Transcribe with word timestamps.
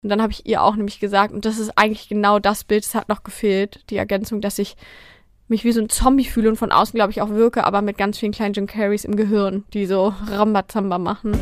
Und 0.00 0.10
dann 0.10 0.22
habe 0.22 0.32
ich 0.32 0.46
ihr 0.46 0.62
auch 0.62 0.76
nämlich 0.76 1.00
gesagt, 1.00 1.34
und 1.34 1.44
das 1.44 1.58
ist 1.58 1.76
eigentlich 1.76 2.08
genau 2.08 2.38
das 2.38 2.62
Bild, 2.62 2.84
es 2.84 2.94
hat 2.94 3.08
noch 3.08 3.24
gefehlt, 3.24 3.80
die 3.90 3.96
Ergänzung, 3.96 4.40
dass 4.40 4.60
ich 4.60 4.76
mich 5.48 5.64
wie 5.64 5.72
so 5.72 5.80
ein 5.80 5.88
Zombie 5.88 6.24
fühle 6.24 6.50
und 6.50 6.56
von 6.56 6.70
außen, 6.70 6.94
glaube 6.96 7.10
ich, 7.10 7.20
auch 7.20 7.30
wirke, 7.30 7.64
aber 7.64 7.82
mit 7.82 7.98
ganz 7.98 8.16
vielen 8.16 8.30
kleinen 8.30 8.54
Jim 8.54 8.68
Carreys 8.68 9.04
im 9.04 9.16
Gehirn, 9.16 9.64
die 9.74 9.86
so 9.86 10.14
Rambazamba 10.30 10.98
machen. 10.98 11.32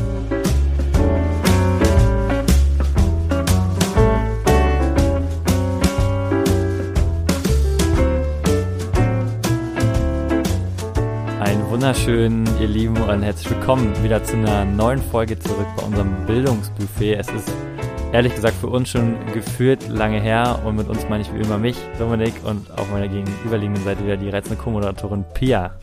Einen 11.39 11.69
wunderschönen, 11.69 12.49
ihr 12.59 12.67
Lieben, 12.67 12.97
und 12.97 13.21
herzlich 13.21 13.51
willkommen 13.51 13.93
wieder 14.03 14.23
zu 14.23 14.35
einer 14.35 14.65
neuen 14.65 15.03
Folge 15.03 15.37
zurück 15.37 15.67
bei 15.75 15.83
unserem 15.83 16.25
Bildungsbuffet. 16.25 17.17
Es 17.19 17.29
ist 17.29 17.53
ehrlich 18.13 18.33
gesagt 18.35 18.55
für 18.55 18.67
uns 18.67 18.89
schon 18.89 19.15
gefühlt 19.33 19.87
lange 19.89 20.21
her 20.21 20.61
und 20.65 20.75
mit 20.75 20.87
uns 20.87 21.07
meine 21.09 21.21
ich 21.21 21.33
wie 21.33 21.39
immer 21.39 21.57
mich, 21.57 21.75
Dominik 21.99 22.33
und 22.45 22.71
auf 22.71 22.89
meiner 22.91 23.07
gegenüberliegenden 23.07 23.83
Seite 23.83 24.03
wieder 24.03 24.17
die 24.17 24.29
reizende 24.29 24.61
Co-Moderatorin 24.61 25.25
Pia. 25.33 25.75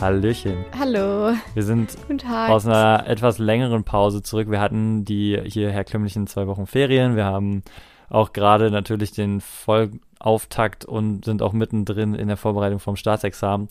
Hallöchen. 0.00 0.64
Hallo. 0.78 1.34
Wir 1.54 1.62
sind 1.64 1.96
aus 2.28 2.66
einer 2.66 3.04
etwas 3.08 3.38
längeren 3.38 3.82
Pause 3.82 4.22
zurück. 4.22 4.48
Wir 4.48 4.60
hatten 4.60 5.04
die 5.04 5.40
hier 5.44 5.70
herkömmlichen 5.70 6.28
zwei 6.28 6.46
Wochen 6.46 6.66
Ferien. 6.68 7.16
Wir 7.16 7.24
haben 7.24 7.64
auch 8.08 8.32
gerade 8.32 8.70
natürlich 8.70 9.10
den 9.10 9.40
Vollauftakt 9.40 10.84
und 10.84 11.24
sind 11.24 11.42
auch 11.42 11.52
mittendrin 11.52 12.14
in 12.14 12.28
der 12.28 12.36
Vorbereitung 12.36 12.78
vom 12.78 12.94
Staatsexamen. 12.94 13.68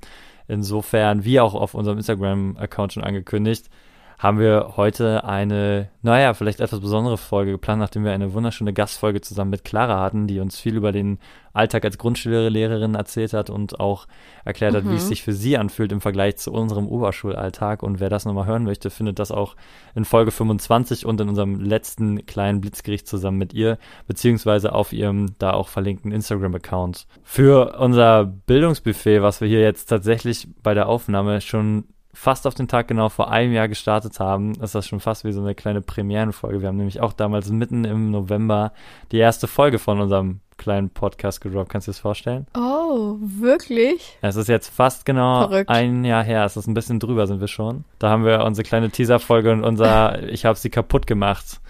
Insofern, 0.49 1.24
wie 1.24 1.40
auch 1.40 1.54
auf 1.54 1.74
unserem 1.74 1.98
Instagram-Account 1.98 2.94
schon 2.94 3.04
angekündigt, 3.04 3.70
haben 4.17 4.39
wir 4.39 4.73
heute 4.77 5.23
eine, 5.26 5.89
naja, 6.02 6.34
vielleicht 6.34 6.59
etwas 6.59 6.80
besondere 6.80 7.17
Folge 7.17 7.52
geplant, 7.52 7.80
nachdem 7.80 8.03
wir 8.03 8.13
eine 8.13 8.34
wunderschöne 8.34 8.73
Gastfolge 8.73 9.21
zusammen 9.21 9.52
mit 9.52 9.63
Clara 9.63 10.02
hatten, 10.02 10.26
die 10.26 10.40
uns 10.40 10.59
viel 10.59 10.76
über 10.76 10.91
den 10.91 11.20
Alltag 11.53 11.85
als 11.85 11.99
Grundschullehrerin 11.99 12.96
erzählt 12.96 13.34
hat 13.34 13.49
und 13.51 13.79
auch 13.79 14.07
erklärt 14.43 14.76
hat, 14.76 14.85
Mhm. 14.85 14.91
wie 14.91 14.96
es 14.96 15.07
sich 15.07 15.21
für 15.24 15.34
sie 15.34 15.57
anfühlt 15.57 15.91
im 15.91 16.01
Vergleich 16.01 16.37
zu 16.37 16.51
unserem 16.51 16.87
Oberschulalltag. 16.87 17.84
Und 17.84 17.99
wer 17.99 18.09
das 18.09 18.26
nochmal 18.26 18.48
hören 18.48 18.63
möchte, 18.63 18.90
findet 18.90 19.20
das 19.20 19.32
auch 19.32 19.55
in 19.93 20.04
Folge 20.05 20.31
25 20.31 21.05
und 21.05 21.21
in 21.21 21.29
unserem 21.29 21.59
letzten 21.59 22.26
kleinen 22.26 22.59
Blitzgericht 22.62 23.07
zusammen 23.07 23.37
mit 23.37 23.54
ihr, 23.54 23.77
beziehungsweise 24.07 24.74
auf 24.74 24.93
ihrem 24.93 25.35
da 25.37 25.52
auch 25.54 25.68
verlinkten 25.68 26.12
Instagram-Account. 26.12 27.05
Für 27.24 27.77
unser 27.79 28.26
Bildungsbuffet, 28.26 29.21
was 29.21 29.41
wir 29.41 29.48
hier 29.48 29.62
jetzt 29.62 29.85
tatsächlich 29.87 30.48
bei 30.63 30.74
der 30.74 30.90
Aufnahme 30.90 31.41
schon 31.41 31.85
fast 32.20 32.48
auf 32.48 32.55
den 32.55 32.68
Tag 32.68 32.87
genau 32.87 33.10
vor 33.10 33.29
einem 33.29 33.54
Jahr 33.54 33.68
gestartet 33.68 34.20
haben, 34.20 34.54
ist 34.55 34.73
das 34.73 34.87
schon 34.87 34.99
fast 34.99 35.23
wie 35.23 35.32
so 35.32 35.40
eine 35.40 35.54
kleine 35.54 35.82
Premierenfolge. 35.82 36.62
Wir 36.62 36.70
haben 36.70 36.77
nämlich 36.77 36.99
auch 36.99 37.13
damals 37.13 37.51
mitten 37.51 37.85
im 37.85 38.09
November 38.09 38.74
die 39.12 39.20
erste 39.20 39.48
Folge 39.48 39.77
von 39.77 40.01
unserem 40.01 40.40
kleinen 40.57 40.90
Podcast 40.90 41.41
gedroppt. 41.41 41.70
Kannst 41.70 41.87
du 41.87 41.91
dir 41.91 41.93
das 41.93 42.01
vorstellen? 42.01 42.48
Oh, 42.57 43.18
wirklich? 43.20 44.18
Es 44.21 44.35
ist 44.35 44.49
jetzt 44.49 44.70
fast 44.70 45.05
genau 45.05 45.48
Verrückt. 45.48 45.70
ein 45.70 46.04
Jahr 46.04 46.24
her. 46.24 46.43
Es 46.43 46.57
ist 46.57 46.65
ein 46.65 46.74
bisschen 46.74 46.99
drüber, 46.99 47.27
sind 47.27 47.40
wir 47.40 47.48
schon. 47.48 47.85
Da 47.99 48.09
haben 48.09 48.26
wir 48.26 48.43
unsere 48.43 48.68
kleine 48.68 48.90
Teaser-Folge 48.90 49.52
und 49.52 49.63
unser 49.63 50.24
Ich 50.27 50.43
habe 50.43 50.57
sie 50.57 50.71
kaputt 50.71 51.05
gemacht. 51.05 51.62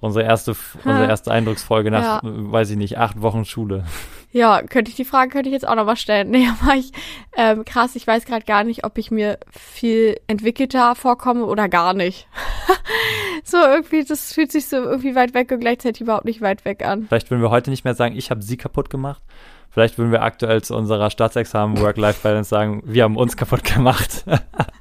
Unsere 0.00 0.24
erste, 0.26 0.54
unsere 0.84 1.08
erste 1.08 1.30
Eindrucksfolge 1.30 1.90
nach, 1.90 2.02
Ja. 2.02 2.20
weiß 2.22 2.70
ich 2.70 2.76
nicht, 2.76 2.98
acht 2.98 3.20
Wochen 3.22 3.44
Schule. 3.44 3.84
Ja, 4.30 4.60
könnte 4.62 4.90
ich 4.90 4.96
die 4.96 5.06
Frage 5.06 5.30
könnte 5.30 5.48
ich 5.48 5.54
jetzt 5.54 5.66
auch 5.66 5.74
noch 5.74 5.86
mal 5.86 5.96
stellen. 5.96 6.30
Nee, 6.36 6.46
aber 6.60 6.74
ich, 6.74 6.92
ähm, 7.36 7.64
krass, 7.64 7.96
ich 7.96 8.06
weiß 8.06 8.26
gerade 8.26 8.44
gar 8.44 8.64
nicht, 8.64 8.84
ob 8.84 8.98
ich 8.98 9.10
mir 9.10 9.38
viel 9.50 10.20
entwickelter 10.26 10.94
vorkomme 10.94 11.46
oder 11.46 11.68
gar 11.70 11.94
nicht. 11.94 12.28
so 13.44 13.56
irgendwie, 13.56 14.04
das 14.04 14.32
fühlt 14.34 14.52
sich 14.52 14.66
so 14.68 14.76
irgendwie 14.76 15.14
weit 15.14 15.32
weg 15.32 15.50
und 15.50 15.60
gleichzeitig 15.60 16.02
überhaupt 16.02 16.26
nicht 16.26 16.42
weit 16.42 16.64
weg 16.66 16.84
an. 16.84 17.06
Vielleicht 17.08 17.30
würden 17.30 17.40
wir 17.40 17.50
heute 17.50 17.70
nicht 17.70 17.84
mehr 17.84 17.94
sagen, 17.94 18.14
ich 18.16 18.30
habe 18.30 18.42
sie 18.42 18.58
kaputt 18.58 18.90
gemacht. 18.90 19.22
Vielleicht 19.70 19.98
würden 19.98 20.12
wir 20.12 20.22
aktuell 20.22 20.62
zu 20.62 20.74
unserer 20.76 21.10
Staatsexamen 21.10 21.80
Work-Life-Balance 21.80 22.48
sagen, 22.48 22.82
wir 22.84 23.04
haben 23.04 23.16
uns 23.16 23.36
kaputt 23.36 23.64
gemacht. 23.64 24.24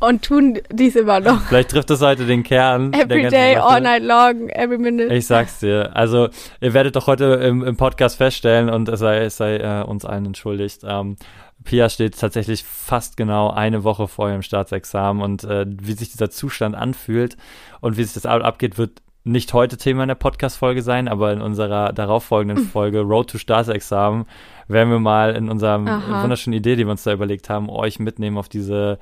Und 0.00 0.22
tun 0.24 0.58
dies 0.70 0.96
immer 0.96 1.20
noch. 1.20 1.40
Vielleicht 1.42 1.70
trifft 1.70 1.90
es 1.90 2.00
heute 2.00 2.26
den 2.26 2.42
Kern. 2.42 2.92
Every 2.92 3.28
day, 3.28 3.54
Sache. 3.54 3.64
all 3.64 3.80
night 3.80 4.02
long, 4.02 4.48
every 4.50 4.78
minute. 4.78 5.14
Ich 5.14 5.26
sag's 5.26 5.60
dir. 5.60 5.90
Also, 5.94 6.28
ihr 6.60 6.74
werdet 6.74 6.96
doch 6.96 7.06
heute 7.06 7.24
im, 7.24 7.62
im 7.62 7.76
Podcast 7.76 8.16
feststellen, 8.16 8.68
und 8.70 8.88
es 8.88 9.00
sei, 9.00 9.18
es 9.18 9.36
sei 9.36 9.56
äh, 9.58 9.84
uns 9.84 10.04
allen 10.04 10.26
entschuldigt, 10.26 10.82
ähm, 10.84 11.16
Pia 11.62 11.90
steht 11.90 12.18
tatsächlich 12.18 12.64
fast 12.64 13.16
genau 13.18 13.50
eine 13.50 13.84
Woche 13.84 14.08
vor 14.08 14.30
ihrem 14.30 14.40
Staatsexamen 14.42 15.22
und 15.22 15.44
äh, 15.44 15.66
wie 15.68 15.92
sich 15.92 16.10
dieser 16.10 16.30
Zustand 16.30 16.74
anfühlt 16.74 17.36
und 17.82 17.98
wie 17.98 18.04
sich 18.04 18.14
das 18.14 18.24
ab- 18.24 18.42
abgeht, 18.42 18.78
wird 18.78 19.02
nicht 19.24 19.52
heute 19.52 19.76
Thema 19.76 20.02
in 20.02 20.08
der 20.08 20.14
Podcast-Folge 20.14 20.82
sein, 20.82 21.06
aber 21.08 21.32
in 21.32 21.42
unserer 21.42 21.92
darauffolgenden 21.92 22.64
Folge 22.66 23.00
Road 23.00 23.30
to 23.30 23.38
Staatsexamen 23.38 24.24
werden 24.68 24.90
wir 24.90 24.98
mal 24.98 25.34
in 25.36 25.50
unserer 25.50 25.84
wunderschönen 26.22 26.56
Idee, 26.56 26.76
die 26.76 26.86
wir 26.86 26.90
uns 26.90 27.02
da 27.02 27.12
überlegt 27.12 27.50
haben, 27.50 27.68
euch 27.68 27.98
mitnehmen 27.98 28.38
auf 28.38 28.48
diese 28.48 28.98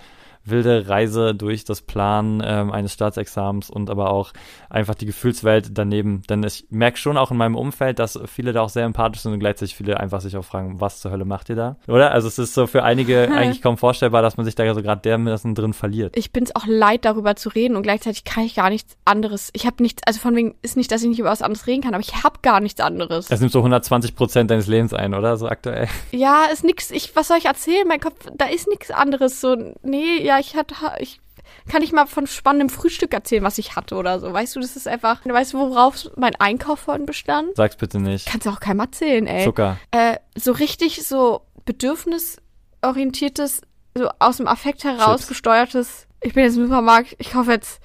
wilde 0.51 0.89
Reise 0.89 1.35
durch 1.35 1.65
das 1.65 1.83
Plan 1.83 2.43
ähm, 2.45 2.71
eines 2.71 2.93
Staatsexamens 2.93 3.71
und 3.71 3.91
aber 3.91 4.11
auch 4.11 4.33
einfach 4.71 4.95
die 4.95 5.07
Gefühlswelt 5.07 5.71
daneben. 5.73 6.23
Denn 6.29 6.43
ich 6.43 6.67
merke 6.71 6.99
schon 6.99 7.17
auch 7.17 7.31
in 7.31 7.37
meinem 7.37 7.57
Umfeld, 7.57 7.99
dass 7.99 8.19
viele 8.27 8.53
da 8.53 8.63
auch 8.63 8.69
sehr 8.69 8.85
empathisch 8.85 9.23
sind 9.23 9.33
und 9.33 9.41
gleichzeitig 9.41 9.77
viele 9.77 9.99
einfach 10.01 10.21
sich 10.21 10.37
auch 10.37 10.45
fragen, 10.45 10.81
was 10.81 11.01
zur 11.01 11.11
Hölle 11.11 11.25
macht 11.25 11.49
ihr 11.49 11.57
da? 11.57 11.77
Oder? 11.87 12.13
Also 12.13 12.29
es 12.29 12.39
ist 12.39 12.55
so 12.55 12.67
für 12.67 12.83
einige 12.83 13.31
eigentlich 13.35 13.63
kaum 13.63 13.77
vorstellbar, 13.77 14.23
dass 14.23 14.37
man 14.37 14.47
sich 14.47 14.55
da 14.55 14.75
so 14.75 14.83
gerade 14.83 15.01
dermaßen 15.03 15.55
drin 15.55 15.73
verliert. 15.73 16.17
Ich 16.17 16.33
bin's 16.33 16.55
auch 16.55 16.67
leid, 16.67 17.05
darüber 17.05 17.37
zu 17.37 17.49
reden 17.49 17.77
und 17.77 17.83
gleichzeitig 17.83 18.25
kann 18.25 18.45
ich 18.45 18.55
gar 18.55 18.71
nichts 18.71 18.97
anderes. 19.05 19.51
Ich 19.53 19.67
habe 19.67 19.83
nichts, 19.83 20.03
also 20.07 20.21
von 20.21 20.35
wegen 20.37 20.55
ist 20.63 20.77
nicht, 20.77 20.91
dass 20.93 21.03
ich 21.03 21.09
nicht 21.09 21.19
über 21.19 21.31
was 21.31 21.43
anderes 21.43 21.67
reden 21.67 21.83
kann, 21.83 21.95
aber 21.95 22.03
ich 22.03 22.23
habe 22.23 22.39
gar 22.43 22.61
nichts 22.61 22.81
anderes. 22.81 23.29
Das 23.29 23.41
nimmt 23.41 23.53
so 23.53 23.61
120 23.61 24.15
Prozent 24.15 24.51
deines 24.51 24.67
Lebens 24.67 24.95
ein, 24.95 25.15
oder? 25.15 25.37
So 25.37 25.49
aktuell. 25.49 25.89
Ja, 26.11 26.45
ist 26.53 26.65
nix. 26.65 26.91
Ich, 26.91 27.15
was 27.17 27.29
soll 27.29 27.39
ich 27.39 27.47
erzählen? 27.47 27.87
Mein 27.87 28.01
Kopf, 28.01 28.15
da 28.37 28.47
ist 28.47 28.69
nichts 28.69 28.91
anderes. 28.91 29.41
So, 29.41 29.57
nee, 29.83 30.23
ja, 30.23 30.38
ich 30.38 30.56
hatte, 30.56 30.75
ich 30.99 31.21
kann 31.69 31.81
nicht 31.81 31.93
mal 31.93 32.06
von 32.06 32.26
spannendem 32.26 32.69
Frühstück 32.69 33.12
erzählen, 33.15 33.43
was 33.43 33.59
ich 33.59 33.76
hatte 33.76 33.94
oder 33.97 34.21
so. 34.21 34.32
Weißt 34.32 34.56
du, 34.56 34.60
das 34.60 34.76
ist 34.76 34.88
einfach, 34.88 35.25
weißt 35.25 35.54
du, 35.54 35.59
worauf 35.59 36.10
mein 36.16 36.34
Einkauf 36.37 36.81
vorhin 36.81 37.06
bestand? 37.06 37.56
Sag's 37.56 37.76
bitte 37.76 37.99
nicht. 38.00 38.26
Kannst 38.26 38.47
du 38.47 38.50
auch 38.50 38.60
keinem 38.60 38.81
erzählen, 38.81 39.26
ey. 39.26 39.44
Zucker. 39.44 39.78
Äh, 39.91 40.16
so 40.37 40.53
richtig 40.53 41.06
so 41.06 41.43
bedürfnisorientiertes, 41.65 43.62
so 43.94 44.09
aus 44.19 44.37
dem 44.38 44.47
Affekt 44.49 44.84
heraus 44.84 45.21
Chips. 45.21 45.28
gesteuertes. 45.28 46.06
Ich 46.21 46.34
bin 46.34 46.44
jetzt 46.44 46.56
im 46.56 46.65
Supermarkt, 46.65 47.16
ich 47.19 47.31
kaufe 47.32 47.53
jetzt, 47.53 47.81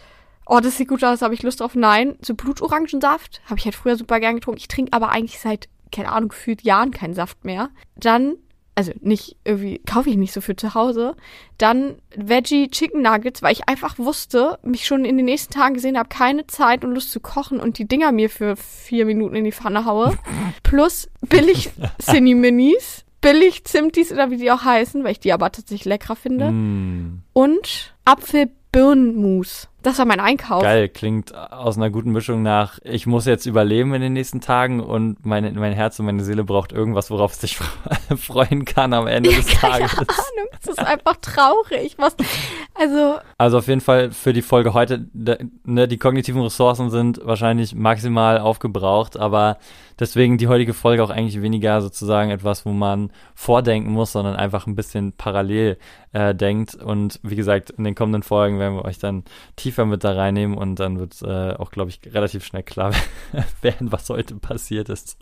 oh, 0.46 0.60
das 0.60 0.78
sieht 0.78 0.88
gut 0.88 1.04
aus, 1.04 1.22
habe 1.22 1.34
ich 1.34 1.44
Lust 1.44 1.60
drauf? 1.60 1.76
Nein. 1.76 2.18
So 2.22 2.34
Blutorangensaft 2.34 3.42
habe 3.46 3.60
ich 3.60 3.66
halt 3.66 3.76
früher 3.76 3.96
super 3.96 4.20
gern 4.20 4.36
getrunken. 4.36 4.60
Ich 4.60 4.68
trinke 4.68 4.94
aber 4.94 5.10
eigentlich 5.10 5.40
seit, 5.40 5.70
keine 5.92 6.12
Ahnung, 6.12 6.30
gefühlt 6.30 6.64
Jahren 6.64 6.92
keinen 6.92 7.14
Saft 7.14 7.46
mehr. 7.46 7.70
Dann, 7.96 8.36
also 8.76 8.92
nicht 9.02 9.36
irgendwie, 9.44 9.80
kaufe 9.80 10.10
ich 10.10 10.18
nicht 10.18 10.34
so 10.34 10.42
für 10.42 10.56
zu 10.56 10.74
Hause. 10.74 11.16
Dann 11.58 11.96
Veggie 12.16 12.70
Chicken 12.70 13.02
Nuggets, 13.02 13.42
weil 13.42 13.54
ich 13.54 13.70
einfach 13.70 14.00
wusste, 14.00 14.58
mich 14.64 14.86
schon 14.88 15.06
in 15.06 15.18
den 15.18 15.26
nächsten 15.26 15.54
Tagen 15.54 15.76
gesehen 15.76 15.98
habe, 15.98 16.10
keine 16.10 16.48
Zeit 16.48 16.84
und 16.84 16.94
Lust 16.94 17.12
zu 17.12 17.20
kochen 17.20 17.60
und 17.60 17.78
die 17.78 17.88
Dinger 17.88 18.12
mir 18.12 18.30
für 18.30 18.56
vier 18.56 19.06
Minuten 19.06 19.36
in 19.36 19.44
die 19.44 19.52
Pfanne 19.52 19.86
haue. 19.86 20.18
Plus 20.64 21.10
billig 21.22 21.70
Cine 22.02 22.36
Minis, 22.36 23.06
billig 23.22 23.64
Zimtis 23.66 24.12
oder 24.12 24.32
wie 24.32 24.38
die 24.38 24.52
auch 24.52 24.64
heißen, 24.64 25.04
weil 25.04 25.12
ich 25.12 25.20
die 25.20 25.34
aber 25.34 25.52
tatsächlich 25.52 25.86
leckerer 25.86 26.16
finde. 26.16 26.52
Mm, 26.52 27.22
Und 27.34 27.94
Apfelbirnenmus. 28.06 29.70
Das 29.84 30.00
war 30.00 30.06
mein 30.06 30.20
Einkauf. 30.20 30.64
geil, 30.64 30.90
klingt 30.90 31.36
aus 31.36 31.78
einer 31.78 31.90
guten 31.90 32.12
Mischung 32.12 32.42
nach, 32.42 32.80
ich 32.84 33.06
muss 33.06 33.26
jetzt 33.26 33.46
überleben 33.46 33.94
in 33.94 34.02
den 34.02 34.14
nächsten 34.14 34.42
Tagen 34.42 34.80
und 34.80 35.26
meine, 35.26 35.52
mein 35.52 35.74
Herz 35.74 36.00
und 36.00 36.06
meine 36.06 36.24
Seele 36.24 36.44
braucht 36.44 36.72
irgendwas, 36.72 37.12
worauf 37.12 37.34
es 37.34 37.42
sich 37.42 37.58
freuen 38.18 38.66
kann 38.66 38.94
am 38.94 39.08
Ende 39.08 39.30
des 39.36 39.48
Keine 39.48 39.88
Tages. 39.88 40.00
Ahnung, 40.00 40.48
das 40.52 40.68
ist 40.68 40.80
einfach 40.80 41.18
traurig. 41.18 41.96
Was, 41.98 42.16
also, 42.76 43.20
Also 43.38 43.58
auf 43.58 43.68
jeden 43.68 43.82
Fall 43.82 44.12
für 44.12 44.34
die 44.34 44.42
Folge 44.42 44.74
heute, 44.74 45.06
ne, 45.14 45.88
die 45.88 45.98
kognitiven 45.98 46.42
Ressourcen 46.42 46.90
sind 46.90 47.20
wahrscheinlich 47.24 47.76
maximal 47.76 48.40
aufgebraucht, 48.40 49.18
aber 49.18 49.58
deswegen 50.00 50.38
die 50.38 50.48
heutige 50.48 50.74
Folge 50.74 51.04
auch 51.04 51.10
eigentlich 51.10 51.42
weniger 51.42 51.82
sozusagen 51.82 52.32
etwas, 52.32 52.66
wo 52.66 52.72
man 52.72 53.12
vordenken 53.36 53.92
muss, 53.92 54.14
sondern 54.14 54.36
einfach 54.36 54.66
ein 54.66 54.76
bisschen 54.76 55.14
parallel 55.14 55.78
äh, 56.14 56.34
denkt. 56.34 56.76
Und 56.76 57.20
wie 57.24 57.36
gesagt, 57.36 57.70
in 57.72 57.84
den 57.84 57.96
kommenden 57.96 58.24
Folgen 58.24 58.60
werden 58.60 58.76
wir 58.76 58.86
euch 58.86 58.98
dann 59.00 59.24
tiefer 59.74 59.86
mit 59.86 60.04
da 60.04 60.14
reinnehmen 60.14 60.56
und 60.56 60.80
dann 60.80 61.00
wird 61.00 61.20
äh, 61.24 61.54
auch, 61.54 61.72
glaube 61.72 61.90
ich, 61.90 62.00
relativ 62.14 62.46
schnell 62.46 62.62
klar 62.64 62.94
werden, 63.62 63.92
was 63.92 64.10
heute 64.10 64.36
passiert 64.36 64.90
ist. 64.90 65.18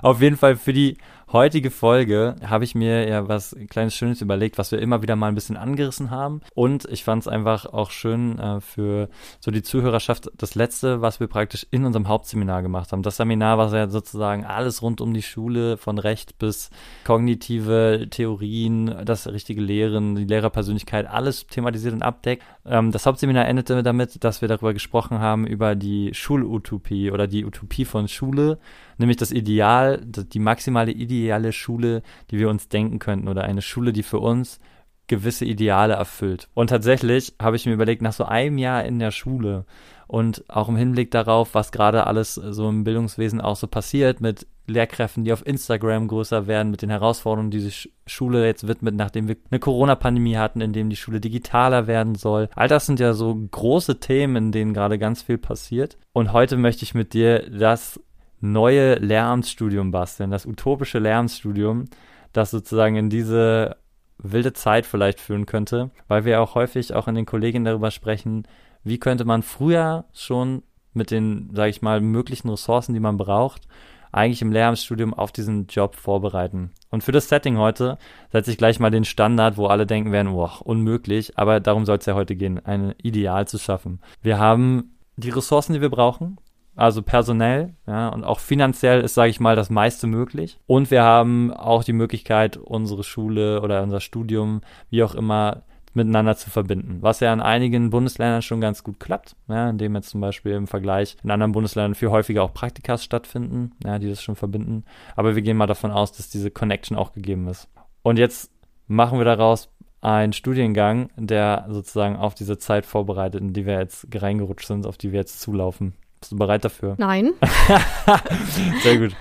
Auf 0.00 0.20
jeden 0.20 0.36
Fall 0.36 0.56
für 0.56 0.72
die 0.72 0.96
heutige 1.32 1.70
Folge 1.70 2.36
habe 2.44 2.64
ich 2.64 2.74
mir 2.74 3.08
ja 3.08 3.28
was 3.28 3.56
kleines 3.68 3.94
Schönes 3.94 4.20
überlegt, 4.20 4.58
was 4.58 4.72
wir 4.72 4.80
immer 4.80 5.02
wieder 5.02 5.16
mal 5.16 5.28
ein 5.28 5.34
bisschen 5.34 5.56
angerissen 5.56 6.10
haben. 6.10 6.40
Und 6.54 6.86
ich 6.90 7.04
fand 7.04 7.22
es 7.22 7.28
einfach 7.28 7.66
auch 7.66 7.90
schön 7.90 8.38
äh, 8.38 8.60
für 8.60 9.08
so 9.40 9.50
die 9.50 9.62
Zuhörerschaft, 9.62 10.30
das 10.36 10.54
letzte, 10.54 11.00
was 11.00 11.20
wir 11.20 11.28
praktisch 11.28 11.66
in 11.70 11.84
unserem 11.84 12.08
Hauptseminar 12.08 12.62
gemacht 12.62 12.92
haben. 12.92 13.02
Das 13.02 13.16
Seminar 13.16 13.58
war 13.58 13.74
ja 13.74 13.88
sozusagen 13.88 14.44
alles 14.44 14.82
rund 14.82 15.00
um 15.00 15.14
die 15.14 15.22
Schule, 15.22 15.76
von 15.76 15.98
Recht 15.98 16.38
bis 16.38 16.70
kognitive 17.04 18.08
Theorien, 18.10 19.04
das 19.04 19.26
richtige 19.28 19.60
Lehren, 19.60 20.16
die 20.16 20.24
Lehrerpersönlichkeit, 20.24 21.06
alles 21.06 21.46
thematisiert 21.46 21.94
und 21.94 22.02
abdeckt. 22.02 22.42
Ähm, 22.64 22.90
das 22.92 23.06
Hauptseminar 23.06 23.46
endete 23.46 23.82
damit, 23.82 24.24
dass 24.24 24.40
wir 24.40 24.48
darüber 24.48 24.72
gesprochen 24.72 25.20
haben, 25.20 25.46
über 25.46 25.74
die 25.74 26.12
Schulutopie 26.12 27.10
oder 27.10 27.26
die 27.26 27.44
Utopie 27.44 27.84
von 27.84 28.08
Schule, 28.08 28.58
nämlich 29.00 29.16
das 29.16 29.32
Ideal, 29.32 30.00
die 30.04 30.38
maximale 30.38 30.92
ideale 30.92 31.52
Schule, 31.52 32.02
die 32.30 32.38
wir 32.38 32.48
uns 32.48 32.68
denken 32.68 32.98
könnten 32.98 33.28
oder 33.28 33.42
eine 33.42 33.62
Schule, 33.62 33.92
die 33.92 34.04
für 34.04 34.20
uns 34.20 34.60
gewisse 35.08 35.44
Ideale 35.44 35.94
erfüllt. 35.94 36.48
Und 36.54 36.68
tatsächlich 36.68 37.34
habe 37.42 37.56
ich 37.56 37.66
mir 37.66 37.72
überlegt, 37.72 38.00
nach 38.00 38.12
so 38.12 38.24
einem 38.24 38.58
Jahr 38.58 38.84
in 38.84 39.00
der 39.00 39.10
Schule 39.10 39.66
und 40.06 40.44
auch 40.48 40.68
im 40.68 40.76
Hinblick 40.76 41.10
darauf, 41.10 41.54
was 41.54 41.72
gerade 41.72 42.06
alles 42.06 42.34
so 42.34 42.68
im 42.68 42.84
Bildungswesen 42.84 43.40
auch 43.40 43.56
so 43.56 43.66
passiert 43.66 44.20
mit 44.20 44.46
Lehrkräften, 44.66 45.24
die 45.24 45.32
auf 45.32 45.44
Instagram 45.44 46.08
größer 46.08 46.46
werden, 46.46 46.70
mit 46.70 46.82
den 46.82 46.90
Herausforderungen, 46.90 47.50
die 47.50 47.60
sich 47.60 47.92
Schule 48.06 48.46
jetzt 48.46 48.68
widmet, 48.68 48.94
nachdem 48.94 49.28
wir 49.28 49.36
eine 49.50 49.58
Corona-Pandemie 49.58 50.36
hatten, 50.36 50.60
in 50.60 50.72
dem 50.72 50.90
die 50.90 50.96
Schule 50.96 51.20
digitaler 51.20 51.88
werden 51.88 52.14
soll. 52.14 52.48
All 52.54 52.68
das 52.68 52.86
sind 52.86 53.00
ja 53.00 53.12
so 53.12 53.34
große 53.34 53.98
Themen, 53.98 54.36
in 54.36 54.52
denen 54.52 54.74
gerade 54.74 54.98
ganz 54.98 55.22
viel 55.22 55.38
passiert. 55.38 55.98
Und 56.12 56.32
heute 56.32 56.56
möchte 56.56 56.84
ich 56.84 56.94
mit 56.94 57.14
dir 57.14 57.50
das 57.50 58.00
neue 58.40 58.94
Lehramtsstudium 58.96 59.90
basteln, 59.90 60.30
das 60.30 60.46
utopische 60.46 60.98
Lehramtsstudium, 60.98 61.86
das 62.32 62.50
sozusagen 62.50 62.96
in 62.96 63.10
diese 63.10 63.76
wilde 64.18 64.52
Zeit 64.52 64.86
vielleicht 64.86 65.20
führen 65.20 65.46
könnte, 65.46 65.90
weil 66.08 66.24
wir 66.24 66.40
auch 66.40 66.54
häufig 66.54 66.94
auch 66.94 67.08
in 67.08 67.14
den 67.14 67.26
Kolleginnen 67.26 67.64
darüber 67.64 67.90
sprechen, 67.90 68.46
wie 68.84 68.98
könnte 68.98 69.24
man 69.24 69.42
früher 69.42 70.04
schon 70.12 70.62
mit 70.92 71.10
den, 71.10 71.50
sage 71.54 71.70
ich 71.70 71.82
mal, 71.82 72.00
möglichen 72.00 72.48
Ressourcen, 72.48 72.94
die 72.94 73.00
man 73.00 73.16
braucht, 73.16 73.68
eigentlich 74.12 74.42
im 74.42 74.52
Lehramtsstudium 74.52 75.14
auf 75.14 75.30
diesen 75.30 75.66
Job 75.68 75.94
vorbereiten. 75.94 76.72
Und 76.90 77.04
für 77.04 77.12
das 77.12 77.28
Setting 77.28 77.58
heute 77.58 77.96
setze 78.32 78.50
ich 78.50 78.58
gleich 78.58 78.80
mal 78.80 78.90
den 78.90 79.04
Standard, 79.04 79.56
wo 79.56 79.66
alle 79.66 79.86
denken 79.86 80.10
werden, 80.10 80.32
boah, 80.32 80.60
unmöglich, 80.64 81.38
aber 81.38 81.60
darum 81.60 81.86
soll 81.86 81.98
es 81.98 82.06
ja 82.06 82.14
heute 82.14 82.34
gehen, 82.34 82.64
ein 82.64 82.94
Ideal 83.02 83.46
zu 83.46 83.58
schaffen. 83.58 84.00
Wir 84.20 84.38
haben 84.38 84.96
die 85.16 85.30
Ressourcen, 85.30 85.74
die 85.74 85.80
wir 85.80 85.90
brauchen, 85.90 86.38
also 86.80 87.02
personell, 87.02 87.74
ja, 87.86 88.08
und 88.08 88.24
auch 88.24 88.40
finanziell 88.40 89.02
ist, 89.02 89.14
sage 89.14 89.30
ich 89.30 89.38
mal, 89.38 89.54
das 89.54 89.68
meiste 89.68 90.06
möglich. 90.06 90.58
Und 90.66 90.90
wir 90.90 91.02
haben 91.02 91.52
auch 91.52 91.84
die 91.84 91.92
Möglichkeit, 91.92 92.56
unsere 92.56 93.04
Schule 93.04 93.60
oder 93.60 93.82
unser 93.82 94.00
Studium, 94.00 94.62
wie 94.88 95.02
auch 95.02 95.14
immer, 95.14 95.62
miteinander 95.92 96.36
zu 96.36 96.50
verbinden, 96.50 96.98
was 97.00 97.20
ja 97.20 97.32
in 97.32 97.40
einigen 97.40 97.90
Bundesländern 97.90 98.42
schon 98.42 98.60
ganz 98.60 98.84
gut 98.84 99.00
klappt, 99.00 99.36
ja, 99.48 99.68
indem 99.68 99.94
jetzt 99.96 100.10
zum 100.10 100.20
Beispiel 100.20 100.52
im 100.52 100.68
Vergleich 100.68 101.16
in 101.22 101.30
anderen 101.30 101.52
Bundesländern 101.52 101.96
viel 101.96 102.10
häufiger 102.10 102.44
auch 102.44 102.54
Praktikas 102.54 103.04
stattfinden, 103.04 103.72
ja, 103.84 103.98
die 103.98 104.08
das 104.08 104.22
schon 104.22 104.36
verbinden. 104.36 104.84
Aber 105.16 105.34
wir 105.34 105.42
gehen 105.42 105.56
mal 105.56 105.66
davon 105.66 105.90
aus, 105.90 106.12
dass 106.12 106.30
diese 106.30 106.50
Connection 106.50 106.96
auch 106.96 107.12
gegeben 107.12 107.48
ist. 107.48 107.68
Und 108.02 108.18
jetzt 108.18 108.52
machen 108.86 109.18
wir 109.18 109.24
daraus 109.24 109.68
einen 110.00 110.32
Studiengang, 110.32 111.10
der 111.16 111.66
sozusagen 111.68 112.16
auf 112.16 112.34
diese 112.34 112.56
Zeit 112.56 112.86
vorbereitet, 112.86 113.42
in 113.42 113.52
die 113.52 113.66
wir 113.66 113.78
jetzt 113.78 114.06
reingerutscht 114.14 114.66
sind, 114.66 114.86
auf 114.86 114.96
die 114.96 115.12
wir 115.12 115.18
jetzt 115.18 115.40
zulaufen. 115.40 115.94
Bist 116.20 116.32
du 116.32 116.36
bereit 116.36 116.62
dafür? 116.66 116.96
Nein. 116.98 117.32
Sehr 118.82 118.98
gut. 118.98 119.16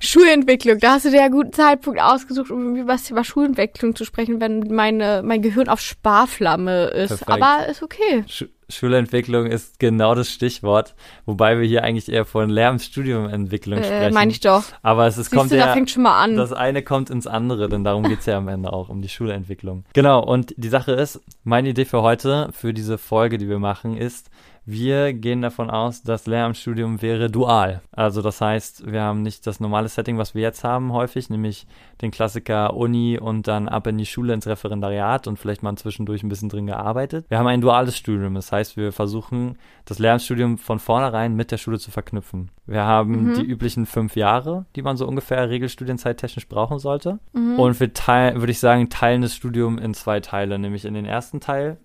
Schulentwicklung, 0.00 0.80
da 0.80 0.94
hast 0.94 1.04
du 1.04 1.10
dir 1.10 1.18
ja 1.18 1.24
einen 1.26 1.34
guten 1.34 1.52
Zeitpunkt 1.52 2.00
ausgesucht, 2.00 2.50
um 2.50 2.74
über 2.74 2.94
das 2.94 3.04
Thema 3.04 3.22
Schulentwicklung 3.22 3.94
zu 3.94 4.04
sprechen, 4.04 4.40
wenn 4.40 4.74
meine, 4.74 5.22
mein 5.24 5.40
Gehirn 5.40 5.68
auf 5.68 5.80
Sparflamme 5.80 6.86
ist. 6.86 7.08
Perfekt. 7.10 7.30
Aber 7.30 7.68
ist 7.68 7.82
okay. 7.84 8.24
Sch 8.26 8.46
Schulentwicklung 8.70 9.46
ist 9.46 9.80
genau 9.80 10.14
das 10.14 10.30
Stichwort, 10.30 10.94
wobei 11.26 11.58
wir 11.58 11.66
hier 11.66 11.82
eigentlich 11.82 12.08
eher 12.08 12.24
von 12.24 12.50
Lernstudiumentwicklung 12.50 13.80
äh, 13.80 13.84
sprechen. 13.84 14.14
Meine 14.14 14.30
ich 14.30 14.38
doch. 14.38 14.62
Aber 14.82 15.08
es 15.08 15.18
ist, 15.18 15.32
kommt 15.32 15.50
du, 15.50 15.56
ja, 15.56 15.66
da 15.66 15.72
fängt 15.72 15.90
schon 15.90 16.04
mal 16.04 16.22
an. 16.22 16.36
Das 16.36 16.52
eine 16.52 16.82
kommt 16.82 17.10
ins 17.10 17.26
andere, 17.26 17.68
denn 17.68 17.82
darum 17.82 18.04
geht's 18.04 18.26
ja 18.26 18.38
am 18.38 18.46
Ende 18.46 18.72
auch, 18.72 18.88
um 18.88 19.02
die 19.02 19.08
Schulentwicklung. 19.08 19.84
Genau, 19.92 20.22
und 20.22 20.54
die 20.56 20.68
Sache 20.68 20.92
ist, 20.92 21.20
meine 21.42 21.70
Idee 21.70 21.84
für 21.84 22.02
heute, 22.02 22.50
für 22.52 22.72
diese 22.72 22.96
Folge, 22.96 23.38
die 23.38 23.48
wir 23.48 23.58
machen, 23.58 23.96
ist, 23.96 24.30
wir 24.64 25.12
gehen 25.12 25.42
davon 25.42 25.70
aus, 25.70 26.02
das 26.02 26.26
Lehramtsstudium 26.26 27.02
wäre 27.02 27.30
dual. 27.30 27.80
Also 27.92 28.22
das 28.22 28.40
heißt, 28.40 28.90
wir 28.90 29.02
haben 29.02 29.22
nicht 29.22 29.46
das 29.46 29.58
normale 29.58 29.88
Setting, 29.88 30.18
was 30.18 30.34
wir 30.34 30.42
jetzt 30.42 30.64
haben 30.64 30.92
häufig, 30.92 31.30
nämlich 31.30 31.66
den 32.02 32.10
Klassiker 32.10 32.74
Uni 32.74 33.18
und 33.18 33.48
dann 33.48 33.68
ab 33.68 33.86
in 33.86 33.98
die 33.98 34.06
Schule 34.06 34.34
ins 34.34 34.46
Referendariat 34.46 35.26
und 35.26 35.38
vielleicht 35.38 35.62
mal 35.62 35.74
zwischendurch 35.76 36.22
ein 36.22 36.28
bisschen 36.28 36.48
drin 36.48 36.66
gearbeitet. 36.66 37.26
Wir 37.28 37.38
haben 37.38 37.46
ein 37.46 37.60
duales 37.60 37.96
Studium, 37.96 38.34
das 38.34 38.52
heißt, 38.52 38.76
wir 38.76 38.92
versuchen 38.92 39.58
das 39.86 39.98
Lehramtsstudium 39.98 40.58
von 40.58 40.78
vornherein 40.78 41.34
mit 41.34 41.50
der 41.50 41.58
Schule 41.58 41.78
zu 41.78 41.90
verknüpfen. 41.90 42.50
Wir 42.66 42.84
haben 42.84 43.30
mhm. 43.30 43.34
die 43.34 43.44
üblichen 43.44 43.86
fünf 43.86 44.14
Jahre, 44.14 44.66
die 44.76 44.82
man 44.82 44.96
so 44.96 45.06
ungefähr 45.06 45.48
regelstudienzeittechnisch 45.48 46.48
brauchen 46.48 46.78
sollte. 46.78 47.18
Mhm. 47.32 47.58
Und 47.58 47.80
wir 47.80 47.92
teilen, 47.92 48.40
würde 48.40 48.52
ich 48.52 48.60
sagen, 48.60 48.90
teilen 48.90 49.22
das 49.22 49.34
Studium 49.34 49.78
in 49.78 49.94
zwei 49.94 50.20
Teile, 50.20 50.58
nämlich 50.58 50.84
in 50.84 50.94
den 50.94 51.06
ersten 51.06 51.40
Teil 51.40 51.78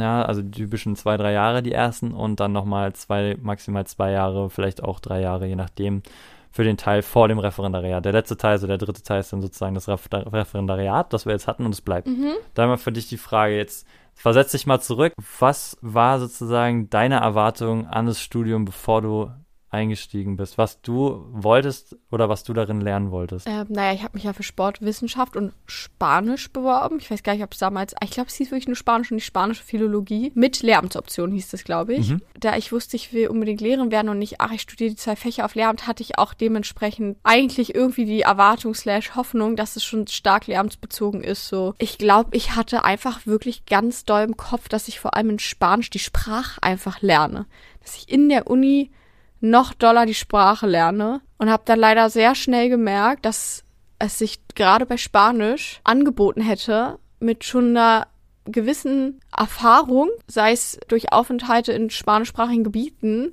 ja, 0.00 0.22
also 0.22 0.42
die 0.42 0.50
typischen 0.50 0.96
zwei, 0.96 1.16
drei 1.16 1.32
Jahre 1.32 1.62
die 1.62 1.72
ersten 1.72 2.12
und 2.12 2.40
dann 2.40 2.52
nochmal 2.52 2.92
zwei, 2.92 3.36
maximal 3.40 3.86
zwei 3.86 4.12
Jahre, 4.12 4.50
vielleicht 4.50 4.82
auch 4.82 5.00
drei 5.00 5.20
Jahre, 5.20 5.46
je 5.46 5.56
nachdem, 5.56 6.02
für 6.50 6.64
den 6.64 6.76
Teil 6.76 7.02
vor 7.02 7.28
dem 7.28 7.38
Referendariat. 7.38 8.04
Der 8.04 8.12
letzte 8.12 8.36
Teil, 8.36 8.52
also 8.52 8.66
der 8.66 8.78
dritte 8.78 9.02
Teil 9.02 9.20
ist 9.20 9.32
dann 9.32 9.42
sozusagen 9.42 9.74
das 9.74 9.88
Referendariat, 9.88 11.12
das 11.12 11.26
wir 11.26 11.32
jetzt 11.32 11.46
hatten 11.46 11.64
und 11.64 11.72
es 11.72 11.80
bleibt. 11.80 12.08
Mhm. 12.08 12.32
Da 12.54 12.66
mal 12.66 12.78
für 12.78 12.92
dich 12.92 13.08
die 13.08 13.18
Frage 13.18 13.56
jetzt, 13.56 13.86
versetz 14.14 14.52
dich 14.52 14.66
mal 14.66 14.80
zurück. 14.80 15.12
Was 15.38 15.76
war 15.80 16.18
sozusagen 16.18 16.90
deine 16.90 17.16
Erwartung 17.16 17.86
an 17.86 18.06
das 18.06 18.20
Studium, 18.20 18.64
bevor 18.64 19.02
du 19.02 19.30
eingestiegen 19.70 20.36
bist, 20.36 20.56
was 20.56 20.80
du 20.80 21.26
wolltest 21.30 21.96
oder 22.10 22.28
was 22.28 22.42
du 22.42 22.54
darin 22.54 22.80
lernen 22.80 23.10
wolltest? 23.10 23.46
Äh, 23.46 23.64
naja, 23.68 23.92
ich 23.92 24.02
habe 24.02 24.14
mich 24.14 24.24
ja 24.24 24.32
für 24.32 24.42
Sportwissenschaft 24.42 25.36
und 25.36 25.52
Spanisch 25.66 26.50
beworben. 26.50 26.98
Ich 27.00 27.10
weiß 27.10 27.22
gar 27.22 27.34
nicht, 27.34 27.42
ob 27.42 27.52
es 27.52 27.58
damals, 27.58 27.94
ich 28.02 28.10
glaube, 28.10 28.28
es 28.28 28.36
hieß 28.36 28.50
wirklich 28.50 28.66
nur 28.66 28.76
Spanisch 28.76 29.10
und 29.10 29.18
die 29.18 29.24
spanische 29.24 29.62
Philologie. 29.62 30.32
Mit 30.34 30.62
Lehramtsoption 30.62 31.32
hieß 31.32 31.50
das, 31.50 31.64
glaube 31.64 31.94
ich. 31.94 32.10
Mhm. 32.10 32.22
Da 32.40 32.56
ich 32.56 32.72
wusste, 32.72 32.96
ich 32.96 33.12
will 33.12 33.28
unbedingt 33.28 33.60
Lehrerin 33.60 33.90
werden 33.90 34.08
und 34.08 34.18
nicht, 34.18 34.40
ach, 34.40 34.52
ich 34.52 34.62
studiere 34.62 34.90
die 34.90 34.96
zwei 34.96 35.16
Fächer 35.16 35.44
auf 35.44 35.54
Lehramt, 35.54 35.86
hatte 35.86 36.02
ich 36.02 36.18
auch 36.18 36.32
dementsprechend 36.32 37.18
eigentlich 37.22 37.74
irgendwie 37.74 38.06
die 38.06 38.22
Erwartung 38.22 38.74
slash 38.74 39.14
Hoffnung, 39.16 39.54
dass 39.54 39.76
es 39.76 39.84
schon 39.84 40.06
stark 40.06 40.46
lehramtsbezogen 40.46 41.22
ist. 41.22 41.48
So, 41.48 41.74
ich 41.78 41.98
glaube, 41.98 42.34
ich 42.36 42.56
hatte 42.56 42.84
einfach 42.84 43.26
wirklich 43.26 43.66
ganz 43.66 44.06
doll 44.06 44.22
im 44.22 44.36
Kopf, 44.36 44.68
dass 44.68 44.88
ich 44.88 44.98
vor 44.98 45.14
allem 45.14 45.30
in 45.30 45.38
Spanisch 45.38 45.90
die 45.90 45.98
Sprache 45.98 46.62
einfach 46.62 47.02
lerne. 47.02 47.46
Dass 47.82 47.96
ich 47.96 48.08
in 48.10 48.28
der 48.28 48.46
Uni 48.48 48.90
noch 49.40 49.74
doller 49.74 50.06
die 50.06 50.14
Sprache 50.14 50.66
lerne 50.66 51.20
und 51.38 51.50
habe 51.50 51.62
dann 51.64 51.78
leider 51.78 52.10
sehr 52.10 52.34
schnell 52.34 52.68
gemerkt, 52.68 53.24
dass 53.24 53.64
es 53.98 54.18
sich 54.18 54.40
gerade 54.54 54.86
bei 54.86 54.96
Spanisch 54.96 55.80
angeboten 55.84 56.40
hätte, 56.40 56.98
mit 57.20 57.44
schon 57.44 57.76
einer 57.76 58.06
gewissen 58.44 59.20
Erfahrung, 59.36 60.08
sei 60.26 60.52
es 60.52 60.78
durch 60.88 61.12
Aufenthalte 61.12 61.72
in 61.72 61.90
spanischsprachigen 61.90 62.64
Gebieten 62.64 63.32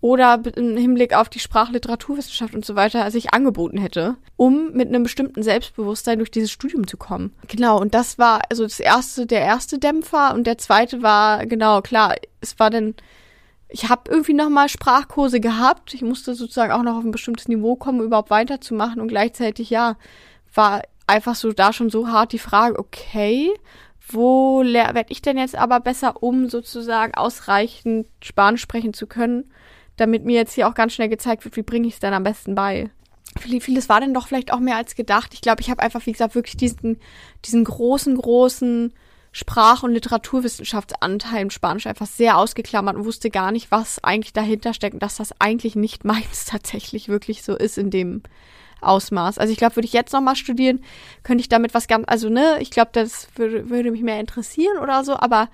oder 0.00 0.40
im 0.56 0.76
Hinblick 0.76 1.14
auf 1.14 1.28
die 1.28 1.38
Sprachliteraturwissenschaft 1.38 2.54
und 2.54 2.64
so 2.64 2.74
weiter, 2.74 3.10
sich 3.10 3.34
angeboten 3.34 3.78
hätte, 3.78 4.16
um 4.36 4.72
mit 4.72 4.88
einem 4.88 5.02
bestimmten 5.02 5.42
Selbstbewusstsein 5.42 6.18
durch 6.18 6.30
dieses 6.30 6.50
Studium 6.50 6.86
zu 6.86 6.96
kommen. 6.96 7.34
Genau, 7.48 7.78
und 7.78 7.94
das 7.94 8.18
war 8.18 8.40
also 8.50 8.62
das 8.62 8.80
erste, 8.80 9.26
der 9.26 9.40
erste 9.40 9.78
Dämpfer 9.78 10.34
und 10.34 10.46
der 10.46 10.58
zweite 10.58 11.02
war, 11.02 11.44
genau, 11.46 11.82
klar, 11.82 12.14
es 12.40 12.58
war 12.58 12.70
dann 12.70 12.94
ich 13.70 13.88
habe 13.88 14.10
irgendwie 14.10 14.34
nochmal 14.34 14.68
Sprachkurse 14.68 15.40
gehabt. 15.40 15.94
Ich 15.94 16.02
musste 16.02 16.34
sozusagen 16.34 16.72
auch 16.72 16.82
noch 16.82 16.96
auf 16.96 17.04
ein 17.04 17.12
bestimmtes 17.12 17.48
Niveau 17.48 17.76
kommen, 17.76 18.00
überhaupt 18.00 18.30
weiterzumachen. 18.30 19.00
Und 19.00 19.08
gleichzeitig, 19.08 19.70
ja, 19.70 19.96
war 20.54 20.82
einfach 21.06 21.34
so 21.34 21.52
da 21.52 21.72
schon 21.72 21.90
so 21.90 22.08
hart 22.08 22.32
die 22.32 22.38
Frage, 22.38 22.78
okay, 22.78 23.52
wo 24.08 24.62
werde 24.62 25.12
ich 25.12 25.22
denn 25.22 25.38
jetzt 25.38 25.56
aber 25.56 25.80
besser, 25.80 26.22
um 26.22 26.48
sozusagen 26.48 27.14
ausreichend 27.14 28.06
Spanisch 28.22 28.62
sprechen 28.62 28.92
zu 28.92 29.06
können, 29.06 29.52
damit 29.96 30.24
mir 30.24 30.36
jetzt 30.36 30.54
hier 30.54 30.68
auch 30.68 30.74
ganz 30.74 30.92
schnell 30.92 31.08
gezeigt 31.08 31.44
wird, 31.44 31.56
wie 31.56 31.62
bringe 31.62 31.86
ich 31.86 31.94
es 31.94 32.00
denn 32.00 32.14
am 32.14 32.24
besten 32.24 32.54
bei. 32.54 32.90
Vieles 33.38 33.88
war 33.88 34.00
denn 34.00 34.14
doch 34.14 34.26
vielleicht 34.26 34.52
auch 34.52 34.58
mehr 34.58 34.76
als 34.76 34.96
gedacht. 34.96 35.34
Ich 35.34 35.40
glaube, 35.40 35.60
ich 35.60 35.70
habe 35.70 35.82
einfach, 35.82 36.04
wie 36.06 36.12
gesagt, 36.12 36.34
wirklich 36.34 36.56
diesen, 36.56 36.98
diesen 37.44 37.62
großen, 37.62 38.16
großen 38.16 38.92
Sprach- 39.32 39.84
und 39.84 39.92
Literaturwissenschaftsanteil 39.92 41.42
im 41.42 41.50
Spanisch 41.50 41.86
einfach 41.86 42.06
sehr 42.06 42.36
ausgeklammert 42.36 42.96
und 42.96 43.04
wusste 43.04 43.30
gar 43.30 43.52
nicht, 43.52 43.70
was 43.70 44.02
eigentlich 44.02 44.32
dahinter 44.32 44.74
steckt 44.74 44.94
und 44.94 45.02
dass 45.02 45.16
das 45.16 45.34
eigentlich 45.40 45.76
nicht 45.76 46.04
meins 46.04 46.46
tatsächlich 46.46 47.08
wirklich 47.08 47.42
so 47.42 47.56
ist 47.56 47.78
in 47.78 47.90
dem 47.90 48.22
Ausmaß. 48.80 49.38
Also 49.38 49.52
ich 49.52 49.58
glaube, 49.58 49.76
würde 49.76 49.86
ich 49.86 49.92
jetzt 49.92 50.12
nochmal 50.12 50.36
studieren, 50.36 50.82
könnte 51.22 51.42
ich 51.42 51.48
damit 51.48 51.74
was 51.74 51.86
ganz, 51.86 52.04
also 52.08 52.28
ne, 52.28 52.58
ich 52.60 52.70
glaube, 52.70 52.90
das 52.92 53.28
würde, 53.36 53.68
würde 53.68 53.90
mich 53.90 54.02
mehr 54.02 54.20
interessieren 54.20 54.78
oder 54.78 55.04
so, 55.04 55.16
aber 55.16 55.48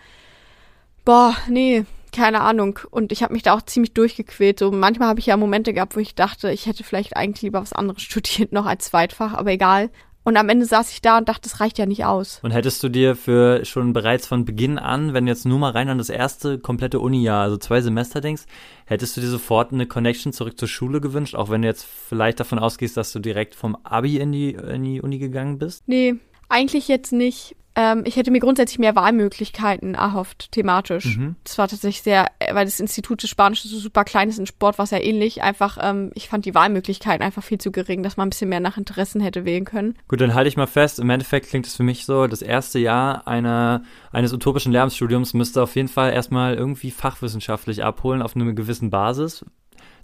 boah, 1.04 1.36
nee, 1.48 1.84
keine 2.12 2.40
Ahnung. 2.40 2.78
Und 2.90 3.12
ich 3.12 3.22
habe 3.22 3.34
mich 3.34 3.42
da 3.42 3.54
auch 3.54 3.62
ziemlich 3.62 3.92
durchgequält. 3.92 4.58
So 4.58 4.70
manchmal 4.70 5.08
habe 5.08 5.20
ich 5.20 5.26
ja 5.26 5.36
Momente 5.36 5.74
gehabt, 5.74 5.96
wo 5.96 6.00
ich 6.00 6.14
dachte, 6.14 6.50
ich 6.50 6.66
hätte 6.66 6.84
vielleicht 6.84 7.16
eigentlich 7.16 7.42
lieber 7.42 7.60
was 7.60 7.72
anderes 7.72 8.02
studiert 8.02 8.52
noch 8.52 8.66
als 8.66 8.86
Zweitfach, 8.86 9.34
aber 9.34 9.50
egal. 9.52 9.90
Und 10.26 10.36
am 10.36 10.48
Ende 10.48 10.66
saß 10.66 10.90
ich 10.90 11.00
da 11.00 11.18
und 11.18 11.28
dachte, 11.28 11.42
das 11.48 11.60
reicht 11.60 11.78
ja 11.78 11.86
nicht 11.86 12.04
aus. 12.04 12.40
Und 12.42 12.50
hättest 12.50 12.82
du 12.82 12.88
dir 12.88 13.14
für 13.14 13.64
schon 13.64 13.92
bereits 13.92 14.26
von 14.26 14.44
Beginn 14.44 14.76
an, 14.76 15.14
wenn 15.14 15.24
du 15.24 15.30
jetzt 15.30 15.46
nur 15.46 15.60
mal 15.60 15.70
rein 15.70 15.88
an 15.88 15.98
das 15.98 16.08
erste 16.08 16.58
komplette 16.58 16.98
Uni-Jahr, 16.98 17.44
also 17.44 17.58
zwei 17.58 17.80
Semester 17.80 18.20
denkst, 18.20 18.42
hättest 18.86 19.16
du 19.16 19.20
dir 19.20 19.28
sofort 19.28 19.72
eine 19.72 19.86
Connection 19.86 20.32
zurück 20.32 20.58
zur 20.58 20.66
Schule 20.66 21.00
gewünscht, 21.00 21.36
auch 21.36 21.48
wenn 21.48 21.62
du 21.62 21.68
jetzt 21.68 21.84
vielleicht 21.84 22.40
davon 22.40 22.58
ausgehst, 22.58 22.96
dass 22.96 23.12
du 23.12 23.20
direkt 23.20 23.54
vom 23.54 23.76
Abi 23.84 24.16
in 24.16 24.32
die, 24.32 24.54
in 24.54 24.82
die 24.82 25.00
Uni 25.00 25.18
gegangen 25.18 25.58
bist? 25.58 25.84
Nee, 25.86 26.16
eigentlich 26.48 26.88
jetzt 26.88 27.12
nicht. 27.12 27.56
Ähm, 27.78 28.04
ich 28.06 28.16
hätte 28.16 28.30
mir 28.30 28.40
grundsätzlich 28.40 28.78
mehr 28.78 28.96
Wahlmöglichkeiten 28.96 29.94
erhofft, 29.94 30.50
thematisch. 30.52 31.18
Mhm. 31.18 31.36
Das 31.44 31.58
war 31.58 31.68
tatsächlich 31.68 32.00
sehr, 32.00 32.26
äh, 32.38 32.54
weil 32.54 32.64
das 32.64 32.80
Institut 32.80 33.22
des 33.22 33.28
Spanischen 33.28 33.68
so 33.68 33.78
super 33.78 34.04
klein 34.04 34.30
ist, 34.30 34.38
in 34.38 34.46
Sport 34.46 34.78
war 34.78 34.84
es 34.84 34.92
ja 34.92 34.98
ähnlich. 34.98 35.42
Einfach, 35.42 35.76
ähm, 35.82 36.10
ich 36.14 36.28
fand 36.30 36.46
die 36.46 36.54
Wahlmöglichkeiten 36.54 37.22
einfach 37.22 37.42
viel 37.42 37.58
zu 37.58 37.70
gering, 37.70 38.02
dass 38.02 38.16
man 38.16 38.28
ein 38.28 38.30
bisschen 38.30 38.48
mehr 38.48 38.60
nach 38.60 38.78
Interessen 38.78 39.20
hätte 39.20 39.44
wählen 39.44 39.66
können. 39.66 39.94
Gut, 40.08 40.22
dann 40.22 40.32
halte 40.32 40.48
ich 40.48 40.56
mal 40.56 40.66
fest, 40.66 40.98
im 40.98 41.10
Endeffekt 41.10 41.50
klingt 41.50 41.66
es 41.66 41.76
für 41.76 41.82
mich 41.82 42.06
so, 42.06 42.26
das 42.26 42.40
erste 42.40 42.78
Jahr 42.78 43.28
einer, 43.28 43.82
eines 44.10 44.32
utopischen 44.32 44.72
Lehramtsstudiums 44.72 45.34
müsste 45.34 45.62
auf 45.62 45.76
jeden 45.76 45.88
Fall 45.88 46.14
erstmal 46.14 46.54
irgendwie 46.54 46.90
fachwissenschaftlich 46.90 47.84
abholen 47.84 48.22
auf 48.22 48.34
einer 48.36 48.50
gewissen 48.54 48.88
Basis, 48.88 49.44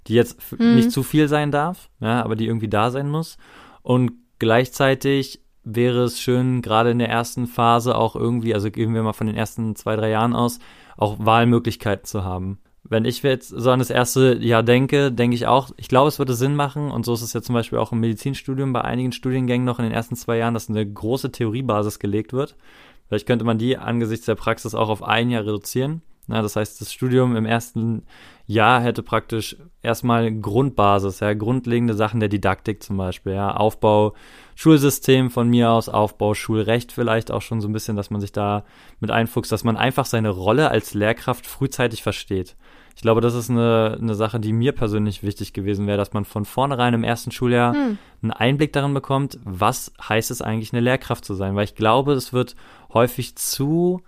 die 0.05 0.13
jetzt 0.13 0.37
Mhm. 0.51 0.75
nicht 0.75 0.91
zu 0.91 1.01
viel 1.01 1.27
sein 1.27 1.49
darf, 1.49 1.89
ja, 1.99 2.23
aber 2.23 2.35
die 2.35 2.45
irgendwie 2.45 2.69
da 2.69 2.91
sein 2.91 3.09
muss. 3.09 3.37
Und 3.81 4.11
gleichzeitig 4.37 5.39
wäre 5.63 6.03
es 6.03 6.19
schön, 6.19 6.61
gerade 6.61 6.91
in 6.91 6.99
der 6.99 7.09
ersten 7.09 7.47
Phase 7.47 7.95
auch 7.95 8.15
irgendwie, 8.15 8.53
also 8.53 8.69
gehen 8.69 8.93
wir 8.93 9.03
mal 9.03 9.13
von 9.13 9.27
den 9.27 9.35
ersten 9.35 9.75
zwei, 9.75 9.95
drei 9.95 10.09
Jahren 10.09 10.35
aus, 10.35 10.59
auch 10.97 11.17
Wahlmöglichkeiten 11.19 12.05
zu 12.05 12.23
haben. 12.23 12.59
Wenn 12.83 13.05
ich 13.05 13.23
jetzt 13.23 13.47
so 13.47 13.71
an 13.71 13.79
das 13.79 13.89
erste 13.89 14.37
Jahr 14.39 14.61
denke, 14.61 15.11
denke 15.11 15.35
ich 15.35 15.47
auch, 15.47 15.71
ich 15.77 15.87
glaube, 15.87 16.09
es 16.09 16.19
würde 16.19 16.33
Sinn 16.33 16.55
machen, 16.55 16.91
und 16.91 17.05
so 17.05 17.13
ist 17.13 17.21
es 17.21 17.31
ja 17.31 17.41
zum 17.41 17.53
Beispiel 17.53 17.79
auch 17.79 17.93
im 17.93 18.01
Medizinstudium 18.01 18.73
bei 18.73 18.81
einigen 18.81 19.13
Studiengängen 19.13 19.65
noch 19.65 19.79
in 19.79 19.85
den 19.85 19.93
ersten 19.93 20.17
zwei 20.17 20.37
Jahren, 20.37 20.53
dass 20.53 20.69
eine 20.69 20.85
große 20.85 21.31
Theoriebasis 21.31 21.99
gelegt 21.99 22.33
wird. 22.33 22.57
Vielleicht 23.07 23.25
könnte 23.25 23.45
man 23.45 23.57
die 23.57 23.77
angesichts 23.77 24.25
der 24.25 24.35
Praxis 24.35 24.75
auch 24.75 24.89
auf 24.89 25.01
ein 25.01 25.29
Jahr 25.29 25.45
reduzieren. 25.45 26.01
Na, 26.27 26.41
das 26.41 26.55
heißt, 26.55 26.79
das 26.79 26.93
Studium 26.93 27.35
im 27.35 27.45
ersten 27.45 28.03
Jahr 28.45 28.81
hätte 28.81 29.03
praktisch 29.03 29.57
erstmal 29.81 30.31
Grundbasis, 30.31 31.19
ja, 31.19 31.33
grundlegende 31.33 31.93
Sachen 31.93 32.19
der 32.19 32.29
Didaktik 32.29 32.81
zum 32.81 32.97
Beispiel, 32.97 33.33
ja, 33.33 33.55
Aufbau 33.55 34.13
Schulsystem 34.55 35.29
von 35.29 35.49
mir 35.49 35.71
aus, 35.71 35.89
Aufbau 35.89 36.33
Schulrecht 36.33 36.91
vielleicht 36.91 37.31
auch 37.31 37.41
schon 37.41 37.59
so 37.59 37.67
ein 37.67 37.73
bisschen, 37.73 37.95
dass 37.95 38.09
man 38.09 38.21
sich 38.21 38.31
da 38.31 38.63
mit 38.99 39.11
einfuchst, 39.11 39.51
dass 39.51 39.63
man 39.63 39.75
einfach 39.75 40.05
seine 40.05 40.29
Rolle 40.29 40.69
als 40.69 40.93
Lehrkraft 40.93 41.45
frühzeitig 41.45 42.03
versteht. 42.03 42.55
Ich 42.95 43.01
glaube, 43.01 43.21
das 43.21 43.33
ist 43.33 43.49
eine, 43.49 43.97
eine 43.99 44.15
Sache, 44.15 44.39
die 44.39 44.53
mir 44.53 44.71
persönlich 44.71 45.23
wichtig 45.23 45.53
gewesen 45.53 45.87
wäre, 45.87 45.97
dass 45.97 46.13
man 46.13 46.25
von 46.25 46.45
vornherein 46.45 46.93
im 46.93 47.03
ersten 47.03 47.31
Schuljahr 47.31 47.73
Hm. 47.73 47.97
einen 48.21 48.31
Einblick 48.31 48.71
darin 48.71 48.93
bekommt, 48.93 49.39
was 49.43 49.91
heißt 50.07 50.31
es 50.31 50.41
eigentlich, 50.41 50.73
eine 50.73 50.81
Lehrkraft 50.81 51.25
zu 51.25 51.33
sein. 51.33 51.55
Weil 51.55 51.65
ich 51.65 51.75
glaube, 51.75 52.13
es 52.13 52.33
wird 52.33 52.55
häufig 52.93 53.35
zu 53.35 54.01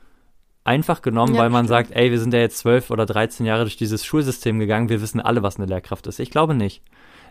einfach 0.65 1.01
genommen, 1.01 1.35
Ja, 1.35 1.41
weil 1.41 1.49
man 1.49 1.65
stimmt. 1.65 1.87
sagt, 1.87 1.91
ey, 1.95 2.11
wir 2.11 2.19
sind 2.19 2.33
ja 2.33 2.39
jetzt 2.41 2.57
zwölf 2.57 2.89
oder 2.91 3.05
13 3.05 3.45
Jahre 3.45 3.61
durch 3.61 3.77
dieses 3.77 4.03
Schulsystem 4.03 4.59
gegangen, 4.59 4.89
wir 4.89 5.01
wissen 5.01 5.21
alle, 5.21 5.41
was 5.43 5.55
eine 5.57 5.65
Lehrkraft 5.67 6.07
ist. 6.07 6.19
Ich 6.19 6.31
glaube 6.31 6.53
nicht. 6.55 6.81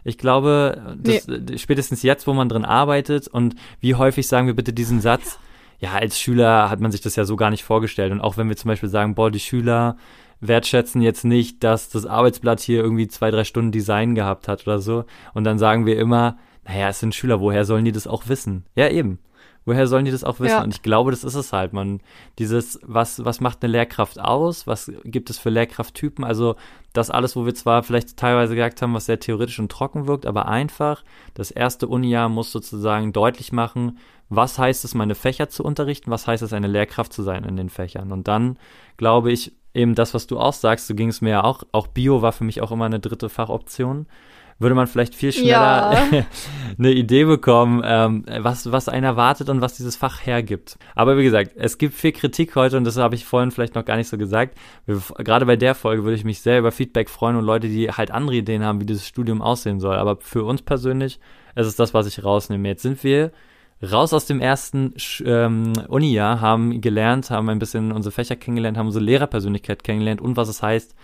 Ich 0.05 0.19
glaube, 0.19 0.97
dass, 0.99 1.29
äh, 1.29 1.59
spätestens 1.59 2.03
jetzt, 2.03 2.27
wo 2.27 2.33
man 2.33 2.49
drin 2.49 2.65
arbeitet 2.65 3.27
und 3.29 3.55
wie 3.81 3.95
häufig 3.95 4.27
sagen 4.29 4.47
wir 4.47 4.55
bitte 4.55 4.73
diesen 4.73 5.01
Satz, 5.01 5.39
ja, 5.81 5.93
als 5.93 6.19
Schüler 6.19 6.71
hat 6.71 6.81
man 6.81 6.93
sich 6.93 7.01
das 7.01 7.17
ja 7.17 7.25
so 7.25 7.37
gar 7.37 7.51
nicht 7.51 7.65
vorgestellt. 7.65 8.13
Und 8.13 8.21
auch 8.21 8.37
wenn 8.37 8.49
wir 8.49 8.57
zum 8.57 8.69
Beispiel 8.69 8.89
sagen, 8.89 9.15
boah, 9.15 9.31
die 9.31 9.41
Schüler 9.41 9.97
wertschätzen 10.41 11.03
jetzt 11.03 11.25
nicht, 11.25 11.65
dass 11.65 11.89
das 11.89 12.07
Arbeitsblatt 12.07 12.61
hier 12.61 12.83
irgendwie 12.83 13.09
zwei, 13.09 13.31
drei 13.31 13.45
Stunden 13.45 13.73
Design 13.73 14.15
gehabt 14.15 14.47
hat 14.47 14.67
oder 14.67 14.79
so. 14.79 15.05
Und 15.33 15.45
dann 15.45 15.59
sagen 15.59 15.87
wir 15.87 15.99
immer, 15.99 16.39
naja, 16.67 16.89
es 16.89 17.01
sind 17.01 17.15
Schüler, 17.15 17.41
woher 17.41 17.65
sollen 17.65 17.85
die 17.85 17.93
das 17.93 18.07
auch 18.07 18.29
wissen? 18.29 18.65
Ja, 18.77 18.89
eben. 18.89 19.19
Woher 19.67 19.87
sollen 19.87 20.05
die 20.05 20.11
das 20.11 20.25
auch 20.25 20.41
wissen? 20.41 20.57
Ja. 20.57 20.63
Und 20.63 20.75
ich 20.75 20.83
glaube, 20.83 21.11
das 21.11 21.25
ist 21.25 21.35
es 21.35 21.53
halt. 21.53 21.73
Man, 21.73 22.01
dieses, 22.39 22.79
was, 22.83 23.25
was 23.25 23.41
macht 23.41 23.63
eine 23.63 23.73
Lehrkraft 23.73 24.21
aus? 24.21 24.67
Was 24.67 24.93
gibt 25.05 25.31
es 25.31 25.39
für 25.39 25.49
Lehrkrafttypen? 25.49 26.23
Also, 26.23 26.57
das 26.93 27.11
alles, 27.11 27.35
wo 27.35 27.47
wir 27.47 27.55
zwar 27.55 27.83
vielleicht 27.83 28.17
teilweise 28.17 28.55
gesagt 28.55 28.83
haben, 28.83 28.93
was 28.93 29.07
sehr 29.07 29.21
theoretisch 29.21 29.59
und 29.59 29.73
trocken 29.73 30.07
wirkt, 30.07 30.27
aber 30.27 30.49
einfach, 30.49 31.03
das 31.33 31.51
erste 31.51 31.89
Unijahr 31.89 32.29
muss 32.29 32.53
sozusagen 32.53 33.13
deutlich 33.13 33.53
machen, 33.53 33.99
was 34.29 34.59
heißt 34.59 34.85
es, 34.85 34.95
meine 34.95 35.15
Fächer 35.15 35.49
zu 35.49 35.65
unterrichten? 35.65 36.11
Was 36.11 36.27
heißt 36.27 36.43
es, 36.43 36.53
eine 36.53 36.67
Lehrkraft 36.67 37.13
zu 37.13 37.23
sein 37.23 37.45
in 37.45 37.57
den 37.57 37.69
Fächern? 37.69 38.13
Und 38.13 38.29
dann 38.29 38.59
glaube 38.97 39.33
ich, 39.33 39.53
eben 39.75 39.95
das, 39.95 40.15
was 40.15 40.27
du 40.27 40.39
auch 40.39 40.53
sagst, 40.53 40.87
so 40.87 40.95
ging 40.95 41.09
es 41.09 41.21
mir 41.21 41.31
ja 41.31 41.45
auch, 41.45 41.63
auch 41.73 41.89
Bio 41.89 42.23
war 42.23 42.33
für 42.33 42.45
mich 42.45 42.63
auch 42.63 42.71
immer 42.71 42.87
eine 42.87 43.01
dritte 43.01 43.29
Fachoption. 43.29 44.07
Würde 44.65 44.75
man 44.75 44.87
vielleicht 44.87 45.15
viel 45.15 45.31
schneller 45.31 45.49
Ja. 45.51 46.09
eine 46.79 46.91
Idee 46.91 47.25
bekommen, 47.25 47.83
ähm, 47.85 48.25
was, 48.39 48.73
was 48.73 48.89
einen 48.89 49.05
erwartet 49.05 49.51
und 49.51 49.61
was 49.61 49.77
dieses 49.77 49.95
Fach 49.95 50.25
hergibt. 50.25 50.79
Aber 50.95 51.19
wie 51.19 51.23
gesagt, 51.23 51.51
es 51.55 51.77
gibt 51.77 51.93
viel 51.93 52.13
Kritik 52.13 52.57
heute 52.57 52.79
und 52.79 52.85
das 52.85 52.97
habe 52.97 53.15
ich 53.15 53.27
vorhin 53.27 53.51
vielleicht 53.51 53.75
noch 53.75 53.85
gar 53.85 53.97
nicht 53.97 54.09
so 54.09 54.17
gesagt. 54.17 54.57
Wir, 54.87 55.03
gerade 55.19 55.45
bei 55.45 55.57
der 55.57 55.75
Folge 55.75 56.05
würde 56.05 56.17
ich 56.17 56.25
mich 56.25 56.41
sehr 56.41 56.59
über 56.59 56.73
Feedback 56.73 57.11
freuen 57.11 57.37
und 57.37 57.45
Leute, 57.45 57.69
die 57.69 57.91
halt 57.91 58.11
andere 58.11 58.37
Ideen 58.37 58.65
haben, 58.65 58.81
wie 58.81 58.87
dieses 58.87 59.07
Studium 59.07 59.43
aussehen 59.43 59.81
soll. 59.81 59.97
Aber 59.97 60.17
für 60.21 60.45
uns 60.45 60.63
persönlich 60.63 61.21
ist 61.55 61.67
es 61.67 61.77
das, 61.77 61.93
was 61.93 62.07
ich 62.07 62.25
rausnehme. 62.25 62.67
Jetzt 62.67 62.83
sind 62.83 63.05
wir 63.05 63.33
raus 63.83 64.15
aus 64.15 64.25
dem 64.25 64.41
ersten 64.41 64.95
ähm, 65.27 65.75
Uni-Jahr, 65.89 66.41
haben 66.41 66.81
gelernt, 66.81 67.31
haben 67.31 67.51
ein 67.51 67.59
bisschen 67.59 67.93
unsere 67.93 68.13
Fächer 68.13 68.37
kennengelernt, 68.37 68.79
haben 68.79 68.87
unsere 68.87 69.05
Lehrerpersönlichkeit 69.05 69.85
kennengelernt 69.85 70.23
und 70.23 70.39
was 70.39 70.49
es 70.49 70.63
heißt, 70.63 70.95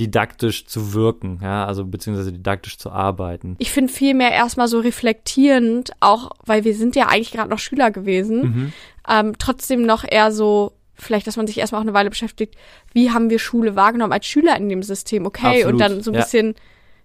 didaktisch 0.00 0.66
zu 0.66 0.94
wirken, 0.94 1.38
ja, 1.42 1.66
also 1.66 1.84
beziehungsweise 1.84 2.32
didaktisch 2.32 2.78
zu 2.78 2.90
arbeiten. 2.90 3.54
Ich 3.58 3.70
finde 3.70 3.92
vielmehr 3.92 4.32
erstmal 4.32 4.66
so 4.66 4.80
reflektierend, 4.80 5.92
auch 6.00 6.30
weil 6.44 6.64
wir 6.64 6.74
sind 6.74 6.96
ja 6.96 7.08
eigentlich 7.08 7.32
gerade 7.32 7.50
noch 7.50 7.58
Schüler 7.58 7.90
gewesen, 7.90 8.40
Mhm. 8.40 8.72
ähm, 9.08 9.32
trotzdem 9.38 9.84
noch 9.84 10.04
eher 10.08 10.32
so, 10.32 10.72
vielleicht, 10.94 11.26
dass 11.26 11.36
man 11.36 11.46
sich 11.46 11.58
erstmal 11.58 11.80
auch 11.80 11.84
eine 11.84 11.94
Weile 11.94 12.10
beschäftigt, 12.10 12.56
wie 12.92 13.10
haben 13.10 13.28
wir 13.30 13.38
Schule 13.38 13.76
wahrgenommen 13.76 14.12
als 14.12 14.26
Schüler 14.26 14.56
in 14.56 14.68
dem 14.68 14.82
System, 14.82 15.26
okay, 15.26 15.58
Absolut, 15.62 15.72
und 15.72 15.78
dann 15.78 16.02
so 16.02 16.10
ein 16.10 16.14
ja. 16.14 16.22
bisschen 16.22 16.54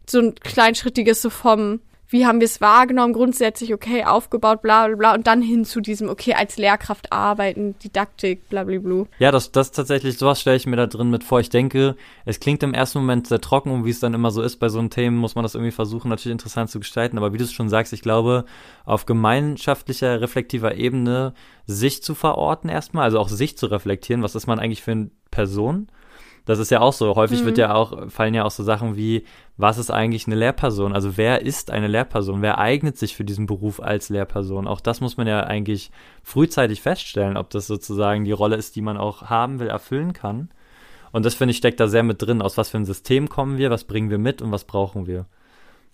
so 0.10 0.20
ein 0.20 0.36
kleinschrittiges 0.36 1.22
so 1.22 1.30
vom, 1.30 1.82
wie 2.08 2.26
haben 2.26 2.40
wir 2.40 2.46
es 2.46 2.62
wahrgenommen, 2.62 3.14
grundsätzlich, 3.14 3.74
okay, 3.74 4.04
aufgebaut, 4.04 4.62
bla 4.62 4.88
bla 4.88 4.96
bla, 4.96 5.14
und 5.14 5.28
dann 5.28 5.42
hin 5.42 5.66
zu 5.66 5.82
diesem, 5.82 6.10
okay, 6.10 6.34
als 6.34 6.58
Lehrkraft 6.58 7.12
arbeiten, 7.12 7.78
Didaktik, 7.80 8.48
bla 8.50 8.64
bla 8.64 8.80
bla. 8.80 9.06
Ja, 9.20 9.32
das, 9.32 9.52
das 9.52 9.72
tatsächlich, 9.72 10.18
sowas 10.18 10.42
stelle 10.42 10.58
ich 10.58 10.68
mir 10.68 10.76
da 10.76 10.88
drin 10.88 11.10
mit 11.10 11.24
vor. 11.24 11.40
Ich 11.40 11.50
denke, 11.50 11.96
es 12.26 12.40
klingt 12.40 12.64
im 12.64 12.74
ersten 12.74 13.00
Moment 13.00 13.28
sehr 13.28 13.42
trocken 13.42 13.72
und 13.72 13.86
wie 13.86 13.90
es 13.90 14.00
dann 14.00 14.14
immer 14.14 14.32
so 14.32 14.42
ist 14.42 14.58
bei 14.58 14.70
so 14.70 14.80
einem 14.80 14.90
Themen, 14.90 15.18
muss 15.18 15.36
man 15.36 15.44
das 15.44 15.56
irgendwie 15.56 15.72
versuchen, 15.72 16.10
natürlich 16.10 16.34
interessant 16.34 16.70
zu 16.70 16.80
gestalten. 16.80 17.18
Aber 17.18 17.34
wie 17.34 17.38
du 17.38 17.44
es 17.44 17.54
schon 17.54 17.70
sagst, 17.70 17.94
ich 17.94 18.02
glaube, 18.02 18.46
auf 18.86 19.06
gemeinschaftlicher, 19.06 20.22
reflektiver 20.22 20.76
Ebene 20.76 21.34
sich 21.66 22.04
zu 22.04 22.14
verorten 22.16 22.70
erstmal, 22.70 23.06
also 23.06 23.20
auch 23.20 23.30
sich 23.30 23.58
zu 23.58 23.66
reflektieren, 23.68 24.22
was 24.22 24.36
ist 24.36 24.48
man 24.48 24.60
eigentlich 24.60 24.84
für 24.84 24.92
eine 24.92 25.10
Person? 25.32 25.88
Das 26.46 26.60
ist 26.60 26.70
ja 26.72 26.80
auch 26.82 26.94
so. 26.94 27.16
Häufig 27.16 27.42
Mhm. 27.42 27.46
wird 27.48 27.58
ja 27.58 27.74
auch, 27.74 28.10
fallen 28.10 28.34
ja 28.36 28.44
auch 28.46 28.52
so 28.52 28.64
Sachen 28.64 28.96
wie, 28.96 29.26
was 29.58 29.78
ist 29.78 29.90
eigentlich 29.92 30.28
eine 30.28 30.36
Lehrperson? 30.36 30.94
Also 30.94 31.18
wer 31.18 31.42
ist 31.42 31.72
eine 31.72 31.88
Lehrperson? 31.88 32.42
Wer 32.42 32.60
eignet 32.60 32.98
sich 32.98 33.16
für 33.16 33.26
diesen 33.26 33.48
Beruf 33.48 33.82
als 33.82 34.10
Lehrperson? 34.10 34.68
Auch 34.68 34.80
das 34.80 35.02
muss 35.02 35.18
man 35.18 35.26
ja 35.28 35.42
eigentlich 35.42 35.92
frühzeitig 36.24 36.82
feststellen, 36.82 37.36
ob 37.38 37.50
das 37.50 37.68
sozusagen 37.68 38.26
die 38.26 38.32
Rolle 38.32 38.56
ist, 38.58 38.76
die 38.76 38.82
man 38.82 38.98
auch 38.98 39.24
haben 39.24 39.60
will, 39.60 39.68
erfüllen 39.68 40.14
kann. 40.14 40.50
Und 41.12 41.26
das 41.26 41.34
finde 41.36 41.52
ich 41.52 41.58
steckt 41.58 41.80
da 41.80 41.88
sehr 41.88 42.04
mit 42.04 42.22
drin. 42.22 42.42
Aus 42.42 42.58
was 42.58 42.70
für 42.70 42.78
ein 42.78 42.86
System 42.86 43.30
kommen 43.30 43.58
wir? 43.58 43.72
Was 43.72 43.86
bringen 43.86 44.10
wir 44.10 44.18
mit 44.18 44.42
und 44.42 44.52
was 44.52 44.66
brauchen 44.66 45.08
wir? 45.08 45.26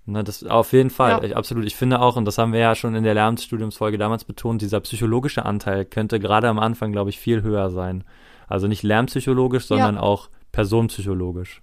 Ne, 0.07 0.23
das 0.23 0.43
auf 0.43 0.73
jeden 0.73 0.89
Fall, 0.89 1.11
Ja. 1.11 1.23
ich, 1.23 1.37
absolut. 1.37 1.63
Ich 1.65 1.75
finde 1.75 2.01
auch, 2.01 2.15
und 2.15 2.25
das 2.25 2.39
haben 2.39 2.53
wir 2.53 2.59
ja 2.59 2.73
schon 2.73 2.95
in 2.95 3.03
der 3.03 3.13
Lehramtsstudiumsfolge 3.13 3.99
damals 3.99 4.23
betont, 4.25 4.61
dieser 4.63 4.79
psychologische 4.79 5.45
Anteil 5.45 5.85
könnte 5.85 6.19
gerade 6.19 6.49
am 6.49 6.57
Anfang, 6.57 6.91
glaube 6.91 7.11
ich, 7.11 7.19
viel 7.19 7.43
höher 7.43 7.69
sein. 7.69 8.03
Also 8.47 8.67
nicht 8.67 8.81
lernpsychologisch, 8.81 9.65
sondern 9.65 9.99
auch 9.99 10.29
personenpsychologisch. 10.51 11.61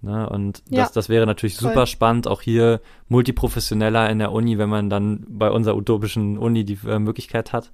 Ne, 0.00 0.28
und 0.28 0.62
Ja. 0.68 0.82
das, 0.82 0.92
das 0.92 1.08
wäre 1.08 1.24
natürlich 1.24 1.56
Voll. 1.56 1.70
super 1.70 1.86
spannend, 1.86 2.28
auch 2.28 2.42
hier 2.42 2.80
multiprofessioneller 3.08 4.10
in 4.10 4.18
der 4.18 4.32
Uni, 4.32 4.58
wenn 4.58 4.68
man 4.68 4.90
dann 4.90 5.24
bei 5.28 5.50
unserer 5.50 5.76
utopischen 5.76 6.36
Uni 6.36 6.64
die 6.64 6.78
äh, 6.86 6.98
Möglichkeit 6.98 7.54
hat, 7.54 7.72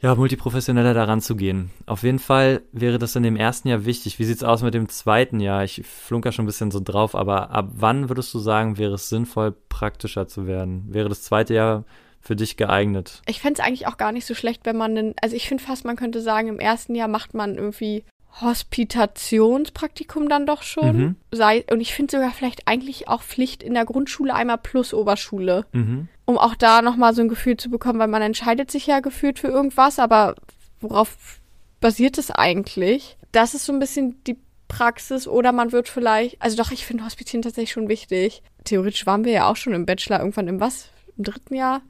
ja, 0.00 0.14
multiprofessioneller 0.14 0.94
daran 0.94 1.20
zu 1.20 1.36
gehen. 1.36 1.70
Auf 1.84 2.02
jeden 2.02 2.20
Fall 2.20 2.62
wäre 2.72 2.98
das 2.98 3.16
in 3.16 3.24
dem 3.24 3.36
ersten 3.36 3.68
Jahr 3.68 3.84
wichtig. 3.84 4.18
Wie 4.18 4.24
sieht's 4.24 4.44
aus 4.44 4.62
mit 4.62 4.72
dem 4.72 4.88
zweiten 4.88 5.40
Jahr? 5.40 5.64
Ich 5.64 5.82
flunker 5.84 6.30
schon 6.32 6.44
ein 6.44 6.46
bisschen 6.46 6.70
so 6.70 6.80
drauf, 6.82 7.14
aber 7.14 7.50
ab 7.50 7.70
wann 7.74 8.08
würdest 8.08 8.32
du 8.32 8.38
sagen, 8.38 8.78
wäre 8.78 8.94
es 8.94 9.08
sinnvoll, 9.08 9.54
praktischer 9.68 10.28
zu 10.28 10.46
werden? 10.46 10.84
Wäre 10.88 11.08
das 11.08 11.22
zweite 11.22 11.52
Jahr 11.52 11.84
für 12.20 12.36
dich 12.36 12.56
geeignet? 12.56 13.22
Ich 13.26 13.40
fände 13.40 13.60
es 13.60 13.66
eigentlich 13.66 13.86
auch 13.88 13.96
gar 13.96 14.12
nicht 14.12 14.24
so 14.24 14.34
schlecht, 14.34 14.64
wenn 14.64 14.76
man 14.76 14.96
einen, 14.96 15.14
also 15.20 15.34
ich 15.34 15.48
finde 15.48 15.64
fast, 15.64 15.84
man 15.84 15.96
könnte 15.96 16.22
sagen, 16.22 16.48
im 16.48 16.60
ersten 16.60 16.94
Jahr 16.94 17.08
macht 17.08 17.34
man 17.34 17.56
irgendwie 17.56 18.04
Hospitationspraktikum 18.40 20.28
dann 20.28 20.46
doch 20.46 20.62
schon. 20.62 20.96
Mhm. 20.96 21.16
Sei, 21.32 21.64
und 21.70 21.80
ich 21.80 21.94
finde 21.94 22.16
sogar 22.16 22.30
vielleicht 22.30 22.66
eigentlich 22.66 23.08
auch 23.08 23.22
Pflicht 23.22 23.62
in 23.62 23.74
der 23.74 23.84
Grundschule 23.84 24.34
einmal 24.34 24.58
plus 24.58 24.94
Oberschule, 24.94 25.66
Mhm. 25.72 26.08
um 26.24 26.38
auch 26.38 26.54
da 26.54 26.82
nochmal 26.82 27.14
so 27.14 27.22
ein 27.22 27.28
Gefühl 27.28 27.56
zu 27.56 27.70
bekommen, 27.70 27.98
weil 27.98 28.08
man 28.08 28.22
entscheidet 28.22 28.70
sich 28.70 28.86
ja 28.86 29.00
gefühlt 29.00 29.38
für 29.38 29.48
irgendwas, 29.48 29.98
aber 29.98 30.34
worauf 30.80 31.40
basiert 31.80 32.18
es 32.18 32.30
eigentlich? 32.30 33.16
Das 33.32 33.54
ist 33.54 33.64
so 33.66 33.72
ein 33.72 33.78
bisschen 33.78 34.22
die 34.24 34.38
Praxis 34.68 35.26
oder 35.26 35.52
man 35.52 35.72
wird 35.72 35.88
vielleicht, 35.88 36.40
also 36.42 36.56
doch, 36.56 36.70
ich 36.70 36.84
finde 36.86 37.04
Hospitieren 37.04 37.42
tatsächlich 37.42 37.72
schon 37.72 37.88
wichtig. 37.88 38.42
Theoretisch 38.64 39.06
waren 39.06 39.24
wir 39.24 39.32
ja 39.32 39.50
auch 39.50 39.56
schon 39.56 39.72
im 39.72 39.86
Bachelor 39.86 40.18
irgendwann 40.20 40.48
im 40.48 40.60
was? 40.60 40.88
Im 41.16 41.24
dritten 41.24 41.54
Jahr? 41.54 41.80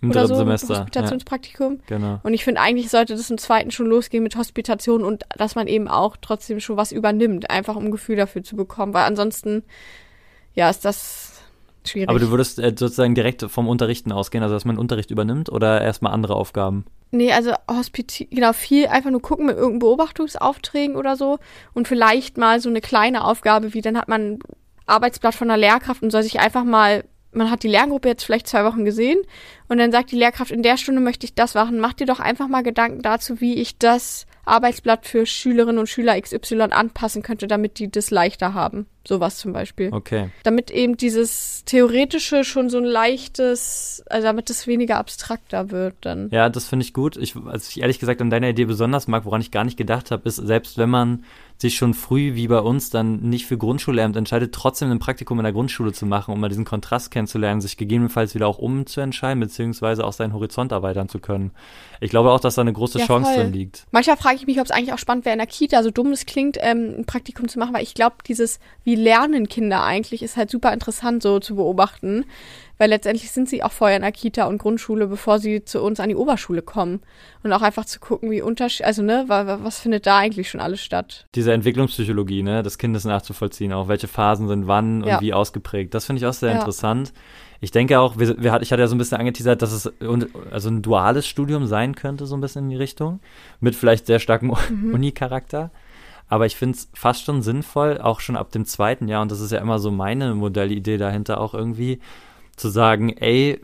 Im 0.00 0.10
oder 0.10 0.20
dritten 0.20 0.34
so, 0.34 0.38
Semester. 0.38 0.78
Hospitationspraktikum. 0.80 1.80
Ja, 1.88 1.96
genau. 1.96 2.20
Und 2.22 2.34
ich 2.34 2.44
finde, 2.44 2.60
eigentlich 2.60 2.88
sollte 2.88 3.16
das 3.16 3.30
im 3.30 3.38
zweiten 3.38 3.70
schon 3.70 3.86
losgehen 3.86 4.22
mit 4.22 4.36
Hospitation 4.36 5.02
und 5.02 5.24
dass 5.36 5.54
man 5.54 5.66
eben 5.66 5.88
auch 5.88 6.16
trotzdem 6.20 6.60
schon 6.60 6.76
was 6.76 6.92
übernimmt, 6.92 7.50
einfach 7.50 7.76
um 7.76 7.86
ein 7.86 7.90
Gefühl 7.90 8.16
dafür 8.16 8.44
zu 8.44 8.54
bekommen, 8.54 8.94
weil 8.94 9.04
ansonsten, 9.04 9.64
ja, 10.54 10.70
ist 10.70 10.84
das 10.84 11.42
schwierig. 11.84 12.08
Aber 12.08 12.20
du 12.20 12.30
würdest 12.30 12.58
äh, 12.58 12.74
sozusagen 12.76 13.14
direkt 13.14 13.42
vom 13.42 13.68
Unterrichten 13.68 14.12
ausgehen, 14.12 14.42
also 14.42 14.54
dass 14.54 14.64
man 14.64 14.78
Unterricht 14.78 15.10
übernimmt 15.10 15.50
oder 15.50 15.80
erstmal 15.80 16.12
andere 16.12 16.36
Aufgaben? 16.36 16.84
Nee, 17.10 17.32
also 17.32 17.52
Hospiti 17.68 18.26
genau, 18.26 18.52
viel 18.52 18.86
einfach 18.86 19.10
nur 19.10 19.22
gucken 19.22 19.46
mit 19.46 19.56
irgendeinen 19.56 19.78
Beobachtungsaufträgen 19.80 20.94
oder 20.94 21.16
so 21.16 21.38
und 21.72 21.88
vielleicht 21.88 22.36
mal 22.36 22.60
so 22.60 22.68
eine 22.68 22.80
kleine 22.80 23.24
Aufgabe, 23.24 23.74
wie 23.74 23.80
dann 23.80 23.96
hat 23.96 24.08
man 24.08 24.32
ein 24.32 24.38
Arbeitsblatt 24.86 25.34
von 25.34 25.50
einer 25.50 25.58
Lehrkraft 25.58 26.02
und 26.02 26.10
soll 26.10 26.22
sich 26.22 26.38
einfach 26.38 26.64
mal, 26.64 27.04
man 27.38 27.50
hat 27.50 27.62
die 27.62 27.68
Lerngruppe 27.68 28.08
jetzt 28.08 28.24
vielleicht 28.24 28.46
zwei 28.46 28.64
Wochen 28.64 28.84
gesehen 28.84 29.18
und 29.68 29.78
dann 29.78 29.92
sagt 29.92 30.12
die 30.12 30.16
Lehrkraft, 30.16 30.50
in 30.50 30.62
der 30.62 30.76
Stunde 30.76 31.00
möchte 31.00 31.24
ich 31.24 31.34
das 31.34 31.54
machen, 31.54 31.80
mach 31.80 31.94
dir 31.94 32.06
doch 32.06 32.20
einfach 32.20 32.48
mal 32.48 32.62
Gedanken 32.62 33.00
dazu, 33.00 33.40
wie 33.40 33.54
ich 33.54 33.78
das 33.78 34.26
Arbeitsblatt 34.44 35.06
für 35.06 35.26
Schülerinnen 35.26 35.78
und 35.78 35.88
Schüler 35.88 36.20
XY 36.20 36.62
anpassen 36.70 37.22
könnte, 37.22 37.46
damit 37.46 37.78
die 37.78 37.90
das 37.90 38.10
leichter 38.10 38.54
haben. 38.54 38.86
Sowas 39.06 39.38
zum 39.38 39.52
Beispiel. 39.52 39.90
Okay. 39.92 40.30
Damit 40.42 40.70
eben 40.70 40.96
dieses 40.96 41.64
Theoretische 41.64 42.44
schon 42.44 42.68
so 42.68 42.78
ein 42.78 42.84
leichtes, 42.84 44.02
also 44.08 44.26
damit 44.26 44.50
es 44.50 44.66
weniger 44.66 44.98
abstrakter 44.98 45.70
wird 45.70 45.94
dann. 46.00 46.28
Ja, 46.30 46.48
das 46.48 46.66
finde 46.66 46.84
ich 46.84 46.92
gut. 46.92 47.16
Ich, 47.16 47.34
was 47.36 47.68
ich 47.68 47.80
ehrlich 47.80 47.98
gesagt 47.98 48.20
an 48.20 48.30
deiner 48.30 48.48
Idee 48.48 48.64
besonders 48.64 49.06
mag, 49.06 49.24
woran 49.24 49.40
ich 49.40 49.50
gar 49.50 49.64
nicht 49.64 49.76
gedacht 49.76 50.10
habe, 50.10 50.28
ist, 50.28 50.36
selbst 50.36 50.76
wenn 50.76 50.90
man 50.90 51.24
sich 51.60 51.76
schon 51.76 51.92
früh 51.92 52.34
wie 52.34 52.46
bei 52.46 52.60
uns 52.60 52.90
dann 52.90 53.16
nicht 53.20 53.46
für 53.46 53.58
Grundschullehramt 53.58 54.16
entscheidet, 54.16 54.54
trotzdem 54.54 54.92
ein 54.92 55.00
Praktikum 55.00 55.38
in 55.40 55.42
der 55.42 55.52
Grundschule 55.52 55.92
zu 55.92 56.06
machen, 56.06 56.32
um 56.32 56.40
mal 56.40 56.48
diesen 56.48 56.64
Kontrast 56.64 57.10
kennenzulernen, 57.10 57.60
sich 57.60 57.76
gegebenenfalls 57.76 58.34
wieder 58.36 58.46
auch 58.46 58.58
umzuentscheiden, 58.58 59.40
beziehungsweise 59.40 60.04
auch 60.04 60.12
seinen 60.12 60.34
Horizont 60.34 60.70
erweitern 60.70 61.08
zu 61.08 61.18
können. 61.18 61.50
Ich 62.00 62.10
glaube 62.10 62.30
auch, 62.30 62.38
dass 62.38 62.54
da 62.54 62.60
eine 62.62 62.72
große 62.72 63.00
Ja, 63.00 63.06
Chance 63.06 63.32
voll. 63.32 63.42
drin 63.42 63.52
liegt. 63.52 63.86
Manchmal 63.90 64.16
frage 64.16 64.36
ich 64.36 64.46
mich, 64.46 64.60
ob 64.60 64.66
es 64.66 64.70
eigentlich 64.70 64.92
auch 64.92 64.98
spannend 64.98 65.24
wäre, 65.24 65.32
in 65.32 65.40
der 65.40 65.48
Kita, 65.48 65.82
so 65.82 65.90
dumm 65.90 66.12
es 66.12 66.26
klingt, 66.26 66.58
ähm, 66.60 66.94
ein 66.98 67.04
Praktikum 67.06 67.48
zu 67.48 67.58
machen, 67.58 67.74
weil 67.74 67.82
ich 67.82 67.94
glaube, 67.94 68.16
dieses, 68.26 68.60
wie 68.84 68.94
lernen 68.94 69.48
Kinder 69.48 69.82
eigentlich, 69.82 70.22
ist 70.22 70.36
halt 70.36 70.50
super 70.50 70.72
interessant 70.72 71.24
so 71.24 71.40
zu 71.40 71.56
beobachten. 71.56 72.24
Weil 72.78 72.90
letztendlich 72.90 73.30
sind 73.32 73.48
sie 73.48 73.62
auch 73.64 73.72
vorher 73.72 73.96
in 73.96 74.02
der 74.02 74.12
Kita 74.12 74.44
und 74.44 74.58
Grundschule, 74.58 75.08
bevor 75.08 75.40
sie 75.40 75.64
zu 75.64 75.82
uns 75.82 75.98
an 75.98 76.08
die 76.08 76.14
Oberschule 76.14 76.62
kommen. 76.62 77.00
Und 77.42 77.52
auch 77.52 77.62
einfach 77.62 77.84
zu 77.84 77.98
gucken, 77.98 78.30
wie 78.30 78.40
Unterschied, 78.40 78.86
also 78.86 79.02
ne, 79.02 79.24
wa- 79.26 79.46
wa- 79.46 79.58
was 79.62 79.80
findet 79.80 80.06
da 80.06 80.18
eigentlich 80.18 80.48
schon 80.48 80.60
alles 80.60 80.80
statt? 80.80 81.26
Diese 81.34 81.52
Entwicklungspsychologie, 81.52 82.42
ne, 82.44 82.62
des 82.62 82.78
Kindes 82.78 83.04
nachzuvollziehen, 83.04 83.72
auch 83.72 83.88
welche 83.88 84.06
Phasen 84.08 84.46
sind 84.46 84.66
wann 84.68 85.02
und 85.02 85.08
Ja. 85.08 85.20
wie 85.20 85.34
ausgeprägt. 85.34 85.92
Das 85.92 86.04
finde 86.06 86.20
ich 86.20 86.26
auch 86.26 86.32
sehr 86.32 86.50
Ja. 86.52 86.58
interessant. 86.58 87.12
Ich 87.60 87.72
denke 87.72 87.98
auch, 87.98 88.16
wir, 88.18 88.40
wir, 88.40 88.62
ich 88.62 88.70
hatte 88.70 88.82
ja 88.82 88.86
so 88.86 88.94
ein 88.94 88.98
bisschen 88.98 89.18
angeteasert, 89.18 89.60
dass 89.60 89.72
es 89.72 89.92
also 90.52 90.68
ein 90.70 90.80
duales 90.80 91.26
Studium 91.26 91.66
sein 91.66 91.96
könnte, 91.96 92.24
so 92.26 92.36
ein 92.36 92.40
bisschen 92.40 92.64
in 92.66 92.70
die 92.70 92.76
Richtung, 92.76 93.18
mit 93.58 93.74
vielleicht 93.74 94.06
sehr 94.06 94.20
starkem 94.20 94.54
Uni-Charakter. 94.92 95.70
Aber 96.28 96.46
ich 96.46 96.56
finde 96.56 96.76
es 96.76 96.88
fast 96.94 97.24
schon 97.24 97.42
sinnvoll, 97.42 97.98
auch 98.00 98.20
schon 98.20 98.36
ab 98.36 98.52
dem 98.52 98.64
zweiten 98.66 99.08
Jahr, 99.08 99.22
und 99.22 99.32
das 99.32 99.40
ist 99.40 99.50
ja 99.50 99.58
immer 99.58 99.78
so 99.78 99.90
meine 99.90 100.34
Modellidee 100.34 100.98
dahinter 100.98 101.40
auch 101.40 101.54
irgendwie, 101.54 102.00
zu 102.58 102.68
sagen, 102.68 103.10
ey, 103.10 103.60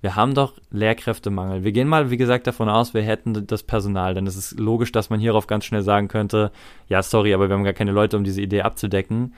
wir 0.00 0.14
haben 0.14 0.34
doch 0.34 0.54
Lehrkräftemangel. 0.70 1.64
Wir 1.64 1.72
gehen 1.72 1.88
mal, 1.88 2.10
wie 2.10 2.16
gesagt, 2.16 2.46
davon 2.46 2.68
aus, 2.68 2.94
wir 2.94 3.02
hätten 3.02 3.46
das 3.46 3.62
Personal. 3.62 4.14
Dann 4.14 4.26
ist 4.26 4.36
es 4.36 4.52
logisch, 4.58 4.92
dass 4.92 5.10
man 5.10 5.20
hierauf 5.20 5.46
ganz 5.46 5.64
schnell 5.64 5.82
sagen 5.82 6.08
könnte, 6.08 6.52
ja, 6.88 7.02
sorry, 7.02 7.34
aber 7.34 7.48
wir 7.48 7.54
haben 7.56 7.64
gar 7.64 7.72
keine 7.72 7.92
Leute, 7.92 8.16
um 8.16 8.24
diese 8.24 8.42
Idee 8.42 8.62
abzudecken. 8.62 9.34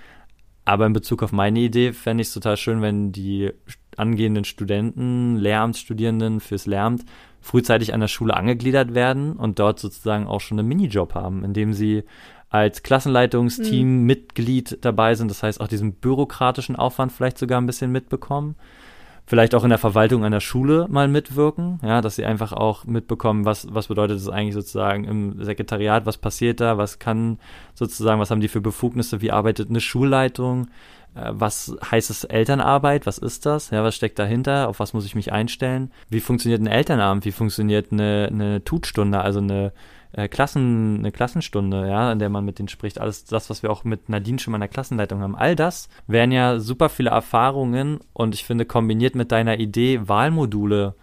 Aber 0.65 0.85
in 0.85 0.93
Bezug 0.93 1.23
auf 1.23 1.33
meine 1.33 1.61
Idee 1.61 1.93
fände 1.93 2.21
ich 2.21 2.29
es 2.29 2.35
total 2.35 2.59
schön, 2.59 2.83
wenn 2.83 3.13
die 3.13 3.51
angehenden 3.97 4.45
Studenten, 4.45 5.37
Lehramtsstudierenden 5.37 6.41
fürs 6.41 6.67
Lehramt 6.67 7.05
frühzeitig 7.41 7.95
an 7.95 8.01
der 8.01 8.09
Schule 8.09 8.37
angegliedert 8.37 8.95
werden 8.95 9.33
und 9.37 9.59
dort 9.59 9.79
sozusagen 9.79 10.27
auch 10.27 10.41
schon 10.41 10.59
einen 10.59 10.69
Minijob 10.69 11.15
haben, 11.15 11.45
indem 11.45 11.73
sie 11.73 12.05
als 12.51 12.83
Klassenleitungsteam 12.83 14.05
Mitglied 14.05 14.79
dabei 14.83 15.15
sind, 15.15 15.31
das 15.31 15.43
heißt 15.43 15.61
auch 15.61 15.69
diesen 15.69 15.95
bürokratischen 15.95 16.77
Aufwand 16.77 17.13
vielleicht 17.13 17.39
sogar 17.39 17.61
ein 17.61 17.67
bisschen 17.67 17.93
mitbekommen. 17.93 18.57
Vielleicht 19.29 19.55
auch 19.55 19.63
in 19.63 19.69
der 19.69 19.77
Verwaltung 19.77 20.25
einer 20.25 20.41
Schule 20.41 20.87
mal 20.89 21.07
mitwirken, 21.07 21.81
ja, 21.83 22.01
dass 22.01 22.17
sie 22.17 22.25
einfach 22.25 22.55
auch 22.55 22.87
mitbekommen, 22.87 23.45
was, 23.45 23.67
was 23.71 23.89
bedeutet 23.89 24.17
es 24.17 24.31
eigentlich 24.31 24.55
sozusagen 24.55 25.05
im 25.05 25.45
Sekretariat, 25.45 26.07
was 26.07 26.17
passiert 26.17 26.61
da, 26.61 26.79
was 26.79 26.99
kann 26.99 27.39
sozusagen, 27.75 28.23
was 28.23 28.31
haben 28.31 28.41
die 28.41 28.49
für 28.49 28.63
Befugnisse, 28.63 29.21
wie 29.21 29.31
arbeitet 29.31 29.69
eine 29.69 29.83
Schulleitung, 29.83 30.69
äh, 31.15 31.29
was 31.29 31.77
heißt 31.91 32.09
es 32.09 32.25
Elternarbeit, 32.25 33.05
was 33.05 33.19
ist 33.19 33.45
das, 33.45 33.69
ja, 33.69 33.85
was 33.85 33.95
steckt 33.95 34.19
dahinter, 34.19 34.67
auf 34.67 34.81
was 34.81 34.95
muss 34.95 35.05
ich 35.05 35.15
mich 35.15 35.31
einstellen, 35.31 35.93
wie 36.09 36.21
funktioniert 36.21 36.63
ein 36.63 36.67
Elternabend, 36.67 37.27
wie 37.27 37.33
funktioniert 37.33 37.93
eine, 37.93 38.31
eine 38.33 38.65
Tutstunde, 38.65 39.21
also 39.21 39.41
eine 39.41 39.75
äh, 40.13 40.29
Klassen, 40.29 40.99
eine 40.99 41.13
Klassenstunde, 41.13 41.89
ja, 41.89 42.13
in 42.13 42.19
der 42.19 42.29
man 42.29 42.45
mit 42.45 42.59
denen 42.59 42.69
spricht, 42.69 43.01
alles 43.01 43.25
das, 43.25 43.51
was 43.51 43.63
wir 43.63 43.71
auch 43.71 43.85
mit 43.85 44.09
Nadine 44.09 44.39
schon 44.39 44.53
mal 44.53 44.57
in 44.57 44.63
der 44.63 44.69
Klassenleitung 44.69 45.21
haben, 45.21 45.37
all 45.37 45.57
das 45.57 45.89
wären 46.07 46.33
ja 46.33 46.59
super 46.59 46.89
viele 46.89 47.11
Erfahrungen 47.11 48.01
und 48.13 48.35
ich 48.35 48.45
finde, 48.45 48.65
kombiniert 48.65 49.15
mit 49.15 49.33
deiner 49.33 49.59
Idee, 49.59 50.09
Wahlmodule 50.09 50.95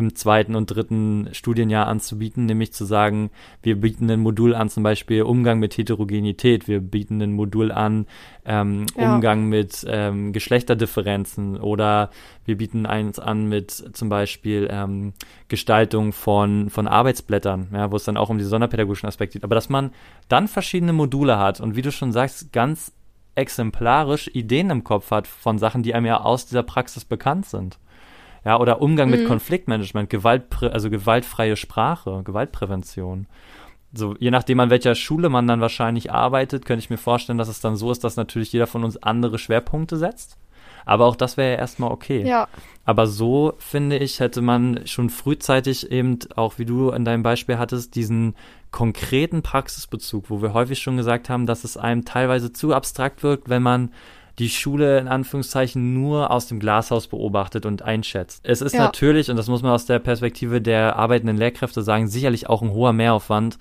im 0.00 0.14
zweiten 0.16 0.56
und 0.56 0.66
dritten 0.66 1.28
Studienjahr 1.32 1.86
anzubieten, 1.86 2.46
nämlich 2.46 2.72
zu 2.72 2.84
sagen, 2.84 3.30
wir 3.62 3.80
bieten 3.80 4.10
ein 4.10 4.20
Modul 4.20 4.54
an, 4.54 4.68
zum 4.68 4.82
Beispiel 4.82 5.22
Umgang 5.22 5.58
mit 5.58 5.76
Heterogenität, 5.76 6.66
wir 6.66 6.80
bieten 6.80 7.20
ein 7.22 7.32
Modul 7.32 7.70
an, 7.70 8.06
ähm, 8.44 8.86
Ja. 8.96 9.14
Umgang 9.14 9.44
mit 9.48 9.84
ähm, 9.88 10.32
Geschlechterdifferenzen 10.32 11.60
oder 11.60 12.10
wir 12.44 12.56
bieten 12.56 12.86
eins 12.86 13.18
an 13.18 13.48
mit 13.48 13.70
zum 13.70 14.08
Beispiel 14.08 14.68
ähm, 14.70 15.12
Gestaltung 15.48 16.12
von, 16.12 16.70
von 16.70 16.88
Arbeitsblättern, 16.88 17.68
ja, 17.72 17.92
wo 17.92 17.96
es 17.96 18.04
dann 18.04 18.16
auch 18.16 18.30
um 18.30 18.38
die 18.38 18.44
sonderpädagogischen 18.44 19.08
Aspekte 19.08 19.38
geht. 19.38 19.44
Aber 19.44 19.54
dass 19.54 19.68
man 19.68 19.92
dann 20.28 20.48
verschiedene 20.48 20.92
Module 20.92 21.38
hat 21.38 21.60
und 21.60 21.76
wie 21.76 21.82
du 21.82 21.92
schon 21.92 22.12
sagst, 22.12 22.52
ganz 22.52 22.92
exemplarisch 23.34 24.28
Ideen 24.32 24.70
im 24.70 24.84
Kopf 24.84 25.10
hat 25.10 25.26
von 25.26 25.58
Sachen, 25.58 25.82
die 25.82 25.94
einem 25.94 26.06
ja 26.06 26.20
aus 26.20 26.46
dieser 26.46 26.62
Praxis 26.62 27.04
bekannt 27.04 27.46
sind. 27.46 27.78
Ja, 28.44 28.58
oder 28.58 28.80
Umgang 28.80 29.10
mit 29.10 29.20
Mhm. 29.20 29.26
Konfliktmanagement, 29.26 30.08
Gewaltprä 30.10 30.68
also 30.68 30.90
gewaltfreie 30.90 31.56
Sprache, 31.56 32.22
Gewaltprävention. 32.24 33.26
So, 33.92 34.14
je 34.18 34.30
nachdem, 34.30 34.60
an 34.60 34.70
welcher 34.70 34.94
Schule 34.94 35.28
man 35.28 35.46
dann 35.46 35.60
wahrscheinlich 35.60 36.12
arbeitet, 36.12 36.64
könnte 36.64 36.84
ich 36.84 36.90
mir 36.90 36.96
vorstellen, 36.96 37.38
dass 37.38 37.48
es 37.48 37.60
dann 37.60 37.76
so 37.76 37.90
ist, 37.90 38.04
dass 38.04 38.16
natürlich 38.16 38.52
jeder 38.52 38.66
von 38.68 38.84
uns 38.84 38.96
andere 39.02 39.38
Schwerpunkte 39.38 39.96
setzt. 39.96 40.38
Aber 40.86 41.06
auch 41.06 41.16
das 41.16 41.36
wäre 41.36 41.52
ja 41.52 41.58
erstmal 41.58 41.90
okay. 41.90 42.26
Ja, 42.26 42.48
Aber 42.84 43.06
so, 43.06 43.54
finde 43.58 43.98
ich, 43.98 44.20
hätte 44.20 44.42
man 44.42 44.86
schon 44.86 45.10
frühzeitig 45.10 45.90
eben, 45.90 46.18
auch 46.36 46.58
wie 46.58 46.64
du 46.64 46.90
in 46.90 47.04
deinem 47.04 47.22
Beispiel 47.22 47.58
hattest, 47.58 47.94
diesen 47.96 48.34
konkreten 48.70 49.42
Praxisbezug, 49.42 50.30
wo 50.30 50.40
wir 50.40 50.54
häufig 50.54 50.78
schon 50.78 50.96
gesagt 50.96 51.28
haben, 51.28 51.46
dass 51.46 51.64
es 51.64 51.76
einem 51.76 52.04
teilweise 52.04 52.52
zu 52.52 52.72
abstrakt 52.72 53.22
wirkt, 53.22 53.48
wenn 53.48 53.62
man 53.62 53.92
die 54.40 54.48
Schule 54.48 54.98
in 54.98 55.06
Anführungszeichen 55.06 55.94
nur 55.94 56.30
aus 56.30 56.48
dem 56.48 56.58
Glashaus 56.58 57.06
beobachtet 57.06 57.66
und 57.66 57.82
einschätzt. 57.82 58.40
Es 58.42 58.62
ist 58.62 58.72
Ja. 58.72 58.80
natürlich, 58.80 59.30
und 59.30 59.36
das 59.36 59.48
muss 59.48 59.62
man 59.62 59.70
aus 59.72 59.86
der 59.86 59.98
Perspektive 60.00 60.60
der 60.60 60.96
arbeitenden 60.96 61.36
Lehrkräfte 61.36 61.82
sagen, 61.82 62.08
sicherlich 62.08 62.48
auch 62.48 62.62
ein 62.62 62.72
hoher 62.72 62.92
Mehraufwand, 62.92 63.58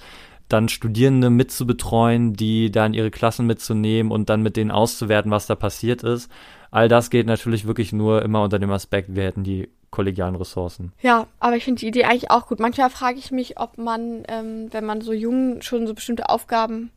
dann 0.47 0.67
Studierende 0.69 1.29
mitzubetreuen, 1.29 2.33
die 2.33 2.71
dann 2.71 2.93
ihre 2.95 3.11
Klassen 3.11 3.45
mitzunehmen 3.45 4.11
und 4.11 4.29
dann 4.29 4.41
mit 4.41 4.57
denen 4.57 4.71
auszuwerten, 4.71 5.29
was 5.31 5.45
da 5.45 5.53
passiert 5.55 6.01
ist. 6.01 6.31
All 6.71 6.87
das 6.87 7.09
geht 7.09 7.27
natürlich 7.27 7.67
wirklich 7.67 7.93
nur 7.93 8.21
immer 8.23 8.41
unter 8.41 8.57
dem 8.57 8.71
Aspekt, 8.71 9.15
wir 9.15 9.23
hätten 9.23 9.43
die 9.43 9.69
kollegialen 9.91 10.35
Ressourcen. 10.35 10.93
Ja, 11.01 11.27
aber 11.39 11.55
ich 11.57 11.65
finde 11.65 11.79
die 11.79 11.87
Idee 11.87 12.05
eigentlich 12.05 12.31
auch 12.31 12.47
gut. 12.47 12.59
Manchmal 12.59 12.89
frage 12.89 13.17
ich 13.19 13.31
mich, 13.31 13.59
ob 13.59 13.77
man, 13.77 14.23
ähm, 14.27 14.67
wenn 14.71 14.85
man 14.85 15.01
so 15.01 15.13
jung 15.13 15.61
schon 15.61 15.87
so 15.87 15.93
bestimmte 15.93 16.29
Aufgaben 16.29 16.91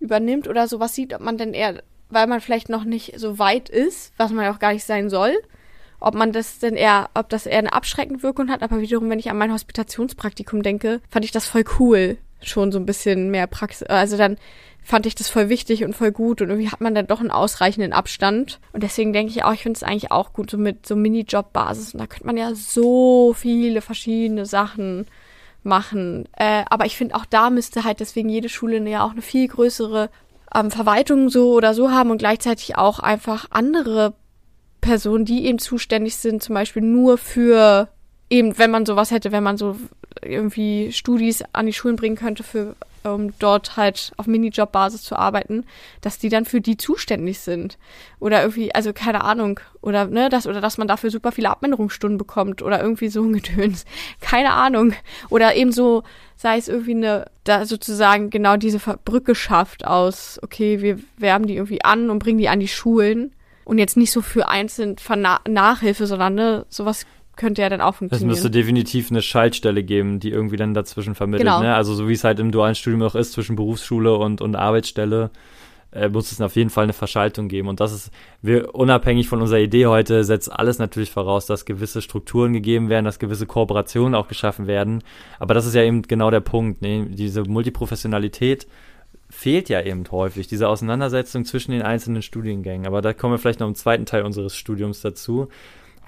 übernimmt 0.00 0.48
oder 0.48 0.66
sowas 0.66 0.94
sieht, 0.94 1.14
ob 1.14 1.20
man 1.20 1.36
denn 1.38 1.54
eher, 1.54 1.82
weil 2.10 2.26
man 2.26 2.40
vielleicht 2.40 2.68
noch 2.68 2.84
nicht 2.84 3.18
so 3.18 3.38
weit 3.38 3.68
ist, 3.68 4.12
was 4.16 4.32
man 4.32 4.46
auch 4.46 4.58
gar 4.58 4.72
nicht 4.72 4.84
sein 4.84 5.10
soll, 5.10 5.36
ob 6.00 6.14
man 6.14 6.32
das 6.32 6.58
denn 6.58 6.74
eher, 6.74 7.10
ob 7.14 7.28
das 7.28 7.46
eher 7.46 7.58
eine 7.58 7.72
abschreckende 7.72 8.22
Wirkung 8.22 8.50
hat. 8.50 8.62
Aber 8.62 8.80
wiederum, 8.80 9.10
wenn 9.10 9.18
ich 9.18 9.30
an 9.30 9.38
mein 9.38 9.52
Hospitationspraktikum 9.52 10.62
denke, 10.62 11.00
fand 11.10 11.24
ich 11.24 11.32
das 11.32 11.46
voll 11.46 11.64
cool, 11.78 12.18
schon 12.42 12.72
so 12.72 12.78
ein 12.78 12.86
bisschen 12.86 13.30
mehr 13.30 13.46
Praxis. 13.46 13.88
Also 13.88 14.16
dann 14.16 14.36
fand 14.82 15.04
ich 15.06 15.14
das 15.14 15.28
voll 15.28 15.48
wichtig 15.50 15.84
und 15.84 15.94
voll 15.94 16.12
gut 16.12 16.40
und 16.40 16.48
irgendwie 16.48 16.70
hat 16.70 16.80
man 16.80 16.94
dann 16.94 17.06
doch 17.06 17.20
einen 17.20 17.30
ausreichenden 17.30 17.92
Abstand. 17.92 18.58
Und 18.72 18.82
deswegen 18.82 19.12
denke 19.12 19.30
ich 19.30 19.44
auch, 19.44 19.52
ich 19.52 19.62
finde 19.62 19.76
es 19.76 19.82
eigentlich 19.82 20.10
auch 20.10 20.32
gut, 20.32 20.50
so 20.50 20.56
mit 20.56 20.86
so 20.86 20.96
Minijob-Basis. 20.96 21.92
Und 21.92 22.00
da 22.00 22.06
könnte 22.06 22.26
man 22.26 22.36
ja 22.36 22.54
so 22.54 23.34
viele 23.36 23.82
verschiedene 23.82 24.46
Sachen 24.46 25.06
machen. 25.62 26.26
Äh, 26.36 26.64
aber 26.70 26.86
ich 26.86 26.96
finde 26.96 27.16
auch 27.16 27.26
da 27.26 27.50
müsste 27.50 27.84
halt 27.84 28.00
deswegen 28.00 28.28
jede 28.28 28.48
Schule 28.48 28.78
ja 28.88 29.04
auch 29.04 29.10
eine 29.10 29.22
viel 29.22 29.48
größere 29.48 30.08
ähm, 30.54 30.70
Verwaltung 30.70 31.28
so 31.28 31.52
oder 31.52 31.74
so 31.74 31.90
haben 31.90 32.10
und 32.10 32.18
gleichzeitig 32.18 32.76
auch 32.76 32.98
einfach 32.98 33.46
andere 33.50 34.14
Personen, 34.80 35.24
die 35.24 35.46
eben 35.46 35.58
zuständig 35.58 36.16
sind, 36.16 36.42
zum 36.42 36.54
Beispiel 36.54 36.82
nur 36.82 37.18
für 37.18 37.88
eben, 38.30 38.58
wenn 38.58 38.70
man 38.70 38.86
sowas 38.86 39.10
hätte, 39.10 39.32
wenn 39.32 39.42
man 39.42 39.56
so 39.56 39.76
irgendwie 40.22 40.92
Studis 40.92 41.42
an 41.52 41.66
die 41.66 41.72
Schulen 41.72 41.96
bringen 41.96 42.16
könnte 42.16 42.42
für 42.42 42.74
um 43.04 43.36
dort 43.38 43.76
halt 43.76 44.12
auf 44.16 44.26
Minijobbasis 44.26 45.02
zu 45.02 45.16
arbeiten, 45.16 45.64
dass 46.00 46.18
die 46.18 46.28
dann 46.28 46.44
für 46.44 46.60
die 46.60 46.76
zuständig 46.76 47.40
sind. 47.40 47.78
Oder 48.20 48.42
irgendwie, 48.42 48.74
also 48.74 48.92
keine 48.92 49.24
Ahnung, 49.24 49.60
oder 49.80 50.06
ne, 50.06 50.28
das, 50.28 50.46
oder 50.46 50.60
dass 50.60 50.78
man 50.78 50.88
dafür 50.88 51.10
super 51.10 51.32
viele 51.32 51.50
Abminderungsstunden 51.50 52.18
bekommt 52.18 52.62
oder 52.62 52.80
irgendwie 52.80 53.08
so 53.08 53.22
ein 53.22 53.32
Gedöns. 53.40 53.84
Keine 54.20 54.52
Ahnung. 54.52 54.94
Oder 55.30 55.54
eben 55.54 55.72
so, 55.72 56.02
sei 56.36 56.58
es 56.58 56.68
irgendwie 56.68 56.94
eine, 56.94 57.26
da 57.44 57.64
sozusagen 57.64 58.30
genau 58.30 58.56
diese 58.56 58.78
Brücke 58.78 59.34
schafft 59.34 59.86
aus, 59.86 60.38
okay, 60.42 60.80
wir 60.80 60.98
werben 61.16 61.46
die 61.46 61.56
irgendwie 61.56 61.84
an 61.84 62.10
und 62.10 62.18
bringen 62.18 62.38
die 62.38 62.48
an 62.48 62.60
die 62.60 62.68
Schulen. 62.68 63.32
Und 63.64 63.76
jetzt 63.76 63.98
nicht 63.98 64.12
so 64.12 64.22
für 64.22 64.48
einzeln 64.48 64.96
Nachhilfe, 65.46 66.06
sondern 66.06 66.34
ne, 66.34 66.66
sowas 66.70 67.04
könnte 67.38 67.62
ja 67.62 67.70
dann 67.70 67.80
auch 67.80 67.94
funktionieren. 67.94 68.30
Es 68.30 68.36
müsste 68.36 68.50
definitiv 68.50 69.10
eine 69.10 69.22
Schaltstelle 69.22 69.82
geben, 69.82 70.20
die 70.20 70.30
irgendwie 70.30 70.56
dann 70.56 70.74
dazwischen 70.74 71.14
vermittelt. 71.14 71.46
Genau. 71.46 71.62
Ne? 71.62 71.74
Also 71.74 71.94
so 71.94 72.08
wie 72.08 72.12
es 72.12 72.24
halt 72.24 72.38
im 72.40 72.52
dualen 72.52 72.74
Studium 72.74 73.02
auch 73.02 73.14
ist, 73.14 73.32
zwischen 73.32 73.56
Berufsschule 73.56 74.14
und, 74.16 74.42
und 74.42 74.56
Arbeitsstelle, 74.56 75.30
äh, 75.92 76.08
muss 76.08 76.32
es 76.32 76.40
auf 76.40 76.56
jeden 76.56 76.68
Fall 76.68 76.84
eine 76.84 76.92
Verschaltung 76.92 77.48
geben. 77.48 77.68
Und 77.68 77.80
das 77.80 77.92
ist, 77.92 78.10
wir 78.42 78.74
unabhängig 78.74 79.28
von 79.28 79.40
unserer 79.40 79.60
Idee 79.60 79.86
heute, 79.86 80.22
setzt 80.24 80.52
alles 80.52 80.78
natürlich 80.78 81.10
voraus, 81.10 81.46
dass 81.46 81.64
gewisse 81.64 82.02
Strukturen 82.02 82.52
gegeben 82.52 82.90
werden, 82.90 83.06
dass 83.06 83.18
gewisse 83.18 83.46
Kooperationen 83.46 84.14
auch 84.14 84.28
geschaffen 84.28 84.66
werden. 84.66 85.02
Aber 85.38 85.54
das 85.54 85.64
ist 85.64 85.74
ja 85.74 85.82
eben 85.82 86.02
genau 86.02 86.30
der 86.30 86.40
Punkt. 86.40 86.82
Ne? 86.82 87.06
Diese 87.06 87.44
Multiprofessionalität 87.44 88.66
fehlt 89.30 89.68
ja 89.68 89.82
eben 89.82 90.04
häufig, 90.10 90.46
diese 90.46 90.68
Auseinandersetzung 90.68 91.44
zwischen 91.44 91.70
den 91.70 91.82
einzelnen 91.82 92.22
Studiengängen. 92.22 92.86
Aber 92.86 93.00
da 93.00 93.12
kommen 93.12 93.34
wir 93.34 93.38
vielleicht 93.38 93.60
noch 93.60 93.68
im 93.68 93.74
zweiten 93.74 94.06
Teil 94.06 94.24
unseres 94.24 94.56
Studiums 94.56 95.00
dazu. 95.00 95.48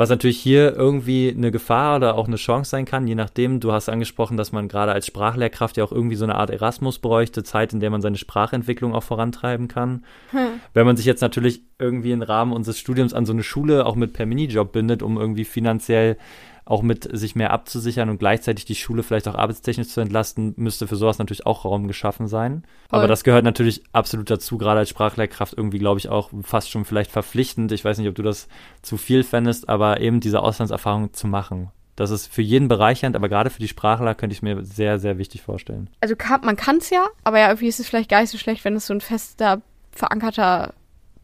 Was 0.00 0.08
natürlich 0.08 0.38
hier 0.38 0.74
irgendwie 0.74 1.30
eine 1.36 1.50
Gefahr 1.50 1.96
oder 1.96 2.14
auch 2.14 2.26
eine 2.26 2.36
Chance 2.36 2.70
sein 2.70 2.86
kann, 2.86 3.06
je 3.06 3.14
nachdem, 3.14 3.60
du 3.60 3.70
hast 3.70 3.90
angesprochen, 3.90 4.38
dass 4.38 4.50
man 4.50 4.66
gerade 4.66 4.92
als 4.92 5.06
Sprachlehrkraft 5.06 5.76
ja 5.76 5.84
auch 5.84 5.92
irgendwie 5.92 6.16
so 6.16 6.24
eine 6.24 6.36
Art 6.36 6.48
Erasmus 6.48 7.00
bräuchte, 7.00 7.42
Zeit, 7.42 7.74
in 7.74 7.80
der 7.80 7.90
man 7.90 8.00
seine 8.00 8.16
Sprachentwicklung 8.16 8.94
auch 8.94 9.02
vorantreiben 9.02 9.68
kann. 9.68 10.06
Hm. 10.30 10.52
Wenn 10.72 10.86
man 10.86 10.96
sich 10.96 11.04
jetzt 11.04 11.20
natürlich 11.20 11.60
irgendwie 11.78 12.12
im 12.12 12.22
Rahmen 12.22 12.54
unseres 12.54 12.78
Studiums 12.78 13.12
an 13.12 13.26
so 13.26 13.34
eine 13.34 13.42
Schule 13.42 13.84
auch 13.84 13.94
mit 13.94 14.14
per 14.14 14.24
Minijob 14.24 14.72
bindet, 14.72 15.02
um 15.02 15.18
irgendwie 15.18 15.44
finanziell 15.44 16.16
auch 16.64 16.82
mit 16.82 17.08
sich 17.16 17.34
mehr 17.34 17.52
abzusichern 17.52 18.10
und 18.10 18.18
gleichzeitig 18.18 18.64
die 18.64 18.74
Schule 18.74 19.02
vielleicht 19.02 19.28
auch 19.28 19.34
arbeitstechnisch 19.34 19.88
zu 19.88 20.00
entlasten, 20.00 20.54
müsste 20.56 20.86
für 20.86 20.96
sowas 20.96 21.18
natürlich 21.18 21.46
auch 21.46 21.64
Raum 21.64 21.88
geschaffen 21.88 22.28
sein. 22.28 22.64
Voll. 22.88 22.98
Aber 22.98 23.08
das 23.08 23.24
gehört 23.24 23.44
natürlich 23.44 23.82
absolut 23.92 24.30
dazu, 24.30 24.58
gerade 24.58 24.80
als 24.80 24.90
Sprachlehrkraft 24.90 25.54
irgendwie, 25.56 25.78
glaube 25.78 25.98
ich, 25.98 26.08
auch 26.08 26.30
fast 26.42 26.70
schon 26.70 26.84
vielleicht 26.84 27.10
verpflichtend. 27.10 27.72
Ich 27.72 27.84
weiß 27.84 27.98
nicht, 27.98 28.08
ob 28.08 28.14
du 28.14 28.22
das 28.22 28.48
zu 28.82 28.96
viel 28.96 29.24
fändest, 29.24 29.68
aber 29.68 30.00
eben 30.00 30.20
diese 30.20 30.40
Auslandserfahrung 30.42 31.12
zu 31.12 31.26
machen. 31.26 31.70
Das 31.96 32.10
ist 32.10 32.32
für 32.32 32.40
jeden 32.40 32.68
bereichernd, 32.68 33.14
aber 33.14 33.28
gerade 33.28 33.50
für 33.50 33.58
die 33.58 33.68
Sprachler 33.68 34.14
könnte 34.14 34.32
ich 34.32 34.38
es 34.38 34.42
mir 34.42 34.64
sehr, 34.64 34.98
sehr 34.98 35.18
wichtig 35.18 35.42
vorstellen. 35.42 35.90
Also 36.00 36.16
kann, 36.16 36.40
man 36.42 36.56
kann 36.56 36.78
es 36.78 36.88
ja, 36.88 37.04
aber 37.24 37.40
ja, 37.40 37.48
irgendwie 37.48 37.68
ist 37.68 37.78
es 37.78 37.88
vielleicht 37.88 38.08
gar 38.08 38.22
nicht 38.22 38.30
so 38.30 38.38
schlecht, 38.38 38.64
wenn 38.64 38.74
es 38.74 38.86
so 38.86 38.94
ein 38.94 39.02
fester, 39.02 39.60
verankerter 39.90 40.72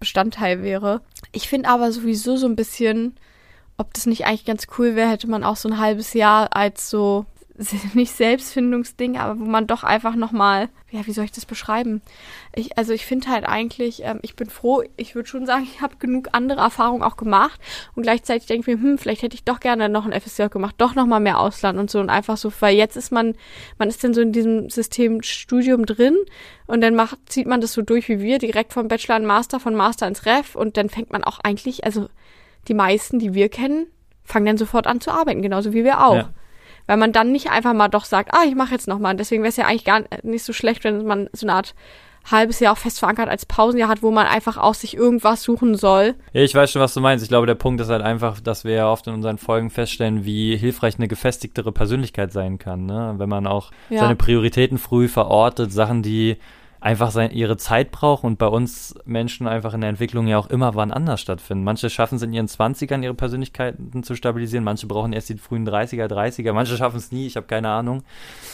Bestandteil 0.00 0.62
wäre. 0.62 1.00
Ich 1.32 1.48
finde 1.48 1.70
aber 1.70 1.92
sowieso 1.92 2.36
so 2.36 2.46
ein 2.46 2.56
bisschen, 2.56 3.14
ob 3.78 3.92
das 3.94 4.06
nicht 4.06 4.26
eigentlich 4.26 4.44
ganz 4.44 4.66
cool 4.78 4.96
wäre, 4.96 5.10
hätte 5.10 5.28
man 5.28 5.44
auch 5.44 5.56
so 5.56 5.68
ein 5.68 5.78
halbes 5.78 6.14
Jahr 6.14 6.54
als 6.54 6.90
so 6.90 7.26
nicht 7.94 8.14
Selbstfindungsding, 8.14 9.16
aber 9.16 9.40
wo 9.40 9.44
man 9.44 9.66
doch 9.66 9.82
einfach 9.82 10.14
nochmal, 10.14 10.68
ja, 10.90 11.06
wie 11.06 11.12
soll 11.12 11.24
ich 11.24 11.32
das 11.32 11.46
beschreiben? 11.46 12.02
Ich, 12.54 12.76
also 12.76 12.92
ich 12.92 13.06
finde 13.06 13.28
halt 13.28 13.46
eigentlich, 13.46 14.02
ähm, 14.04 14.18
ich 14.22 14.36
bin 14.36 14.50
froh, 14.50 14.82
ich 14.96 15.14
würde 15.14 15.28
schon 15.28 15.46
sagen, 15.46 15.66
ich 15.72 15.80
habe 15.80 15.96
genug 15.96 16.28
andere 16.32 16.60
Erfahrungen 16.60 17.02
auch 17.02 17.16
gemacht 17.16 17.58
und 17.94 18.02
gleichzeitig 18.02 18.46
denke 18.46 18.70
ich 18.70 18.76
mir, 18.76 18.82
hm, 18.82 18.98
vielleicht 18.98 19.22
hätte 19.22 19.34
ich 19.34 19.44
doch 19.44 19.60
gerne 19.60 19.88
noch 19.88 20.06
ein 20.06 20.18
FSJ 20.18 20.46
gemacht, 20.48 20.74
doch 20.78 20.94
nochmal 20.94 21.20
mehr 21.20 21.40
Ausland 21.40 21.78
und 21.78 21.90
so 21.90 21.98
und 21.98 22.10
einfach 22.10 22.36
so, 22.36 22.52
weil 22.60 22.76
jetzt 22.76 22.96
ist 22.96 23.10
man, 23.10 23.34
man 23.78 23.88
ist 23.88 24.04
dann 24.04 24.14
so 24.14 24.20
in 24.20 24.32
diesem 24.32 24.68
System 24.68 25.22
Studium 25.22 25.86
drin 25.86 26.16
und 26.66 26.80
dann 26.82 26.94
macht, 26.94 27.18
zieht 27.26 27.46
man 27.46 27.60
das 27.60 27.72
so 27.72 27.82
durch 27.82 28.08
wie 28.08 28.20
wir, 28.20 28.38
direkt 28.38 28.72
vom 28.72 28.88
Bachelor 28.88 29.16
in 29.16 29.26
Master, 29.26 29.60
von 29.60 29.74
Master 29.74 30.06
ins 30.06 30.26
Ref 30.26 30.54
und 30.54 30.76
dann 30.76 30.90
fängt 30.90 31.10
man 31.10 31.24
auch 31.24 31.38
eigentlich, 31.42 31.84
also 31.84 32.08
die 32.68 32.74
meisten, 32.74 33.18
die 33.18 33.34
wir 33.34 33.48
kennen, 33.48 33.86
fangen 34.24 34.46
dann 34.46 34.58
sofort 34.58 34.86
an 34.86 35.00
zu 35.00 35.10
arbeiten, 35.10 35.42
genauso 35.42 35.72
wie 35.72 35.84
wir 35.84 36.04
auch. 36.04 36.16
Ja. 36.16 36.28
Weil 36.86 36.96
man 36.96 37.12
dann 37.12 37.32
nicht 37.32 37.50
einfach 37.50 37.72
mal 37.72 37.88
doch 37.88 38.04
sagt, 38.04 38.32
ah, 38.32 38.44
ich 38.46 38.54
mache 38.54 38.72
jetzt 38.72 38.86
nochmal. 38.86 39.16
Deswegen 39.16 39.42
wäre 39.42 39.50
es 39.50 39.56
ja 39.56 39.66
eigentlich 39.66 39.84
gar 39.84 40.04
nicht 40.22 40.44
so 40.44 40.52
schlecht, 40.52 40.84
wenn 40.84 41.04
man 41.04 41.28
so 41.32 41.46
eine 41.46 41.54
Art 41.54 41.74
halbes 42.30 42.60
Jahr 42.60 42.72
auch 42.72 42.78
fest 42.78 42.98
verankert 42.98 43.28
als 43.28 43.46
Pausenjahr 43.46 43.88
hat, 43.88 44.02
wo 44.02 44.10
man 44.10 44.26
einfach 44.26 44.56
aus 44.56 44.80
sich 44.80 44.96
irgendwas 44.96 45.42
suchen 45.42 45.76
soll. 45.76 46.14
Ja, 46.32 46.42
ich 46.42 46.54
weiß 46.54 46.70
schon, 46.70 46.82
was 46.82 46.94
du 46.94 47.00
meinst. 47.00 47.22
Ich 47.22 47.28
glaube, 47.28 47.46
der 47.46 47.54
Punkt 47.54 47.80
ist 47.80 47.88
halt 47.88 48.02
einfach, 48.02 48.40
dass 48.40 48.64
wir 48.64 48.74
ja 48.74 48.90
oft 48.90 49.06
in 49.06 49.14
unseren 49.14 49.38
Folgen 49.38 49.70
feststellen, 49.70 50.24
wie 50.24 50.56
hilfreich 50.56 50.96
eine 50.96 51.08
gefestigtere 51.08 51.72
Persönlichkeit 51.72 52.32
sein 52.32 52.58
kann, 52.58 52.86
ne? 52.86 53.14
Wenn 53.16 53.28
man 53.28 53.46
auch 53.46 53.70
ja. 53.90 54.00
seine 54.00 54.16
Prioritäten 54.16 54.78
früh 54.78 55.08
verortet, 55.08 55.72
Sachen, 55.72 56.02
die 56.02 56.36
einfach 56.86 57.10
sein, 57.10 57.32
ihre 57.32 57.56
Zeit 57.56 57.90
brauchen 57.90 58.26
und 58.26 58.38
bei 58.38 58.46
uns 58.46 58.94
Menschen 59.04 59.48
einfach 59.48 59.74
in 59.74 59.80
der 59.80 59.90
Entwicklung 59.90 60.28
ja 60.28 60.38
auch 60.38 60.46
immer 60.46 60.76
wann 60.76 60.92
anders 60.92 61.20
stattfinden. 61.20 61.64
Manche 61.64 61.90
schaffen 61.90 62.14
es 62.14 62.22
in 62.22 62.32
ihren 62.32 62.46
20ern, 62.46 63.02
ihre 63.02 63.12
Persönlichkeiten 63.12 64.04
zu 64.04 64.14
stabilisieren, 64.14 64.62
manche 64.62 64.86
brauchen 64.86 65.12
erst 65.12 65.28
die 65.28 65.36
frühen 65.36 65.68
30er, 65.68 66.06
30er, 66.06 66.52
manche 66.52 66.76
schaffen 66.76 66.98
es 66.98 67.10
nie, 67.10 67.26
ich 67.26 67.34
habe 67.34 67.48
keine 67.48 67.70
Ahnung. 67.70 68.04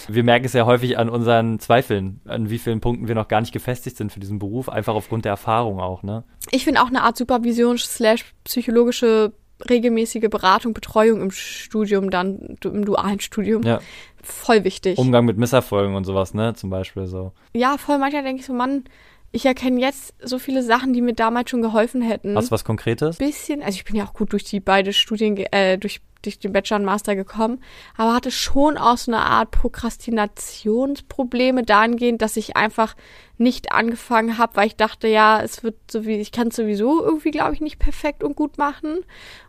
Wir 0.08 0.24
merken 0.24 0.46
es 0.46 0.54
ja 0.54 0.64
häufig 0.64 0.96
an 0.96 1.10
unseren 1.10 1.58
Zweifeln, 1.58 2.22
an 2.24 2.48
wie 2.48 2.58
vielen 2.58 2.80
Punkten 2.80 3.06
wir 3.06 3.14
noch 3.14 3.28
gar 3.28 3.42
nicht 3.42 3.52
gefestigt 3.52 3.98
sind 3.98 4.10
für 4.12 4.20
diesen 4.20 4.38
Beruf, 4.38 4.70
einfach 4.70 4.94
aufgrund 4.94 5.26
der 5.26 5.32
Erfahrung 5.32 5.78
auch, 5.78 6.02
ne? 6.02 6.24
Ich 6.50 6.64
finde 6.64 6.80
auch 6.80 6.88
eine 6.88 7.02
Art 7.02 7.18
Supervision 7.18 7.76
slash 7.76 8.24
psychologische 8.44 9.34
regelmäßige 9.68 10.28
Beratung, 10.28 10.74
Betreuung 10.74 11.20
im 11.20 11.30
Studium, 11.30 12.10
dann 12.10 12.56
im 12.64 12.84
dualen 12.84 13.20
Studium. 13.20 13.62
Ja. 13.62 13.80
Voll 14.22 14.64
wichtig. 14.64 14.98
Umgang 14.98 15.24
mit 15.24 15.36
Misserfolgen 15.36 15.94
und 15.94 16.04
sowas, 16.04 16.34
ne? 16.34 16.54
Zum 16.54 16.70
Beispiel 16.70 17.06
so. 17.06 17.32
Ja, 17.54 17.76
voll 17.76 17.98
manchmal 17.98 18.22
denke 18.22 18.40
ich 18.40 18.46
so, 18.46 18.52
Mann, 18.52 18.84
ich 19.32 19.46
erkenne 19.46 19.80
jetzt 19.80 20.14
so 20.22 20.38
viele 20.38 20.62
Sachen, 20.62 20.92
die 20.92 21.00
mir 21.00 21.14
damals 21.14 21.50
schon 21.50 21.62
geholfen 21.62 22.02
hätten. 22.02 22.36
Hast 22.36 22.48
du 22.48 22.52
was 22.52 22.64
Konkretes? 22.64 23.16
Bisschen, 23.16 23.62
also 23.62 23.76
ich 23.76 23.84
bin 23.84 23.96
ja 23.96 24.04
auch 24.04 24.14
gut 24.14 24.32
durch 24.32 24.44
die 24.44 24.60
beide 24.60 24.92
Studien, 24.92 25.36
äh, 25.36 25.78
durch 25.78 26.00
durch 26.22 26.38
den 26.38 26.52
Bachelor 26.52 26.78
und 26.78 26.84
Master 26.84 27.16
gekommen, 27.16 27.58
aber 27.96 28.14
hatte 28.14 28.30
schon 28.30 28.78
auch 28.78 28.96
so 28.96 29.10
eine 29.12 29.22
Art 29.22 29.50
Prokrastinationsprobleme 29.50 31.64
dahingehend, 31.64 32.22
dass 32.22 32.36
ich 32.36 32.56
einfach 32.56 32.94
nicht 33.38 33.72
angefangen 33.72 34.38
habe, 34.38 34.54
weil 34.56 34.68
ich 34.68 34.76
dachte, 34.76 35.08
ja, 35.08 35.42
es 35.42 35.64
wird 35.64 35.74
so 35.90 36.06
wie, 36.06 36.20
ich 36.20 36.30
kann 36.32 36.48
es 36.48 36.56
sowieso 36.56 37.04
irgendwie, 37.04 37.32
glaube 37.32 37.52
ich, 37.54 37.60
nicht 37.60 37.78
perfekt 37.78 38.22
und 38.22 38.36
gut 38.36 38.56
machen 38.56 39.00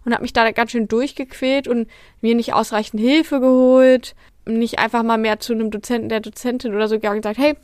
und 0.04 0.14
habe 0.14 0.24
mich 0.24 0.34
da 0.34 0.52
ganz 0.52 0.72
schön 0.72 0.88
durchgequält 0.88 1.68
und 1.68 1.88
mir 2.22 2.34
nicht 2.36 2.54
ausreichend 2.54 3.02
Hilfe 3.02 3.40
geholt, 3.40 4.16
nicht 4.46 4.80
einfach 4.80 5.04
mal 5.04 5.18
mehr 5.18 5.40
zu 5.40 5.54
einem 5.54 5.72
Dozenten, 5.72 6.10
der 6.10 6.20
Dozentin 6.20 6.76
oder 6.76 6.88
so 6.88 6.96
gegangen 6.96 7.18
und 7.18 7.22
gesagt, 7.22 7.40
hey, 7.40 7.56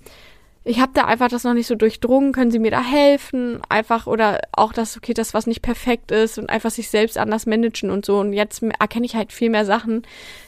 ich 0.66 0.80
habe 0.80 0.92
da 0.94 1.06
einfach 1.06 1.30
das 1.30 1.46
noch 1.46 1.54
nicht 1.54 1.68
so 1.68 1.76
durchdrungen, 1.76 2.34
können 2.34 2.52
Sie 2.52 2.60
mir 2.60 2.72
da 2.72 2.84
helfen? 2.84 3.60
Einfach 3.70 4.08
oder 4.08 4.42
auch 4.52 4.74
das, 4.74 4.98
okay, 4.98 5.14
das, 5.14 5.34
was 5.34 5.48
nicht 5.48 5.62
perfekt 5.62 6.12
ist 6.12 6.38
und 6.38 6.50
einfach 6.50 6.70
sich 6.70 6.90
selbst 6.90 7.18
anders 7.18 7.46
managen 7.46 7.90
und 7.90 8.06
so. 8.06 8.20
Und 8.20 8.34
jetzt 8.34 8.62
erkenne 8.62 9.06
ich 9.06 9.16
halt 9.16 9.32
viel 9.32 9.50
mehr 9.50 9.66
Sachen, 9.66 10.04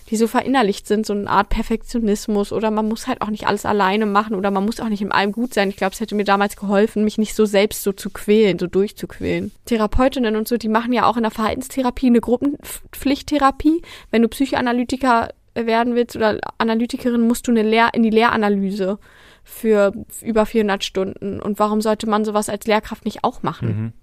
die 0.10 0.18
so 0.18 0.28
verinnerlicht 0.28 0.86
sind, 0.86 1.06
so 1.06 1.14
eine 1.14 1.30
Art 1.30 1.50
Perfektionismus 1.50 2.52
oder 2.52 2.70
man 2.72 2.90
muss 2.90 3.08
halt 3.08 3.22
auch 3.22 3.30
nicht 3.30 3.48
alles 3.48 3.66
alleine 3.66 4.06
machen 4.06 4.36
oder 4.36 4.52
man 4.52 4.66
muss 4.66 4.82
auch 4.82 4.90
nicht 4.90 5.02
in 5.02 5.14
allem 5.14 5.32
gut 5.32 5.54
sein. 5.54 5.70
Ich 5.70 5.78
glaube, 5.78 5.94
es 5.94 6.02
hätte 6.02 6.16
mir 6.16 6.26
damals 6.26 6.58
geholfen, 6.58 7.06
mich 7.06 7.18
nicht 7.18 7.34
so 7.34 7.46
selbst 7.46 7.82
so 7.82 7.94
zu 7.94 8.10
quälen, 8.10 8.60
so 8.60 8.68
durchzuquälen. 8.68 9.52
Therapeutinnen 9.66 10.36
und 10.36 10.48
so, 10.48 10.58
die 10.58 10.68
machen 10.68 10.92
ja 10.92 11.06
auch 11.06 11.16
in 11.16 11.24
der 11.24 11.32
Verhaltenstherapie 11.32 12.08
eine 12.08 12.20
Gruppenpflichttherapie. 12.20 13.82
Wenn 14.12 14.22
du 14.22 14.28
Psychoanalytiker 14.28 15.30
werden 15.54 15.96
willst 15.96 16.16
oder 16.16 16.40
Analytikerin, 16.58 17.28
musst 17.28 17.48
du 17.48 17.52
eine 17.52 17.64
Lehr 17.64 17.90
in 17.94 18.04
die 18.04 18.10
Lehranalyse 18.10 19.00
für 19.44 19.94
über 20.22 20.46
400 20.46 20.84
Stunden. 20.84 21.42
Und 21.42 21.60
warum 21.60 21.82
sollte 21.82 22.08
man 22.08 22.26
sowas 22.26 22.50
als 22.50 22.66
Lehrkraft 22.68 23.06
nicht 23.06 23.24
auch 23.24 23.44
machen? 23.44 23.68
Mhm. 23.68 23.94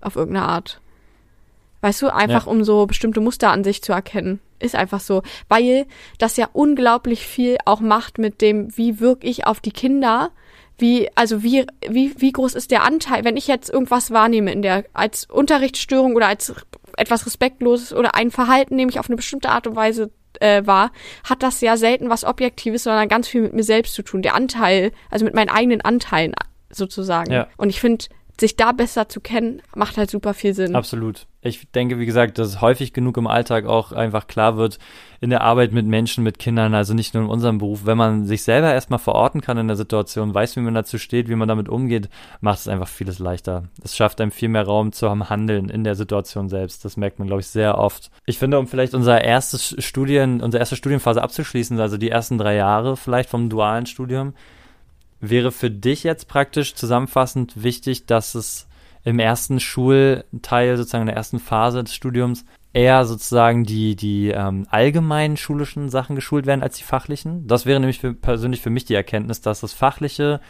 Auf 0.00 0.16
irgendeine 0.16 0.46
Art. 0.46 0.80
Weißt 1.80 2.00
du, 2.02 2.14
einfach 2.14 2.46
ja. 2.46 2.52
um 2.52 2.62
so 2.62 2.86
bestimmte 2.86 3.20
Muster 3.20 3.50
an 3.50 3.64
sich 3.64 3.82
zu 3.82 3.92
erkennen. 3.92 4.40
Ist 4.60 4.76
einfach 4.76 5.00
so. 5.00 5.22
Weil 5.48 5.86
das 6.18 6.36
ja 6.36 6.48
unglaublich 6.52 7.26
viel 7.26 7.58
auch 7.64 7.80
macht 7.80 8.18
mit 8.18 8.40
dem, 8.40 8.76
wie 8.76 9.00
wirke 9.00 9.26
ich 9.26 9.46
auf 9.46 9.60
die 9.60 9.72
Kinder. 9.72 10.30
Wie, 10.78 11.08
also 11.16 11.42
wie, 11.42 11.66
wie, 11.88 12.14
wie 12.18 12.32
groß 12.32 12.54
ist 12.54 12.70
der 12.70 12.84
Anteil, 12.84 13.24
wenn 13.24 13.36
ich 13.36 13.46
jetzt 13.46 13.68
irgendwas 13.68 14.10
wahrnehme 14.10 14.52
in 14.52 14.62
der, 14.62 14.84
als 14.92 15.26
Unterrichtsstörung 15.26 16.14
oder 16.14 16.28
als 16.28 16.54
etwas 16.96 17.26
Respektloses 17.26 17.92
oder 17.92 18.14
ein 18.14 18.30
Verhalten 18.30 18.76
nehme 18.76 18.90
ich 18.90 18.98
auf 18.98 19.08
eine 19.08 19.16
bestimmte 19.16 19.50
Art 19.50 19.66
und 19.66 19.76
Weise 19.76 20.10
äh, 20.40 20.66
war, 20.66 20.92
hat 21.24 21.42
das 21.42 21.60
ja 21.60 21.76
selten 21.76 22.10
was 22.10 22.24
Objektives, 22.24 22.84
sondern 22.84 23.08
ganz 23.08 23.28
viel 23.28 23.42
mit 23.42 23.52
mir 23.52 23.64
selbst 23.64 23.94
zu 23.94 24.02
tun. 24.02 24.22
Der 24.22 24.34
Anteil, 24.34 24.92
also 25.10 25.24
mit 25.24 25.34
meinen 25.34 25.50
eigenen 25.50 25.80
Anteilen 25.80 26.34
sozusagen. 26.70 27.32
Ja. 27.32 27.48
Und 27.56 27.68
ich 27.68 27.80
finde, 27.80 28.06
sich 28.42 28.56
da 28.56 28.72
besser 28.72 29.08
zu 29.08 29.20
kennen, 29.20 29.62
macht 29.74 29.96
halt 29.96 30.10
super 30.10 30.34
viel 30.34 30.52
Sinn. 30.52 30.74
Absolut. 30.74 31.26
Ich 31.42 31.70
denke, 31.70 32.00
wie 32.00 32.06
gesagt, 32.06 32.38
dass 32.38 32.60
häufig 32.60 32.92
genug 32.92 33.16
im 33.16 33.28
Alltag 33.28 33.66
auch 33.66 33.92
einfach 33.92 34.26
klar 34.26 34.56
wird, 34.56 34.80
in 35.20 35.30
der 35.30 35.42
Arbeit 35.42 35.72
mit 35.72 35.86
Menschen, 35.86 36.24
mit 36.24 36.40
Kindern, 36.40 36.74
also 36.74 36.92
nicht 36.92 37.14
nur 37.14 37.22
in 37.22 37.30
unserem 37.30 37.58
Beruf, 37.58 37.86
wenn 37.86 37.96
man 37.96 38.26
sich 38.26 38.42
selber 38.42 38.72
erstmal 38.72 38.98
verorten 38.98 39.40
kann 39.40 39.58
in 39.58 39.68
der 39.68 39.76
Situation, 39.76 40.34
weiß, 40.34 40.56
wie 40.56 40.60
man 40.60 40.74
dazu 40.74 40.98
steht, 40.98 41.28
wie 41.28 41.36
man 41.36 41.46
damit 41.48 41.68
umgeht, 41.68 42.08
macht 42.40 42.58
es 42.58 42.68
einfach 42.68 42.88
vieles 42.88 43.20
leichter. 43.20 43.68
Es 43.82 43.96
schafft 43.96 44.20
einem 44.20 44.32
viel 44.32 44.48
mehr 44.48 44.64
Raum 44.64 44.92
zu 44.92 45.08
Handeln 45.08 45.68
in 45.68 45.84
der 45.84 45.94
Situation 45.94 46.48
selbst. 46.48 46.84
Das 46.84 46.96
merkt 46.96 47.20
man, 47.20 47.28
glaube 47.28 47.42
ich, 47.42 47.46
sehr 47.46 47.78
oft. 47.78 48.10
Ich 48.26 48.38
finde, 48.38 48.58
um 48.58 48.66
vielleicht 48.66 48.94
unser 48.94 49.22
erstes 49.22 49.76
Studien, 49.78 50.40
unsere 50.40 50.60
erste 50.60 50.76
Studienphase 50.76 51.22
abzuschließen, 51.22 51.78
also 51.78 51.96
die 51.96 52.10
ersten 52.10 52.38
drei 52.38 52.56
Jahre 52.56 52.96
vielleicht 52.96 53.30
vom 53.30 53.48
dualen 53.48 53.86
Studium, 53.86 54.34
wäre 55.22 55.52
für 55.52 55.70
dich 55.70 56.02
jetzt 56.02 56.28
praktisch 56.28 56.74
zusammenfassend 56.74 57.62
wichtig, 57.62 58.06
dass 58.06 58.34
es 58.34 58.68
im 59.04 59.18
ersten 59.18 59.60
Schulteil, 59.60 60.76
sozusagen 60.76 61.02
in 61.02 61.06
der 61.06 61.16
ersten 61.16 61.38
Phase 61.38 61.82
des 61.82 61.94
Studiums, 61.94 62.44
eher 62.72 63.04
sozusagen 63.04 63.64
die, 63.64 63.96
die 63.96 64.28
ähm, 64.28 64.66
allgemeinen 64.70 65.36
schulischen 65.36 65.90
Sachen 65.90 66.16
geschult 66.16 66.46
werden 66.46 66.62
als 66.62 66.76
die 66.76 66.84
fachlichen. 66.84 67.46
Das 67.46 67.66
wäre 67.66 67.78
nämlich 67.78 68.00
für, 68.00 68.14
persönlich 68.14 68.60
für 68.62 68.70
mich 68.70 68.84
die 68.84 68.94
Erkenntnis, 68.94 69.40
dass 69.40 69.60
das 69.60 69.72
Fachliche 69.72 70.40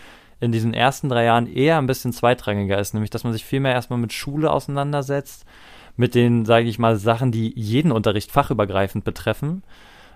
in 0.40 0.52
diesen 0.52 0.74
ersten 0.74 1.08
drei 1.08 1.24
Jahren 1.24 1.46
eher 1.46 1.78
ein 1.78 1.86
bisschen 1.86 2.12
zweitrangiger 2.12 2.78
ist, 2.78 2.94
nämlich 2.94 3.10
dass 3.10 3.24
man 3.24 3.32
sich 3.32 3.44
viel 3.44 3.60
mehr 3.60 3.72
erstmal 3.72 3.98
mit 3.98 4.12
Schule 4.12 4.50
auseinandersetzt, 4.50 5.44
mit 5.96 6.14
den, 6.14 6.46
sage 6.46 6.68
ich 6.68 6.78
mal, 6.78 6.96
Sachen, 6.96 7.30
die 7.30 7.52
jeden 7.58 7.92
Unterricht 7.92 8.32
fachübergreifend 8.32 9.04
betreffen 9.04 9.62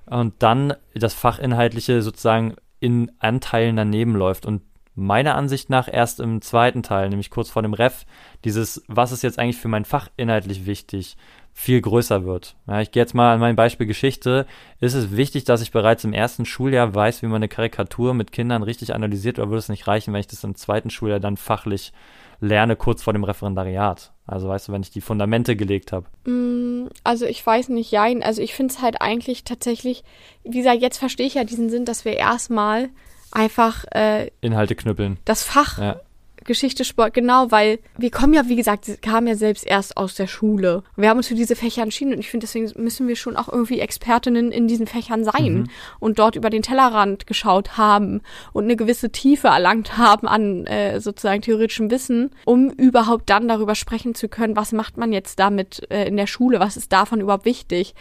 und 0.07 0.35
dann 0.39 0.75
das 0.95 1.15
Fachinhaltliche 1.15 2.01
sozusagen 2.03 2.57
in 2.81 3.13
Anteilen 3.19 3.77
daneben 3.77 4.15
läuft 4.15 4.47
und 4.47 4.63
meiner 4.95 5.35
Ansicht 5.35 5.69
nach 5.69 5.93
erst 5.93 6.21
im 6.21 6.41
zweiten 6.41 6.83
Teil, 6.83 7.11
nämlich 7.11 7.31
kurz 7.31 7.51
vor 7.51 7.63
dem 7.63 7.75
Ref, 7.75 8.07
dieses, 8.45 8.83
was 8.89 9.13
ist 9.13 9.23
jetzt 9.23 9.39
eigentlich 9.39 9.59
für 9.59 9.69
mein 9.69 9.85
Fach 9.85 10.09
inhaltlich 10.17 10.65
wichtig, 10.65 11.17
viel 11.53 11.81
größer 11.81 12.25
wird. 12.25 12.57
Ja, 12.67 12.81
ich 12.81 12.91
gehe 12.91 13.03
jetzt 13.03 13.15
mal 13.15 13.35
an 13.35 13.41
mein 13.41 13.57
Beispiel 13.57 13.87
Geschichte. 13.87 14.47
Ist 14.81 14.95
es 14.95 15.17
wichtig, 15.17 15.45
dass 15.45 15.63
ich 15.63 15.71
bereits 15.71 16.05
im 16.05 16.13
ersten 16.13 16.45
Schuljahr 16.45 16.95
weiß, 16.95 17.23
wie 17.23 17.27
man 17.27 17.37
eine 17.37 17.49
Karikatur 17.49 18.15
mit 18.15 18.33
Kindern 18.33 18.63
richtig 18.63 18.95
analysiert, 18.95 19.39
oder 19.39 19.49
würde 19.49 19.59
es 19.59 19.69
nicht 19.69 19.87
reichen, 19.87 20.13
wenn 20.13 20.21
ich 20.21 20.27
das 20.27 20.45
im 20.45 20.55
zweiten 20.55 20.91
Schuljahr 20.91 21.21
dann 21.21 21.37
fachlich 21.37 21.93
lerne, 22.41 22.77
kurz 22.77 23.03
vor 23.03 23.13
dem 23.13 23.25
Referendariat? 23.25 24.13
Also 24.27 24.49
weißt 24.49 24.69
du, 24.69 24.73
wenn 24.73 24.83
ich 24.83 24.91
die 24.91 25.01
Fundamente 25.01 25.55
gelegt 25.55 25.93
habe. 25.93 26.07
Mm, 26.25 26.89
also 27.05 27.27
ich 27.27 27.47
weiß 27.47 27.69
nicht, 27.69 27.91
jein. 27.91 28.23
Also 28.23 28.43
ich 28.43 28.55
finde 28.55 28.75
es 28.75 28.83
halt 28.83 29.01
eigentlich 29.01 29.45
tatsächlich, 29.45 30.03
wie 30.43 30.59
gesagt, 30.59 30.81
jetzt 30.81 30.99
verstehe 30.99 31.27
ich 31.27 31.35
ja 31.35 31.45
diesen 31.45 31.71
Sinn, 31.71 31.85
dass 31.85 32.05
wir 32.05 32.15
erstmal 32.15 32.89
einfach 33.31 33.85
äh, 33.93 34.31
Inhalte 34.41 34.75
knüppeln. 34.75 35.19
Das 35.25 35.45
Fach 35.45 35.79
ja. 35.79 36.01
Geschichte, 36.47 36.85
Sport, 36.85 37.15
genau, 37.15 37.51
weil 37.51 37.79
wir 37.97 38.11
kommen 38.11 38.35
ja, 38.35 38.49
wie 38.49 38.57
gesagt, 38.57 39.03
kamen 39.03 39.27
ja 39.27 39.35
selbst 39.35 39.67
erst 39.67 39.97
aus 39.97 40.15
der 40.15 40.27
Schule. 40.27 40.83
Wir 40.97 41.09
haben 41.09 41.19
uns 41.19 41.29
für 41.29 41.35
diese 41.35 41.57
Fächer 41.57 41.83
entschieden 41.83 42.13
und 42.13 42.21
ich 42.21 42.31
finde, 42.31 42.47
deswegen 42.47 42.71
müssen 42.83 43.09
wir 43.09 43.17
schon 43.17 43.37
auch 43.37 43.49
irgendwie 43.49 43.81
Expertinnen 43.81 44.53
in 44.53 44.69
diesen 44.69 44.87
Fächern 44.87 45.25
sein 45.25 45.55
mhm. 45.55 45.69
und 46.01 46.19
dort 46.19 46.37
über 46.37 46.51
den 46.51 46.63
Tellerrand 46.63 47.27
geschaut 47.27 47.77
haben 47.77 48.23
und 48.53 48.65
eine 48.65 48.77
gewisse 48.77 49.11
Tiefe 49.11 49.49
erlangt 49.49 49.99
haben 49.99 50.29
an 50.29 50.67
äh, 50.67 51.01
sozusagen 51.01 51.43
theoretischem 51.43 51.91
Wissen, 51.91 52.31
um 52.45 52.71
überhaupt 52.71 53.29
dann 53.31 53.49
darüber 53.49 53.75
sprechen 53.75 54.15
zu 54.15 54.29
können, 54.29 54.57
was 54.57 54.73
macht 54.73 54.97
man 54.97 55.13
jetzt 55.13 55.39
damit 55.39 55.87
äh, 55.91 56.07
in 56.07 56.17
der 56.17 56.27
Schule, 56.27 56.61
was 56.61 56.77
ist 56.77 56.93
davon 56.93 57.21
überhaupt 57.21 57.45
wichtig. 57.45 57.95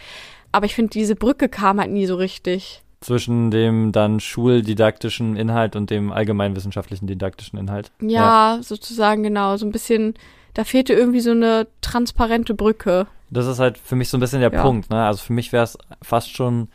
Aber 0.52 0.66
ich 0.66 0.74
finde, 0.74 0.90
diese 0.90 1.16
Brücke 1.16 1.48
kam 1.48 1.80
halt 1.80 1.90
nie 1.90 2.06
so 2.06 2.16
richtig 2.16 2.82
zwischen 3.00 3.50
dem 3.50 3.92
dann 3.92 4.20
schuldidaktischen 4.20 5.36
Inhalt 5.36 5.76
und 5.76 5.90
dem 5.90 6.12
allgemeinwissenschaftlichen 6.12 7.06
didaktischen 7.06 7.58
Inhalt. 7.58 7.90
Ja, 8.00 8.56
ja, 8.56 8.62
sozusagen 8.62 9.22
genau. 9.22 9.56
So 9.56 9.66
ein 9.66 9.72
bisschen, 9.72 10.14
da 10.54 10.64
fehlte 10.64 10.94
irgendwie 10.94 11.20
so 11.20 11.30
eine 11.30 11.66
transparente 11.80 12.54
Brücke. 12.54 13.06
Das 13.30 13.46
ist 13.46 13.58
halt 13.58 13.78
für 13.78 13.96
mich 13.96 14.08
so 14.08 14.16
ein 14.16 14.20
bisschen 14.20 14.40
der 14.40 14.52
ja. 14.52 14.62
Punkt. 14.62 14.90
Ne? 14.90 15.04
Also 15.04 15.22
für 15.22 15.32
mich 15.32 15.52
wäre 15.52 15.64
es 15.64 15.76
fast 16.02 16.34
schon 16.34 16.68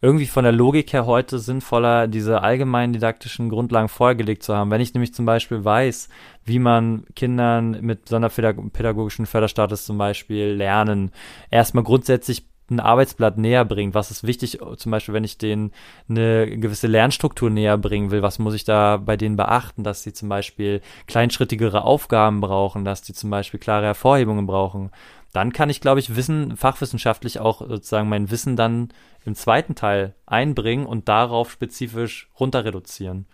irgendwie 0.00 0.26
von 0.26 0.44
der 0.44 0.52
Logik 0.52 0.92
her 0.92 1.06
heute 1.06 1.38
sinnvoller, 1.38 2.06
diese 2.06 2.42
allgemeinen 2.42 2.92
didaktischen 2.92 3.48
Grundlagen 3.48 3.88
vorgelegt 3.88 4.44
zu 4.44 4.54
haben. 4.54 4.70
Wenn 4.70 4.80
ich 4.80 4.94
nämlich 4.94 5.12
zum 5.12 5.26
Beispiel 5.26 5.64
weiß, 5.64 6.08
wie 6.44 6.60
man 6.60 7.04
Kindern 7.16 7.78
mit 7.80 8.08
sonderpädagogischen 8.08 9.26
Förderstatus 9.26 9.84
zum 9.84 9.98
Beispiel 9.98 10.46
lernen, 10.46 11.10
erstmal 11.50 11.82
grundsätzlich 11.82 12.46
ein 12.70 12.80
Arbeitsblatt 12.80 13.38
näher 13.38 13.64
bringt? 13.64 13.94
Was 13.94 14.10
ist 14.10 14.26
wichtig, 14.26 14.58
zum 14.76 14.92
Beispiel, 14.92 15.14
wenn 15.14 15.24
ich 15.24 15.38
denen 15.38 15.72
eine 16.08 16.58
gewisse 16.58 16.86
Lernstruktur 16.86 17.50
näher 17.50 17.78
bringen 17.78 18.10
will? 18.10 18.22
Was 18.22 18.38
muss 18.38 18.54
ich 18.54 18.64
da 18.64 18.98
bei 18.98 19.16
denen 19.16 19.36
beachten, 19.36 19.84
dass 19.84 20.02
sie 20.02 20.12
zum 20.12 20.28
Beispiel 20.28 20.80
kleinschrittigere 21.06 21.84
Aufgaben 21.84 22.40
brauchen, 22.40 22.84
dass 22.84 23.02
die 23.02 23.14
zum 23.14 23.30
Beispiel 23.30 23.60
klare 23.60 23.86
Hervorhebungen 23.86 24.46
brauchen? 24.46 24.90
Dann 25.32 25.52
kann 25.52 25.70
ich, 25.70 25.80
glaube 25.80 26.00
ich, 26.00 26.16
Wissen, 26.16 26.56
fachwissenschaftlich 26.56 27.38
auch 27.38 27.60
sozusagen 27.60 28.08
mein 28.08 28.30
Wissen 28.30 28.56
dann 28.56 28.88
im 29.24 29.34
zweiten 29.34 29.74
Teil 29.74 30.14
einbringen 30.26 30.86
und 30.86 31.08
darauf 31.08 31.50
spezifisch 31.50 32.30
runter 32.38 32.64
reduzieren. 32.64 33.26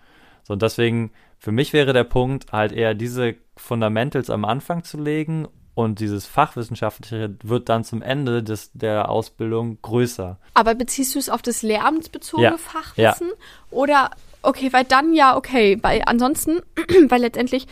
So, 0.42 0.54
und 0.54 0.62
deswegen, 0.62 1.12
für 1.38 1.52
mich 1.52 1.72
wäre 1.72 1.92
der 1.92 2.04
Punkt, 2.04 2.52
halt 2.52 2.72
eher 2.72 2.94
diese 2.94 3.36
Fundamentals 3.56 4.30
am 4.30 4.44
Anfang 4.44 4.82
zu 4.84 5.00
legen 5.00 5.48
und 5.74 5.98
dieses 5.98 6.26
Fachwissenschaftliche 6.26 7.34
wird 7.42 7.68
dann 7.68 7.84
zum 7.84 8.00
Ende 8.00 8.42
des, 8.42 8.70
der 8.72 9.08
Ausbildung 9.08 9.78
größer. 9.82 10.38
Aber 10.54 10.74
beziehst 10.74 11.14
du 11.14 11.18
es 11.18 11.28
auf 11.28 11.42
das 11.42 11.62
lehramtsbezogene 11.62 12.50
ja. 12.50 12.56
Fachwissen? 12.58 13.28
Ja. 13.28 13.34
Oder, 13.70 14.10
okay, 14.42 14.72
weil 14.72 14.84
dann 14.84 15.14
ja, 15.14 15.36
okay, 15.36 15.78
weil 15.82 16.02
ansonsten, 16.06 16.60
weil 17.08 17.20
letztendlich 17.20 17.66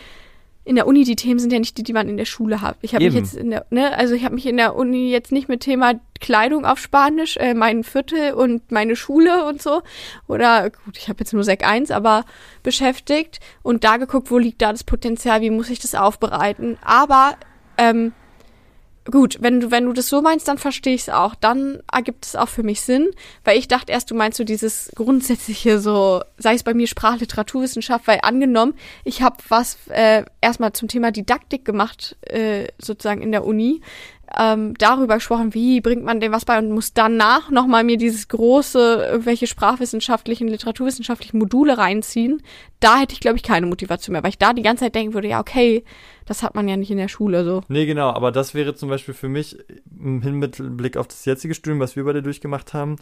in 0.65 0.77
der 0.77 0.87
Uni 0.87 1.05
die 1.05 1.17
Themen 1.17 1.41
sind 1.41 1.53
ja 1.53 1.59
nicht 1.59 1.77
die, 1.77 1.83
die 1.83 1.93
man 1.93 2.09
in 2.09 2.17
der 2.17 2.25
Schule 2.25 2.61
hat. 2.61 2.77
Ich 2.83 2.95
habe 2.95 3.05
mich 3.05 3.15
jetzt 3.15 3.35
in 3.35 3.51
der, 3.51 3.67
ne, 3.71 3.97
also 3.97 4.15
ich 4.15 4.25
habe 4.25 4.37
mich 4.37 4.47
in 4.47 4.57
der 4.57 4.77
Uni 4.77 5.11
jetzt 5.11 5.33
nicht 5.33 5.49
mit 5.49 5.61
Thema 5.61 5.95
Kleidung 6.21 6.65
auf 6.65 6.79
Spanisch, 6.79 7.37
äh, 7.37 7.55
mein 7.55 7.83
Viertel 7.83 8.35
und 8.35 8.71
meine 8.71 8.95
Schule 8.95 9.45
und 9.45 9.61
so. 9.61 9.83
Oder 10.29 10.71
gut, 10.71 10.99
ich 10.99 11.09
habe 11.09 11.19
jetzt 11.21 11.33
nur 11.33 11.43
Sek 11.43 11.67
1, 11.67 11.91
aber 11.91 12.25
beschäftigt 12.62 13.41
und 13.62 13.83
da 13.83 13.97
geguckt, 13.97 14.31
wo 14.31 14.38
liegt 14.38 14.62
da 14.62 14.71
das 14.71 14.85
Potenzial, 14.85 15.41
wie 15.41 15.51
muss 15.51 15.69
ich 15.69 15.81
das 15.81 15.97
aufbereiten. 15.97 16.79
Aber 16.85 17.37
ähm, 17.83 18.12
gut, 19.11 19.38
wenn 19.40 19.61
du, 19.61 19.71
wenn 19.71 19.87
du 19.87 19.92
das 19.92 20.09
so 20.09 20.23
meinst, 20.23 20.47
dann 20.49 20.59
verstehe 20.59 20.95
ich 20.95 21.03
es 21.03 21.09
auch. 21.09 21.35
Dann 21.35 21.83
ergibt 21.90 22.25
es 22.25 22.37
auch 22.37 22.49
für 22.49 22.62
mich 22.62 22.81
Sinn, 22.81 23.11
weil 23.45 23.59
ich 23.59 23.68
dachte 23.68 23.92
erst, 23.92 24.11
du 24.11 24.14
meinst 24.14 24.38
so 24.38 24.45
dieses 24.45 24.90
grundsätzliche, 24.95 25.81
so, 25.81 26.23
sei 26.38 26.55
es 26.55 26.62
bei 26.62 26.75
mir 26.75 26.87
Sprachliteraturwissenschaft, 26.87 28.07
weil 28.07 28.21
angenommen, 28.23 28.75
ich 29.05 29.23
habe 29.23 29.37
was 29.49 29.79
äh, 29.88 30.25
erstmal 30.40 30.73
zum 30.73 30.88
Thema 30.88 31.11
Didaktik 31.11 31.64
gemacht, 31.64 32.16
äh, 32.23 32.68
sozusagen 32.79 33.23
in 33.23 33.33
der 33.33 33.45
Uni, 33.45 33.81
ähm, 34.38 34.75
darüber 34.79 35.14
gesprochen, 35.14 35.55
wie 35.55 35.81
bringt 35.81 36.05
man 36.05 36.21
dem 36.21 36.33
was 36.33 36.45
bei 36.45 36.59
und 36.59 36.71
muss 36.71 36.92
danach 36.95 37.51
nochmal 37.51 37.85
mir 37.85 37.97
dieses 37.97 38.29
große, 38.29 39.09
irgendwelche 39.11 39.47
sprachwissenschaftlichen, 39.47 40.49
literaturwissenschaftlichen 40.49 41.38
Module 41.38 41.79
reinziehen. 41.79 42.42
Da 42.81 42.99
hätte 42.99 43.14
ich, 43.14 43.21
glaube 43.21 43.37
ich, 43.37 43.42
keine 43.42 43.66
Motivation 43.66 44.12
mehr, 44.12 44.23
weil 44.23 44.31
ich 44.31 44.38
da 44.38 44.53
die 44.53 44.62
ganze 44.62 44.85
Zeit 44.85 44.95
denken 44.95 45.14
würde, 45.14 45.29
ja, 45.29 45.40
okay, 45.40 45.85
das 46.27 46.42
hat 46.42 46.55
man 46.55 46.68
ja 46.68 46.77
nicht 46.77 46.90
in 46.90 46.99
der 46.99 47.09
Schule 47.09 47.45
so. 47.45 47.62
Nee, 47.68 47.87
genau, 47.87 48.11
aber 48.11 48.33
das 48.33 48.55
wäre 48.55 48.75
zum 48.75 48.88
Beispiel 48.88 49.14
für 49.14 49.29
mich 49.29 49.59
im 49.99 50.23
Hinblick 50.23 50.97
auf 50.97 51.09
das 51.09 51.25
jetzige 51.25 51.55
Studium, 51.55 51.81
was 51.81 51.97
wir 51.97 52.05
beide 52.05 52.23
durchgemacht 52.23 52.75
haben, 52.75 52.97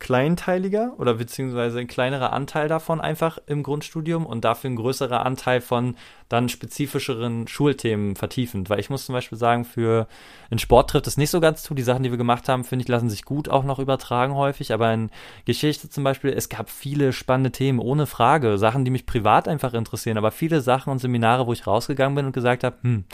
kleinteiliger 0.00 0.92
oder 0.98 1.14
beziehungsweise 1.14 1.80
ein 1.80 1.88
kleinerer 1.88 2.32
Anteil 2.32 2.68
davon 2.68 3.00
einfach 3.00 3.38
im 3.46 3.64
Grundstudium 3.64 4.26
und 4.26 4.44
dafür 4.44 4.70
ein 4.70 4.76
größerer 4.76 5.26
Anteil 5.26 5.60
von 5.60 5.96
dann 6.28 6.48
spezifischeren 6.48 7.48
Schulthemen 7.48 8.14
vertiefend. 8.14 8.70
Weil 8.70 8.78
ich 8.78 8.90
muss 8.90 9.06
zum 9.06 9.14
Beispiel 9.14 9.38
sagen, 9.38 9.64
für 9.64 10.06
in 10.50 10.58
Sport 10.60 10.90
trifft 10.90 11.08
es 11.08 11.16
nicht 11.16 11.30
so 11.30 11.40
ganz 11.40 11.64
zu. 11.64 11.74
Die 11.74 11.82
Sachen, 11.82 12.04
die 12.04 12.10
wir 12.10 12.18
gemacht 12.18 12.48
haben, 12.48 12.62
finde 12.62 12.84
ich, 12.84 12.88
lassen 12.88 13.10
sich 13.10 13.24
gut 13.24 13.48
auch 13.48 13.64
noch 13.64 13.80
übertragen 13.80 14.34
häufig. 14.34 14.72
Aber 14.72 14.92
in 14.92 15.10
Geschichte 15.46 15.90
zum 15.90 16.04
Beispiel, 16.04 16.32
es 16.32 16.48
gab 16.48 16.70
viele 16.70 17.12
spannende 17.12 17.50
Themen, 17.50 17.80
ohne 17.80 18.06
Frage. 18.06 18.56
Sachen, 18.56 18.84
die 18.84 18.92
mich 18.92 19.06
privat 19.06 19.48
einfach 19.48 19.74
interessieren, 19.74 20.18
aber 20.18 20.30
viele 20.30 20.60
Sachen 20.60 20.90
und 20.90 21.00
Seminare, 21.00 21.46
wo 21.46 21.52
ich 21.52 21.66
rausgegangen 21.66 22.14
bin 22.14 22.26
und 22.26 22.32
gesagt 22.32 22.62
habe, 22.62 22.76
hm, 22.82 23.04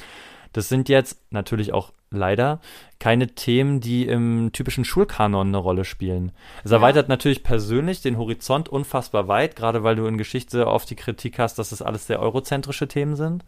das 0.52 0.68
sind 0.68 0.88
jetzt 0.88 1.20
natürlich 1.30 1.72
auch 1.72 1.92
leider 2.16 2.60
keine 2.98 3.34
Themen, 3.34 3.80
die 3.80 4.06
im 4.06 4.50
typischen 4.52 4.84
Schulkanon 4.84 5.48
eine 5.48 5.58
Rolle 5.58 5.84
spielen. 5.84 6.32
Es 6.64 6.70
ja. 6.70 6.78
erweitert 6.78 7.08
natürlich 7.08 7.42
persönlich 7.42 8.00
den 8.00 8.16
Horizont 8.16 8.68
unfassbar 8.68 9.28
weit, 9.28 9.56
gerade 9.56 9.82
weil 9.82 9.96
du 9.96 10.06
in 10.06 10.16
Geschichte 10.16 10.66
oft 10.66 10.88
die 10.88 10.96
Kritik 10.96 11.38
hast, 11.38 11.58
dass 11.58 11.70
das 11.70 11.82
alles 11.82 12.06
sehr 12.06 12.20
eurozentrische 12.20 12.88
Themen 12.88 13.16
sind. 13.16 13.44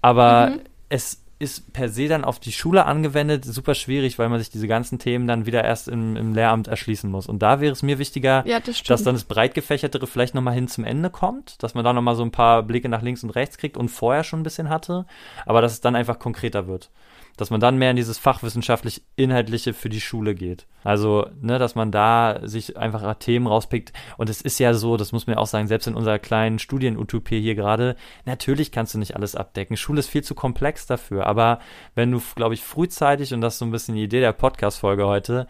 Aber 0.00 0.50
mhm. 0.50 0.60
es 0.88 1.22
ist 1.40 1.72
per 1.72 1.88
se 1.88 2.08
dann 2.08 2.24
auf 2.24 2.40
die 2.40 2.50
Schule 2.52 2.84
angewendet 2.84 3.44
super 3.44 3.74
schwierig, 3.74 4.18
weil 4.18 4.28
man 4.28 4.40
sich 4.40 4.50
diese 4.50 4.66
ganzen 4.66 4.98
Themen 4.98 5.28
dann 5.28 5.46
wieder 5.46 5.64
erst 5.64 5.86
im, 5.86 6.16
im 6.16 6.34
Lehramt 6.34 6.66
erschließen 6.66 7.08
muss. 7.08 7.28
Und 7.28 7.40
da 7.40 7.60
wäre 7.60 7.72
es 7.72 7.82
mir 7.82 7.98
wichtiger, 7.98 8.44
ja, 8.46 8.58
das 8.58 8.82
dass 8.82 9.04
dann 9.04 9.14
das 9.14 9.24
breit 9.24 9.54
gefächertere 9.54 10.06
vielleicht 10.08 10.34
nochmal 10.34 10.54
hin 10.54 10.66
zum 10.66 10.84
Ende 10.84 11.10
kommt, 11.10 11.62
dass 11.62 11.74
man 11.74 11.84
da 11.84 11.92
nochmal 11.92 12.16
so 12.16 12.24
ein 12.24 12.32
paar 12.32 12.64
Blicke 12.64 12.88
nach 12.88 13.02
links 13.02 13.22
und 13.22 13.30
rechts 13.30 13.56
kriegt 13.56 13.76
und 13.76 13.88
vorher 13.88 14.24
schon 14.24 14.40
ein 14.40 14.44
bisschen 14.44 14.68
hatte, 14.68 15.06
aber 15.46 15.60
dass 15.60 15.72
es 15.72 15.80
dann 15.80 15.94
einfach 15.94 16.18
konkreter 16.18 16.66
wird 16.66 16.90
dass 17.38 17.50
man 17.50 17.60
dann 17.60 17.78
mehr 17.78 17.90
in 17.90 17.96
dieses 17.96 18.18
fachwissenschaftlich 18.18 19.02
Inhaltliche 19.16 19.72
für 19.72 19.88
die 19.88 20.00
Schule 20.00 20.34
geht. 20.34 20.66
Also, 20.84 21.26
ne, 21.40 21.58
dass 21.58 21.74
man 21.74 21.90
da 21.90 22.40
sich 22.42 22.76
einfach 22.76 23.14
Themen 23.14 23.46
rauspickt. 23.46 23.92
Und 24.16 24.28
es 24.28 24.42
ist 24.42 24.58
ja 24.58 24.74
so, 24.74 24.96
das 24.96 25.12
muss 25.12 25.26
man 25.26 25.36
ja 25.36 25.40
auch 25.40 25.46
sagen, 25.46 25.68
selbst 25.68 25.86
in 25.86 25.94
unserer 25.94 26.18
kleinen 26.18 26.58
Studienutopie 26.58 27.40
hier 27.40 27.54
gerade, 27.54 27.96
natürlich 28.26 28.72
kannst 28.72 28.94
du 28.94 28.98
nicht 28.98 29.16
alles 29.16 29.36
abdecken. 29.36 29.76
Schule 29.76 30.00
ist 30.00 30.10
viel 30.10 30.24
zu 30.24 30.34
komplex 30.34 30.86
dafür. 30.86 31.26
Aber 31.26 31.60
wenn 31.94 32.10
du, 32.10 32.20
glaube 32.34 32.54
ich, 32.54 32.62
frühzeitig, 32.62 33.32
und 33.32 33.40
das 33.40 33.54
ist 33.54 33.58
so 33.60 33.64
ein 33.64 33.70
bisschen 33.70 33.94
die 33.94 34.04
Idee 34.04 34.20
der 34.20 34.32
Podcast-Folge 34.32 35.06
heute, 35.06 35.46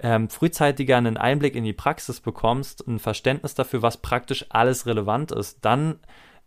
ähm, 0.00 0.28
frühzeitiger 0.28 0.96
einen 0.96 1.16
Einblick 1.16 1.54
in 1.54 1.64
die 1.64 1.72
Praxis 1.72 2.20
bekommst, 2.20 2.86
ein 2.86 2.98
Verständnis 2.98 3.54
dafür, 3.54 3.82
was 3.82 3.96
praktisch 3.96 4.46
alles 4.48 4.86
relevant 4.86 5.32
ist, 5.32 5.64
dann 5.64 6.00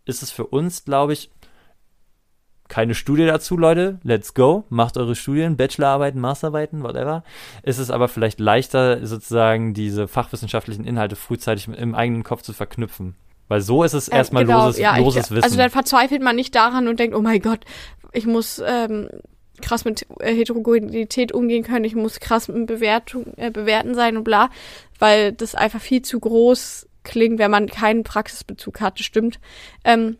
ist 0.04 0.22
es 0.22 0.30
für 0.30 0.46
uns, 0.46 0.84
glaube 0.84 1.12
ich, 1.12 1.30
keine 2.72 2.94
Studie 2.94 3.26
dazu, 3.26 3.58
Leute. 3.58 3.98
Let's 4.02 4.32
go. 4.32 4.64
Macht 4.70 4.96
eure 4.96 5.14
Studien, 5.14 5.58
Bachelorarbeiten, 5.58 6.18
Masterarbeiten, 6.18 6.82
whatever. 6.82 7.22
Ist 7.62 7.76
es 7.76 7.90
aber 7.90 8.08
vielleicht 8.08 8.40
leichter, 8.40 9.06
sozusagen 9.06 9.74
diese 9.74 10.08
fachwissenschaftlichen 10.08 10.86
Inhalte 10.86 11.14
frühzeitig 11.14 11.68
im 11.68 11.94
eigenen 11.94 12.22
Kopf 12.22 12.40
zu 12.40 12.54
verknüpfen. 12.54 13.14
Weil 13.48 13.60
so 13.60 13.82
ist 13.82 13.92
es 13.92 14.08
erstmal 14.08 14.44
äh, 14.44 14.46
genau, 14.46 14.64
loses, 14.64 14.80
ja, 14.80 14.96
loses 14.96 15.26
ich, 15.26 15.30
Wissen. 15.32 15.44
Also 15.44 15.58
dann 15.58 15.68
verzweifelt 15.68 16.22
man 16.22 16.34
nicht 16.34 16.54
daran 16.54 16.88
und 16.88 16.98
denkt, 16.98 17.14
oh 17.14 17.20
mein 17.20 17.42
Gott, 17.42 17.60
ich 18.10 18.24
muss 18.24 18.62
ähm, 18.66 19.10
krass 19.60 19.84
mit 19.84 20.06
äh, 20.20 20.34
Heterogenität 20.34 21.32
umgehen 21.32 21.64
können, 21.64 21.84
ich 21.84 21.94
muss 21.94 22.20
krass 22.20 22.48
mit 22.48 22.66
Bewertung, 22.66 23.34
äh, 23.36 23.50
bewerten 23.50 23.94
sein 23.94 24.16
und 24.16 24.24
bla, 24.24 24.48
weil 24.98 25.32
das 25.32 25.54
einfach 25.54 25.82
viel 25.82 26.00
zu 26.00 26.18
groß 26.18 26.88
klingt, 27.02 27.38
wenn 27.38 27.50
man 27.50 27.66
keinen 27.66 28.02
Praxisbezug 28.02 28.80
hat, 28.80 28.98
das 28.98 29.04
stimmt. 29.04 29.40
Ähm, 29.84 30.16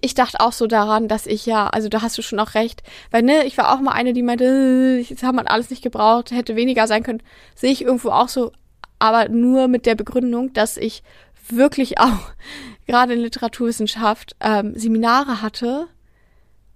ich 0.00 0.14
dachte 0.14 0.40
auch 0.40 0.52
so 0.52 0.66
daran, 0.66 1.08
dass 1.08 1.26
ich 1.26 1.46
ja, 1.46 1.66
also 1.66 1.88
da 1.88 2.02
hast 2.02 2.16
du 2.16 2.22
schon 2.22 2.38
auch 2.38 2.54
recht, 2.54 2.82
weil 3.10 3.22
ne, 3.22 3.44
ich 3.44 3.58
war 3.58 3.74
auch 3.74 3.80
mal 3.80 3.92
eine, 3.92 4.12
die 4.12 4.22
meinte, 4.22 4.44
äh, 4.44 5.00
jetzt 5.00 5.22
haben 5.22 5.36
man 5.36 5.46
alles 5.46 5.70
nicht 5.70 5.82
gebraucht, 5.82 6.30
hätte 6.30 6.56
weniger 6.56 6.86
sein 6.86 7.02
können. 7.02 7.22
Sehe 7.54 7.72
ich 7.72 7.82
irgendwo 7.82 8.10
auch 8.10 8.28
so, 8.28 8.52
aber 8.98 9.28
nur 9.28 9.68
mit 9.68 9.86
der 9.86 9.94
Begründung, 9.94 10.52
dass 10.52 10.76
ich 10.76 11.02
wirklich 11.48 11.98
auch 11.98 12.32
gerade 12.86 13.14
in 13.14 13.20
Literaturwissenschaft 13.20 14.36
ähm, 14.40 14.74
Seminare 14.76 15.42
hatte 15.42 15.88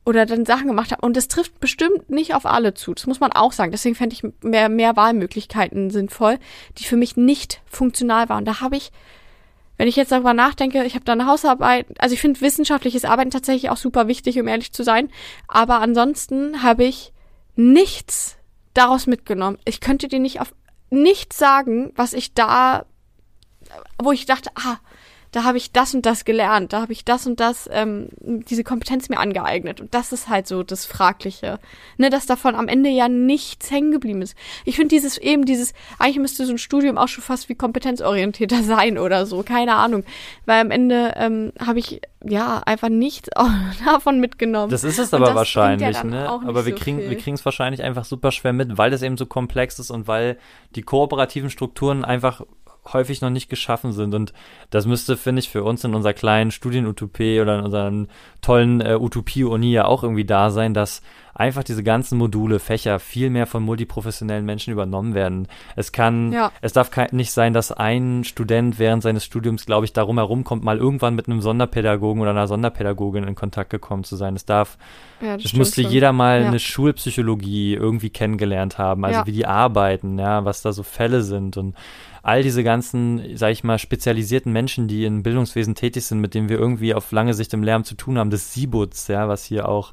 oder 0.04 0.26
dann 0.26 0.44
Sachen 0.44 0.66
gemacht 0.66 0.92
habe. 0.92 1.04
Und 1.04 1.16
das 1.16 1.28
trifft 1.28 1.60
bestimmt 1.60 2.10
nicht 2.10 2.34
auf 2.34 2.46
alle 2.46 2.74
zu. 2.74 2.94
Das 2.94 3.06
muss 3.06 3.20
man 3.20 3.32
auch 3.32 3.52
sagen. 3.52 3.72
Deswegen 3.72 3.94
fände 3.94 4.14
ich 4.14 4.22
mehr, 4.42 4.68
mehr 4.68 4.96
Wahlmöglichkeiten 4.96 5.90
sinnvoll, 5.90 6.38
die 6.78 6.84
für 6.84 6.96
mich 6.96 7.16
nicht 7.16 7.62
funktional 7.64 8.28
waren. 8.28 8.44
Da 8.44 8.60
habe 8.60 8.76
ich 8.76 8.92
wenn 9.76 9.88
ich 9.88 9.96
jetzt 9.96 10.12
darüber 10.12 10.34
nachdenke, 10.34 10.84
ich 10.84 10.94
habe 10.94 11.04
da 11.04 11.12
eine 11.12 11.26
Hausarbeit, 11.26 11.86
also 11.98 12.14
ich 12.14 12.20
finde 12.20 12.40
wissenschaftliches 12.40 13.04
Arbeiten 13.04 13.30
tatsächlich 13.30 13.70
auch 13.70 13.76
super 13.76 14.06
wichtig, 14.08 14.38
um 14.38 14.48
ehrlich 14.48 14.72
zu 14.72 14.82
sein, 14.82 15.10
aber 15.48 15.80
ansonsten 15.80 16.62
habe 16.62 16.84
ich 16.84 17.12
nichts 17.56 18.36
daraus 18.72 19.06
mitgenommen. 19.06 19.58
Ich 19.64 19.80
könnte 19.80 20.08
dir 20.08 20.20
nicht 20.20 20.40
auf 20.40 20.54
nichts 20.90 21.38
sagen, 21.38 21.92
was 21.96 22.12
ich 22.12 22.34
da, 22.34 22.86
wo 24.02 24.12
ich 24.12 24.26
dachte, 24.26 24.50
ah, 24.54 24.78
da 25.34 25.42
habe 25.42 25.58
ich 25.58 25.72
das 25.72 25.94
und 25.94 26.06
das 26.06 26.24
gelernt, 26.24 26.72
da 26.72 26.82
habe 26.82 26.92
ich 26.92 27.04
das 27.04 27.26
und 27.26 27.40
das, 27.40 27.68
ähm, 27.72 28.08
diese 28.20 28.62
Kompetenz 28.62 29.08
mir 29.08 29.18
angeeignet. 29.18 29.80
Und 29.80 29.92
das 29.92 30.12
ist 30.12 30.28
halt 30.28 30.46
so 30.46 30.62
das 30.62 30.86
Fragliche. 30.86 31.58
Ne, 31.96 32.08
dass 32.08 32.26
davon 32.26 32.54
am 32.54 32.68
Ende 32.68 32.88
ja 32.88 33.08
nichts 33.08 33.68
hängen 33.68 33.90
geblieben 33.90 34.22
ist. 34.22 34.36
Ich 34.64 34.76
finde 34.76 34.90
dieses 34.90 35.18
eben, 35.18 35.44
dieses, 35.44 35.74
eigentlich 35.98 36.20
müsste 36.20 36.46
so 36.46 36.52
ein 36.52 36.58
Studium 36.58 36.98
auch 36.98 37.08
schon 37.08 37.24
fast 37.24 37.48
wie 37.48 37.56
kompetenzorientierter 37.56 38.62
sein 38.62 38.96
oder 38.96 39.26
so, 39.26 39.42
keine 39.42 39.74
Ahnung. 39.74 40.04
Weil 40.46 40.60
am 40.60 40.70
Ende 40.70 41.14
ähm, 41.16 41.52
habe 41.58 41.80
ich 41.80 42.00
ja 42.24 42.62
einfach 42.64 42.88
nichts 42.88 43.28
davon 43.84 44.20
mitgenommen. 44.20 44.70
Das 44.70 44.84
ist 44.84 45.00
es 45.00 45.12
aber 45.12 45.34
wahrscheinlich, 45.34 45.96
ja 45.96 46.04
ne? 46.04 46.28
Aber 46.28 46.64
wir 46.64 46.74
so 46.74 46.78
kriegen, 46.78 47.00
viel. 47.00 47.10
wir 47.10 47.18
kriegen 47.18 47.34
es 47.34 47.44
wahrscheinlich 47.44 47.82
einfach 47.82 48.04
super 48.04 48.30
schwer 48.30 48.52
mit, 48.52 48.78
weil 48.78 48.92
es 48.92 49.02
eben 49.02 49.16
so 49.16 49.26
komplex 49.26 49.80
ist 49.80 49.90
und 49.90 50.06
weil 50.06 50.38
die 50.76 50.82
kooperativen 50.82 51.50
Strukturen 51.50 52.04
einfach 52.04 52.42
häufig 52.92 53.20
noch 53.20 53.30
nicht 53.30 53.48
geschaffen 53.48 53.92
sind. 53.92 54.14
Und 54.14 54.32
das 54.70 54.86
müsste, 54.86 55.16
finde 55.16 55.40
ich, 55.40 55.48
für 55.48 55.64
uns 55.64 55.84
in 55.84 55.94
unserer 55.94 56.12
kleinen 56.12 56.50
Studienutopie 56.50 57.40
oder 57.40 57.58
in 57.58 57.64
unserer 57.64 58.06
tollen 58.40 58.80
äh, 58.80 58.96
Utopie-Uni 58.98 59.72
ja 59.72 59.86
auch 59.86 60.02
irgendwie 60.02 60.24
da 60.24 60.50
sein, 60.50 60.74
dass 60.74 61.02
einfach 61.34 61.64
diese 61.64 61.82
ganzen 61.82 62.16
Module, 62.16 62.58
Fächer 62.58 62.98
viel 62.98 63.28
mehr 63.28 63.46
von 63.46 63.62
multiprofessionellen 63.62 64.44
Menschen 64.44 64.72
übernommen 64.72 65.14
werden. 65.14 65.48
Es 65.76 65.92
kann, 65.92 66.32
ja. 66.32 66.52
es 66.60 66.72
darf 66.72 66.90
nicht 67.10 67.32
sein, 67.32 67.52
dass 67.52 67.72
ein 67.72 68.24
Student 68.24 68.78
während 68.78 69.02
seines 69.02 69.24
Studiums, 69.24 69.66
glaube 69.66 69.84
ich, 69.84 69.92
darum 69.92 70.18
herumkommt, 70.18 70.62
mal 70.62 70.78
irgendwann 70.78 71.14
mit 71.14 71.28
einem 71.28 71.40
Sonderpädagogen 71.40 72.22
oder 72.22 72.30
einer 72.30 72.46
Sonderpädagogin 72.46 73.24
in 73.24 73.34
Kontakt 73.34 73.70
gekommen 73.70 74.04
zu 74.04 74.16
sein. 74.16 74.36
Es 74.36 74.44
darf, 74.44 74.78
ja, 75.20 75.34
es 75.34 75.54
müsste 75.54 75.82
schon. 75.82 75.90
jeder 75.90 76.12
mal 76.12 76.42
ja. 76.42 76.48
eine 76.48 76.60
Schulpsychologie 76.60 77.74
irgendwie 77.74 78.10
kennengelernt 78.10 78.78
haben, 78.78 79.04
also 79.04 79.26
wie 79.26 79.32
die 79.32 79.46
arbeiten, 79.46 80.18
ja, 80.18 80.44
was 80.44 80.62
da 80.62 80.72
so 80.72 80.82
Fälle 80.82 81.22
sind 81.22 81.56
und 81.56 81.74
all 82.24 82.42
diese 82.42 82.64
ganzen, 82.64 83.36
sag 83.36 83.52
ich 83.52 83.64
mal, 83.64 83.78
spezialisierten 83.78 84.50
Menschen, 84.50 84.88
die 84.88 85.04
im 85.04 85.22
Bildungswesen 85.22 85.74
tätig 85.74 86.06
sind, 86.06 86.20
mit 86.20 86.34
denen 86.34 86.48
wir 86.48 86.58
irgendwie 86.58 86.94
auf 86.94 87.12
lange 87.12 87.34
Sicht 87.34 87.52
im 87.52 87.62
Lärm 87.62 87.84
zu 87.84 87.94
tun 87.94 88.18
haben, 88.18 88.30
das 88.30 88.54
SIBUTS, 88.54 89.08
ja, 89.08 89.28
was 89.28 89.44
hier 89.44 89.68
auch 89.68 89.92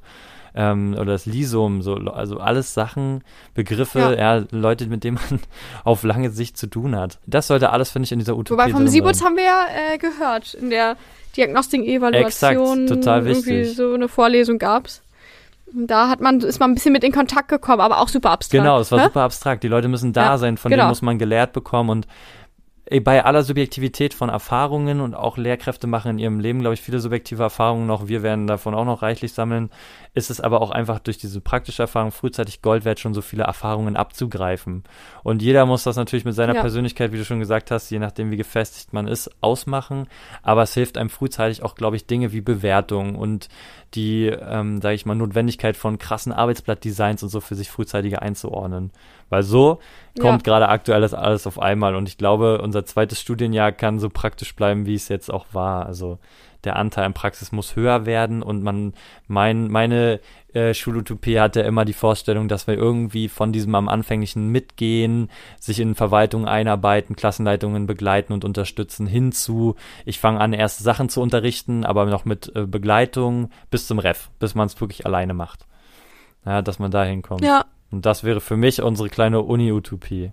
ähm, 0.56 0.94
oder 0.94 1.12
das 1.12 1.26
Lisum, 1.26 1.82
so, 1.82 1.96
also 1.96 2.39
alles 2.39 2.74
Sachen, 2.74 3.24
Begriffe, 3.54 4.00
ja. 4.00 4.38
ja. 4.38 4.46
Leute, 4.52 4.88
mit 4.88 5.04
denen 5.04 5.20
man 5.30 5.41
auf 5.84 6.04
lange 6.04 6.32
Sicht 6.32 6.58
zu 6.58 6.67
tun 6.67 6.96
hat. 6.96 7.20
Das 7.26 7.48
sollte 7.48 7.70
alles, 7.72 7.91
finde 7.91 8.06
ich, 8.06 8.13
in 8.13 8.20
dieser 8.20 8.38
Utopie 8.38 8.54
Wobei 8.62 8.72
vom 8.72 8.88
SIBUTS 8.88 9.24
haben 9.24 9.36
wir 9.36 9.44
ja 9.44 9.65
äh, 9.94 9.98
gehört, 9.98 10.54
in 10.54 10.70
der 10.70 10.96
Diagnostik-Evaluation. 11.36 12.88
total 12.88 13.26
wichtig. 13.26 13.48
Irgendwie 13.48 13.74
so 13.74 13.94
eine 13.94 14.08
Vorlesung 14.08 14.58
gab's. 14.58 15.02
Da 15.74 16.10
hat 16.10 16.20
man, 16.22 16.40
ist 16.42 16.60
man 16.60 16.72
ein 16.72 16.74
bisschen 16.76 16.94
mit 16.94 17.04
in 17.04 17.12
Kontakt 17.12 17.48
gekommen, 17.48 17.82
aber 17.82 18.00
auch 18.00 18.08
super 18.08 18.32
abstrakt. 18.32 18.62
Genau, 18.62 18.80
es 18.80 18.92
war 18.92 19.00
Hä? 19.00 19.06
super 19.06 19.22
abstrakt. 19.22 19.64
Die 19.64 19.68
Leute 19.68 19.88
müssen 19.88 20.14
da 20.14 20.24
ja, 20.24 20.38
sein, 20.38 20.58
von 20.58 20.70
genau. 20.70 20.84
denen 20.84 20.90
muss 20.90 21.02
man 21.02 21.18
gelehrt 21.18 21.54
bekommen 21.54 21.90
und 21.90 22.08
bei 23.00 23.24
aller 23.24 23.44
Subjektivität 23.44 24.14
von 24.14 24.28
Erfahrungen 24.28 25.00
und 25.00 25.16
auch 25.16 25.38
Lehrkräfte 25.38 25.88
machen 25.88 26.12
in 26.12 26.20
ihrem 26.20 26.40
Leben, 26.42 26.60
glaube 26.60 26.74
ich, 26.74 26.82
viele 26.82 27.00
subjektive 27.00 27.42
Erfahrungen 27.42 27.88
noch. 27.88 28.10
Wir 28.10 28.22
werden 28.22 28.48
davon 28.48 28.76
auch 28.76 28.84
noch 28.84 29.02
reichlich 29.02 29.32
sammeln. 29.32 29.70
Ist 30.14 30.30
es 30.30 30.42
aber 30.42 30.62
auch 30.62 30.72
einfach 30.72 31.00
durch 31.00 31.18
diese 31.18 31.40
praktische 31.40 31.84
Erfahrung 31.84 32.12
frühzeitig 32.12 32.62
Gold 32.62 32.84
wert, 32.84 33.00
schon 33.00 33.14
so 33.14 33.22
viele 33.22 33.44
Erfahrungen 33.44 33.96
abzugreifen. 33.96 34.84
Und 35.24 35.42
jeder 35.42 35.66
muss 35.66 35.84
das 35.84 35.96
natürlich 35.96 36.26
mit 36.26 36.36
seiner 36.36 36.56
ja. 36.56 36.62
Persönlichkeit, 36.62 37.12
wie 37.12 37.18
du 37.18 37.26
schon 37.26 37.40
gesagt 37.40 37.72
hast, 37.72 37.90
je 37.90 38.00
nachdem, 38.00 38.32
wie 38.32 38.38
gefestigt 38.38 38.94
man 38.94 39.08
ist, 39.08 39.30
ausmachen. 39.42 40.08
Aber 40.44 40.64
es 40.64 40.74
hilft 40.74 40.98
einem 40.98 41.10
frühzeitig 41.10 41.64
auch, 41.64 41.76
glaube 41.76 41.96
ich, 41.96 42.08
Dinge 42.08 42.32
wie 42.32 42.42
Bewertung 42.42 43.16
und 43.16 43.50
die, 43.94 44.28
ähm, 44.28 44.82
sage 44.82 44.96
ich 44.96 45.06
mal, 45.06 45.16
Notwendigkeit 45.16 45.76
von 45.76 45.98
krassen 45.98 46.32
Arbeitsblattdesigns 46.32 47.24
und 47.24 47.30
so 47.30 47.42
für 47.42 47.56
sich 47.56 47.70
frühzeitiger 47.70 48.22
einzuordnen. 48.22 48.92
Weil 49.30 49.44
so 49.44 49.80
kommt 50.20 50.46
ja. 50.46 50.52
gerade 50.52 50.70
aktuell 50.70 51.02
das 51.02 51.14
alles 51.14 51.48
auf 51.48 51.60
einmal 51.60 51.96
und 51.96 52.08
ich 52.08 52.18
glaube, 52.18 52.62
unser 52.62 52.86
zweites 52.86 53.20
Studienjahr 53.22 53.72
kann 53.72 54.00
so 54.00 54.10
praktisch 54.10 54.56
bleiben, 54.56 54.86
wie 54.86 54.96
es 54.96 55.08
jetzt 55.08 55.32
auch 55.32 55.46
war. 55.54 55.86
Also 55.86 56.20
der 56.63 56.76
Anteil 56.76 57.06
an 57.06 57.13
Praxis 57.13 57.52
muss 57.52 57.76
höher 57.76 58.06
werden 58.06 58.43
und 58.43 58.63
man, 58.63 58.93
mein, 59.28 59.67
meine 59.67 60.19
äh, 60.54 60.74
Schulutopie 60.74 61.39
hatte 61.39 61.62
immer 61.62 61.86
die 61.86 61.93
Vorstellung, 61.93 62.47
dass 62.47 62.67
wir 62.67 62.76
irgendwie 62.76 63.30
von 63.30 63.54
diesem 63.54 63.74
am 63.76 63.88
anfänglichen 63.88 64.50
Mitgehen, 64.50 65.30
sich 65.60 65.80
in 65.80 65.95
Verwaltung 65.95 66.47
einarbeiten, 66.47 67.15
Klassenleitungen 67.15 67.88
begleiten 67.88 68.34
und 68.34 68.45
unterstützen, 68.45 69.08
hinzu, 69.08 69.76
ich 70.06 70.19
fange 70.19 70.39
an, 70.39 70.54
erste 70.54 70.84
Sachen 70.84 71.10
zu 71.10 71.21
unterrichten, 71.21 71.86
aber 71.86 72.06
noch 72.06 72.26
mit 72.26 72.54
äh, 72.56 72.65
Begleitung 72.65 73.50
bis 73.69 73.88
zum 73.88 74.00
Ref, 74.00 74.30
bis 74.39 74.56
man 74.56 74.67
es 74.67 74.80
wirklich 74.80 75.06
alleine 75.06 75.34
macht. 75.34 75.65
Ja, 76.45 76.62
dass 76.62 76.80
man 76.80 76.91
da 76.91 77.04
hinkommt. 77.04 77.43
Ja. 77.43 77.65
Und 77.91 78.06
das 78.06 78.24
wäre 78.24 78.41
für 78.41 78.58
mich 78.58 78.82
unsere 78.82 79.10
kleine 79.10 79.41
Uni-Utopie. 79.41 80.32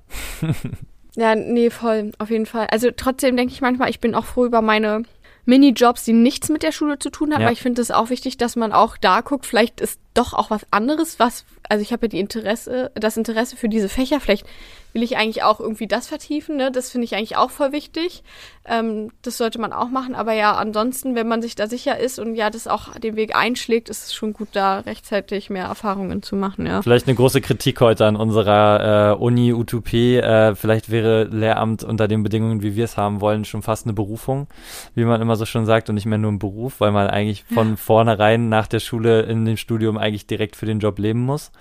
ja, 1.17 1.35
nee, 1.35 1.71
voll, 1.71 2.13
auf 2.19 2.31
jeden 2.31 2.47
Fall. 2.47 2.67
Also 2.71 2.91
trotzdem 2.97 3.37
denke 3.37 3.53
ich 3.53 3.61
manchmal, 3.61 3.91
ich 3.91 4.01
bin 4.01 4.15
auch 4.15 4.25
froh 4.25 4.47
über 4.47 4.63
meine 4.63 5.03
Minijobs, 5.49 6.05
die 6.05 6.13
nichts 6.13 6.51
mit 6.51 6.63
der 6.63 6.73
Schule 6.73 6.99
zu 6.99 7.11
tun 7.11 7.33
haben, 7.33 7.41
ja. 7.41 7.47
aber 7.47 7.53
ich 7.53 7.63
finde 7.63 7.81
es 7.81 7.91
auch 7.91 8.11
wichtig, 8.11 8.37
dass 8.37 8.55
man 8.55 8.73
auch 8.73 8.99
da 8.99 9.23
guckt, 9.23 9.47
vielleicht 9.47 9.81
ist 9.81 9.99
doch 10.19 10.35
auch 10.35 10.51
was 10.51 10.67
anderes, 10.71 11.19
was, 11.19 11.45
also 11.69 11.83
ich 11.83 11.93
habe 11.93 12.07
ja 12.07 12.09
die 12.09 12.21
Interesse, 12.21 12.91
das 12.95 13.17
Interesse 13.17 13.57
für 13.57 13.69
diese 13.69 13.89
Fächer, 13.89 14.21
vielleicht 14.21 14.47
will 14.93 15.03
ich 15.03 15.17
eigentlich 15.17 15.43
auch 15.43 15.61
irgendwie 15.61 15.87
das 15.87 16.09
vertiefen, 16.09 16.57
ne? 16.57 16.73
Das 16.73 16.91
finde 16.91 17.05
ich 17.05 17.15
eigentlich 17.15 17.37
auch 17.37 17.51
voll 17.51 17.73
wichtig. 17.73 18.23
Ähm, 18.65 19.11
das 19.23 19.39
sollte 19.39 19.61
man 19.61 19.73
auch 19.73 19.89
machen, 19.89 20.15
aber 20.15 20.33
ja, 20.33 20.55
ansonsten, 20.55 21.15
wenn 21.15 21.29
man 21.29 21.41
sich 21.41 21.55
da 21.55 21.67
sicher 21.67 21.99
ist 21.99 22.19
und 22.19 22.35
ja, 22.35 22.51
das 22.51 22.67
auch 22.67 22.95
den 22.99 23.17
Weg 23.17 23.35
einschlägt, 23.35 23.89
ist 23.89 24.07
es 24.07 24.15
schon 24.15 24.33
gut, 24.33 24.49
da 24.53 24.81
rechtzeitig 24.81 25.51
mehr 25.51 25.67
Erfahrungen 25.67 26.23
zu 26.23 26.37
machen, 26.37 26.67
ja. 26.67 26.83
Vielleicht 26.83 27.07
eine 27.07 27.17
große 27.17 27.41
Kritik 27.41 27.81
heute 27.81 28.07
an 28.07 28.17
unserer 28.17 29.13
äh, 29.13 29.23
Uni 29.23 29.53
Utopie. 29.53 30.17
Äh, 30.17 30.55
vielleicht 30.55 30.91
wäre 30.91 31.25
Lehramt 31.25 31.85
unter 31.85 32.09
den 32.09 32.23
Bedingungen, 32.23 32.63
wie 32.63 32.75
wir 32.75 32.85
es 32.85 32.97
haben 32.97 33.21
wollen, 33.21 33.45
schon 33.45 33.63
fast 33.63 33.87
eine 33.87 33.95
Berufung, 33.95 34.49
wie 34.95 35.05
man 35.05 35.21
immer 35.21 35.37
so 35.37 35.47
schon 35.47 35.67
sagt, 35.67 35.89
und 35.89 35.95
nicht 35.95 36.07
mehr 36.07 36.19
nur 36.19 36.33
ein 36.33 36.39
Beruf, 36.39 36.81
weil 36.81 36.93
man 36.93 37.09
eigentlich 37.09 37.45
von 37.45 37.71
ja. 37.71 37.77
vornherein 37.77 38.49
nach 38.49 38.67
der 38.67 38.81
Schule 38.81 39.23
in 39.23 39.45
dem 39.45 39.57
Studium 39.57 39.97
eigentlich 39.97 40.08
direkt 40.17 40.57
für 40.57 40.67
den 40.67 40.81
Job 40.81 40.99
leben 40.99 41.21
muss. 41.21 41.53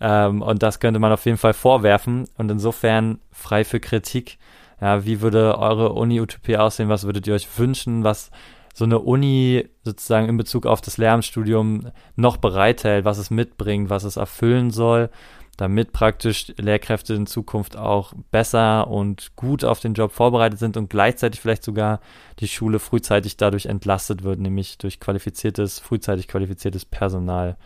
Ähm, 0.00 0.42
und 0.42 0.62
das 0.62 0.80
könnte 0.80 1.00
man 1.00 1.12
auf 1.12 1.24
jeden 1.24 1.38
Fall 1.38 1.54
vorwerfen. 1.54 2.26
Und 2.36 2.50
insofern 2.50 3.20
frei 3.30 3.64
für 3.64 3.80
Kritik. 3.80 4.38
Ja, 4.80 5.04
wie 5.04 5.20
würde 5.20 5.58
eure 5.58 5.92
Uni-Utopie 5.92 6.56
aussehen? 6.56 6.88
Was 6.88 7.04
würdet 7.04 7.26
ihr 7.26 7.34
euch 7.34 7.46
wünschen? 7.58 8.02
Was 8.02 8.30
so 8.74 8.84
eine 8.84 8.98
Uni 8.98 9.68
sozusagen 9.84 10.28
in 10.28 10.36
Bezug 10.36 10.66
auf 10.66 10.80
das 10.80 10.96
Lehramtsstudium 10.96 11.90
noch 12.16 12.38
bereithält, 12.38 13.04
was 13.04 13.18
es 13.18 13.30
mitbringt, 13.30 13.90
was 13.90 14.04
es 14.04 14.16
erfüllen 14.16 14.70
soll, 14.70 15.10
damit 15.56 15.92
praktisch 15.92 16.52
Lehrkräfte 16.56 17.14
in 17.14 17.26
Zukunft 17.26 17.76
auch 17.76 18.12
besser 18.30 18.88
und 18.88 19.36
gut 19.36 19.64
auf 19.64 19.80
den 19.80 19.94
Job 19.94 20.12
vorbereitet 20.12 20.58
sind 20.58 20.76
und 20.76 20.88
gleichzeitig 20.88 21.40
vielleicht 21.40 21.62
sogar 21.62 22.00
die 22.40 22.48
Schule 22.48 22.78
frühzeitig 22.78 23.36
dadurch 23.36 23.66
entlastet 23.66 24.22
wird, 24.22 24.40
nämlich 24.40 24.78
durch 24.78 24.98
qualifiziertes, 24.98 25.78
frühzeitig 25.78 26.28
qualifiziertes 26.28 26.84
Personal. 26.84 27.56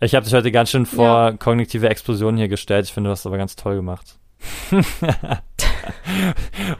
Ich 0.00 0.14
habe 0.14 0.24
dich 0.24 0.34
heute 0.34 0.52
ganz 0.52 0.70
schön 0.70 0.86
vor 0.86 1.30
ja. 1.30 1.32
kognitive 1.32 1.88
Explosionen 1.88 2.36
hier 2.36 2.48
gestellt. 2.48 2.86
Ich 2.86 2.92
finde, 2.92 3.08
du 3.08 3.12
hast 3.12 3.26
aber 3.26 3.38
ganz 3.38 3.56
toll 3.56 3.76
gemacht. 3.76 4.18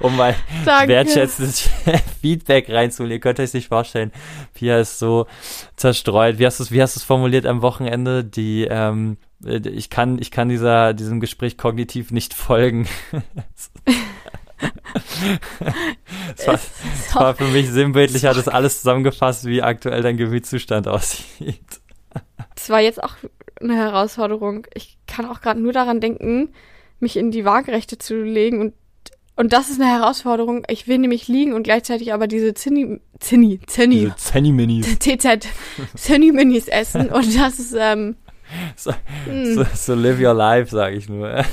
um 0.01 0.16
mal 0.16 0.35
wertschätzendes 0.64 1.61
Feedback 2.21 2.69
reinzuholen. 2.69 3.12
Ihr 3.12 3.21
könnt 3.21 3.40
euch 3.40 3.55
nicht 3.55 3.69
vorstellen, 3.69 4.12
Pia 4.55 4.79
ist 4.79 4.99
so 4.99 5.26
zerstreut. 5.76 6.39
Wie 6.39 6.47
hast 6.47 6.61
du 6.61 6.64
es, 6.64 6.70
wie 6.70 6.83
hast 6.83 6.97
du 6.97 7.01
es 7.01 7.05
formuliert 7.05 7.47
am 7.47 7.62
Wochenende? 7.62 8.24
Die, 8.24 8.66
ähm, 8.68 9.16
ich 9.45 9.91
kann, 9.91 10.18
ich 10.18 10.30
kann 10.30 10.49
dieser, 10.49 10.95
diesem 10.95 11.20
Gespräch 11.20 11.59
kognitiv 11.59 12.11
nicht 12.11 12.34
folgen. 12.34 12.89
das, 16.37 16.47
war, 16.47 16.55
das 16.55 17.14
war 17.14 17.34
für 17.34 17.49
mich 17.49 17.68
sinnbildlich, 17.70 18.24
hat 18.24 18.37
es 18.37 18.49
alles 18.49 18.78
zusammengefasst, 18.78 19.45
wie 19.45 19.62
aktuell 19.62 20.03
dein 20.03 20.16
Gemütszustand 20.16 20.89
aussieht. 20.89 21.61
Das 22.55 22.70
war 22.70 22.80
jetzt 22.80 23.03
auch 23.03 23.16
eine 23.61 23.76
Herausforderung. 23.76 24.66
Ich 24.74 24.99
kann 25.07 25.26
auch 25.26 25.41
gerade 25.41 25.61
nur 25.61 25.72
daran 25.72 26.01
denken, 26.01 26.53
mich 27.01 27.16
in 27.16 27.30
die 27.30 27.45
Waagerechte 27.45 27.99
zu 27.99 28.22
legen 28.22 28.61
und 28.61 28.74
und 29.39 29.53
das 29.53 29.68
ist 29.68 29.78
eine 29.78 29.91
Herausforderung. 29.91 30.64
Ich 30.70 30.89
will 30.89 30.97
nämlich 30.97 31.28
liegen 31.28 31.53
und 31.53 31.64
gleichzeitig 31.64 32.14
aber 32.14 32.26
diese 32.26 32.55
Zinni, 32.55 33.01
Zinni, 33.20 33.61
Zinni. 33.66 34.11
Zenni-Minis. 34.16 34.99
TZ, 34.99 35.47
Zinni-Minis 35.95 36.68
essen. 36.68 37.11
Und 37.11 37.39
das 37.39 37.59
ist, 37.59 37.76
ähm, 37.78 38.16
So, 38.76 38.92
so, 39.55 39.64
so 39.74 39.94
live 39.94 40.20
your 40.20 40.34
life, 40.34 40.70
sag 40.70 40.92
ich 40.92 41.09
nur. 41.09 41.28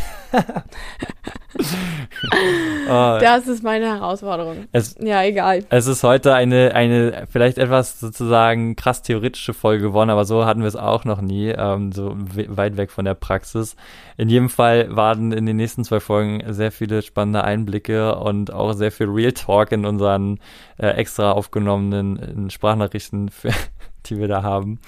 oh, 2.89 3.17
das 3.19 3.47
ist 3.47 3.63
meine 3.63 3.85
Herausforderung. 3.85 4.67
es, 4.71 4.95
Ja, 4.99 5.23
egal. 5.23 5.63
es 5.69 5.87
ist 5.87 6.03
heute 6.03 6.33
eine, 6.33 6.73
eine 6.75 7.27
vielleicht 7.31 7.57
etwas 7.57 7.99
sozusagen 7.99 8.75
krass 8.75 9.01
theoretische 9.01 9.53
Folge 9.53 9.83
geworden, 9.83 10.09
aber 10.09 10.25
so 10.25 10.45
hatten 10.45 10.61
wir 10.61 10.67
es 10.67 10.75
auch 10.75 11.05
noch 11.05 11.21
nie, 11.21 11.49
ähm, 11.49 11.91
so 11.91 12.15
we 12.17 12.45
weit 12.49 12.77
weg 12.77 12.91
von 12.91 13.05
der 13.05 13.13
Praxis. 13.13 13.75
In 14.17 14.29
jedem 14.29 14.49
Fall 14.49 14.95
waren 14.95 15.31
in 15.31 15.45
den 15.45 15.57
nächsten 15.57 15.83
zwei 15.83 15.99
Folgen 15.99 16.41
sehr 16.53 16.71
viele 16.71 17.01
spannende 17.01 17.43
Einblicke 17.43 18.15
und 18.15 18.51
auch 18.51 18.73
sehr 18.73 18.91
viel 18.91 19.07
Real 19.07 19.31
Talk 19.31 19.71
in 19.71 19.85
unseren 19.85 20.39
äh, 20.77 20.87
extra 20.87 21.31
aufgenommenen 21.31 22.17
in 22.17 22.49
Sprachnachrichten, 22.49 23.29
für, 23.29 23.51
die 24.05 24.17
wir 24.17 24.27
da 24.27 24.43
haben. 24.43 24.79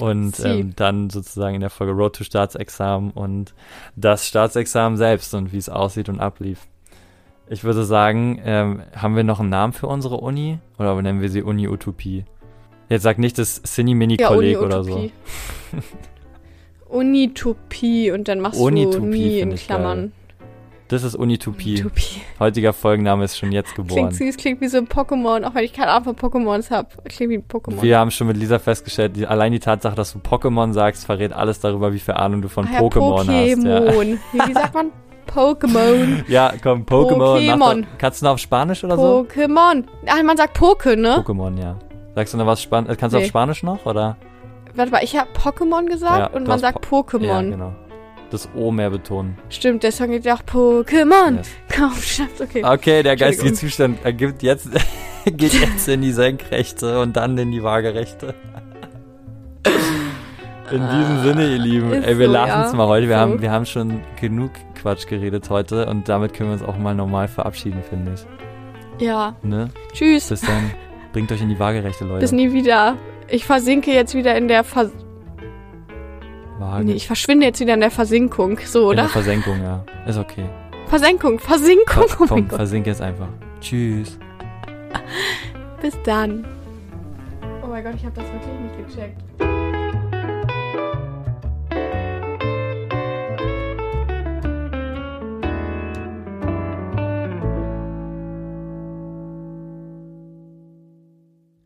Und 0.00 0.38
ähm, 0.44 0.74
dann 0.76 1.10
sozusagen 1.10 1.56
in 1.56 1.60
der 1.60 1.70
Folge 1.70 1.92
Road 1.92 2.16
to 2.16 2.24
Staatsexamen 2.24 3.10
und 3.10 3.54
das 3.96 4.26
Staatsexamen 4.26 4.96
selbst 4.96 5.34
und 5.34 5.52
wie 5.52 5.58
es 5.58 5.68
aussieht 5.68 6.08
und 6.08 6.20
ablief. 6.20 6.66
Ich 7.48 7.64
würde 7.64 7.84
sagen, 7.84 8.40
ähm, 8.44 8.82
haben 8.94 9.16
wir 9.16 9.24
noch 9.24 9.40
einen 9.40 9.48
Namen 9.48 9.72
für 9.72 9.86
unsere 9.86 10.16
Uni? 10.16 10.58
Oder 10.78 11.00
nennen 11.00 11.20
wir 11.20 11.30
sie 11.30 11.42
Uni 11.42 11.66
Utopie? 11.66 12.24
Jetzt 12.88 13.02
sag 13.02 13.18
nicht 13.18 13.38
das 13.38 13.62
Cine-Mini-Kolleg 13.62 14.60
oder 14.60 14.84
so. 14.84 15.10
Unitopie 16.88 18.10
und 18.10 18.28
dann 18.28 18.40
machst 18.40 18.58
Unitopie 18.60 18.98
du 18.98 19.06
nie 19.06 19.40
in 19.40 19.54
Klammern. 19.56 20.12
Das 20.88 21.02
ist 21.02 21.14
Unitopie. 21.14 21.80
Utopie. 21.80 22.22
Heutiger 22.40 22.72
Folgenname 22.72 23.24
ist 23.24 23.36
schon 23.36 23.52
jetzt 23.52 23.74
Klingt 23.74 23.88
geboren. 23.90 24.10
süß, 24.10 24.36
klingt 24.38 24.60
wie 24.62 24.68
so 24.68 24.78
ein 24.78 24.88
Pokémon, 24.88 25.44
auch 25.44 25.54
wenn 25.54 25.64
ich 25.64 25.72
keine 25.74 25.90
Ahnung 25.90 26.16
von 26.16 26.30
Pokémons 26.30 26.70
habe. 26.70 26.88
Klingt 27.04 27.30
wie 27.30 27.36
ein 27.36 27.44
Pokémon. 27.46 27.82
Wir 27.82 27.98
haben 27.98 28.10
schon 28.10 28.26
mit 28.26 28.38
Lisa 28.38 28.58
festgestellt, 28.58 29.14
die, 29.16 29.26
allein 29.26 29.52
die 29.52 29.58
Tatsache, 29.60 29.94
dass 29.94 30.14
du 30.14 30.18
Pokémon 30.18 30.72
sagst, 30.72 31.04
verrät 31.04 31.32
alles 31.34 31.60
darüber, 31.60 31.92
wie 31.92 31.98
viel 31.98 32.14
Ahnung 32.14 32.40
du 32.40 32.48
von 32.48 32.66
Ah 32.66 32.72
ja, 32.74 32.80
Pokémon 32.80 33.18
hast. 33.18 33.28
Ja. 33.28 33.78
Pokémon. 33.80 34.18
Wie, 34.32 34.38
wie 34.48 34.52
sagt 34.54 34.74
man? 34.74 34.90
Pokémon. 35.30 36.24
ja, 36.28 36.52
komm, 36.62 36.84
Pokémon. 36.84 37.38
Pokémon. 37.38 37.84
Kannst 37.98 38.22
du 38.22 38.24
noch 38.24 38.32
auf 38.32 38.38
Spanisch 38.38 38.82
oder 38.82 38.96
so? 38.96 39.26
Pokémon. 39.28 39.84
Ach, 40.06 40.22
man 40.22 40.36
sagt 40.38 40.54
Poke, 40.54 40.96
ne? 40.96 41.22
Pokémon, 41.24 41.58
ja. 41.60 41.76
Sagst 42.14 42.32
du 42.32 42.38
noch 42.38 42.46
was 42.46 42.62
Spannendes? 42.62 42.96
Kannst 42.96 43.12
du 43.14 43.18
Nee. 43.18 43.24
auf 43.24 43.28
Spanisch 43.28 43.62
noch, 43.62 43.84
oder? 43.84 44.16
Warte 44.74 44.90
mal, 44.90 45.04
ich 45.04 45.16
habe 45.16 45.28
Pokémon 45.36 45.86
gesagt 45.86 46.18
Ja, 46.18 46.26
und 46.28 46.44
du 46.44 46.50
man 46.50 46.58
sagt 46.58 46.80
Po- 46.80 47.00
Pokémon. 47.00 47.24
Ja, 47.26 47.42
genau. 47.42 47.72
Das 48.30 48.48
O 48.54 48.70
mehr 48.70 48.90
betonen. 48.90 49.38
Stimmt, 49.48 49.82
der 49.82 49.92
Song 49.92 50.10
geht 50.10 50.24
ja 50.26 50.34
auch 50.34 50.42
Pokémon. 50.42 51.36
Yes. 51.38 51.48
Komm, 51.74 51.92
stimmt, 51.94 52.40
okay. 52.40 52.62
Okay, 52.64 53.02
der 53.02 53.16
geistige. 53.16 53.54
Zustand 53.54 54.04
ergibt 54.04 54.42
jetzt, 54.42 54.68
geht 55.24 55.54
jetzt 55.54 55.88
in 55.88 56.02
die 56.02 56.12
Senkrechte 56.12 57.00
und 57.00 57.16
dann 57.16 57.38
in 57.38 57.50
die 57.52 57.62
Waagerechte. 57.62 58.34
In 60.70 60.82
diesem 60.90 61.22
Sinne, 61.22 61.48
ihr 61.50 61.58
Lieben, 61.58 61.92
Ah, 61.92 61.96
Ist 61.96 62.06
ey, 62.06 62.18
wir 62.18 62.26
so, 62.26 62.32
lassen 62.32 62.60
es 62.66 62.72
ja. 62.72 62.76
mal 62.76 62.86
heute. 62.88 63.08
Wir, 63.08 63.14
So. 63.16 63.20
haben, 63.22 63.40
wir 63.40 63.50
haben 63.50 63.64
schon 63.64 64.00
genug 64.20 64.50
Quatsch 64.74 65.06
geredet 65.06 65.48
heute 65.48 65.86
und 65.86 66.08
damit 66.10 66.34
können 66.34 66.50
wir 66.50 66.54
uns 66.54 66.62
auch 66.62 66.76
mal 66.76 66.94
normal 66.94 67.26
verabschieden, 67.28 67.82
finde 67.88 68.12
ich. 68.14 69.06
Ja, 69.06 69.34
Ne? 69.42 69.70
tschüss. 69.94 70.28
Bis 70.28 70.42
dann. 70.42 70.70
Bringt 71.14 71.32
euch 71.32 71.40
in 71.40 71.48
die 71.48 71.58
Waagerechte, 71.58 72.04
Leute. 72.04 72.20
Bis 72.20 72.32
nie 72.32 72.52
wieder. 72.52 72.96
Ich 73.28 73.46
versinke 73.46 73.92
jetzt 73.92 74.14
wieder 74.14 74.36
in 74.36 74.46
der 74.48 74.62
Vers 74.62 74.90
Waage. 76.58 76.84
nee, 76.84 76.92
ich 76.92 77.06
verschwinde 77.06 77.46
jetzt 77.46 77.60
wieder 77.60 77.74
in 77.74 77.80
der 77.80 77.90
Versinkung. 77.90 78.58
So, 78.64 78.80
in 78.80 78.86
oder? 78.86 79.02
der 79.02 79.08
Versenkung, 79.08 79.62
ja. 79.62 79.84
Ist 80.06 80.18
okay. 80.18 80.44
Versenkung, 80.88 81.38
Versinkung. 81.38 81.84
Komm, 81.86 82.04
Oh 82.20 82.26
komm 82.26 82.48
versink 82.48 82.86
jetzt 82.86 83.02
einfach. 83.02 83.28
Tschüss. 83.60 84.18
Bis 85.82 85.94
dann. 86.04 86.46
Oh 87.62 87.66
mein 87.68 87.84
Gott, 87.84 87.94
ich 87.96 88.04
habe 88.04 88.14
das 88.14 88.24
wirklich 88.24 88.60
nicht 88.60 88.94
gecheckt. 88.96 89.57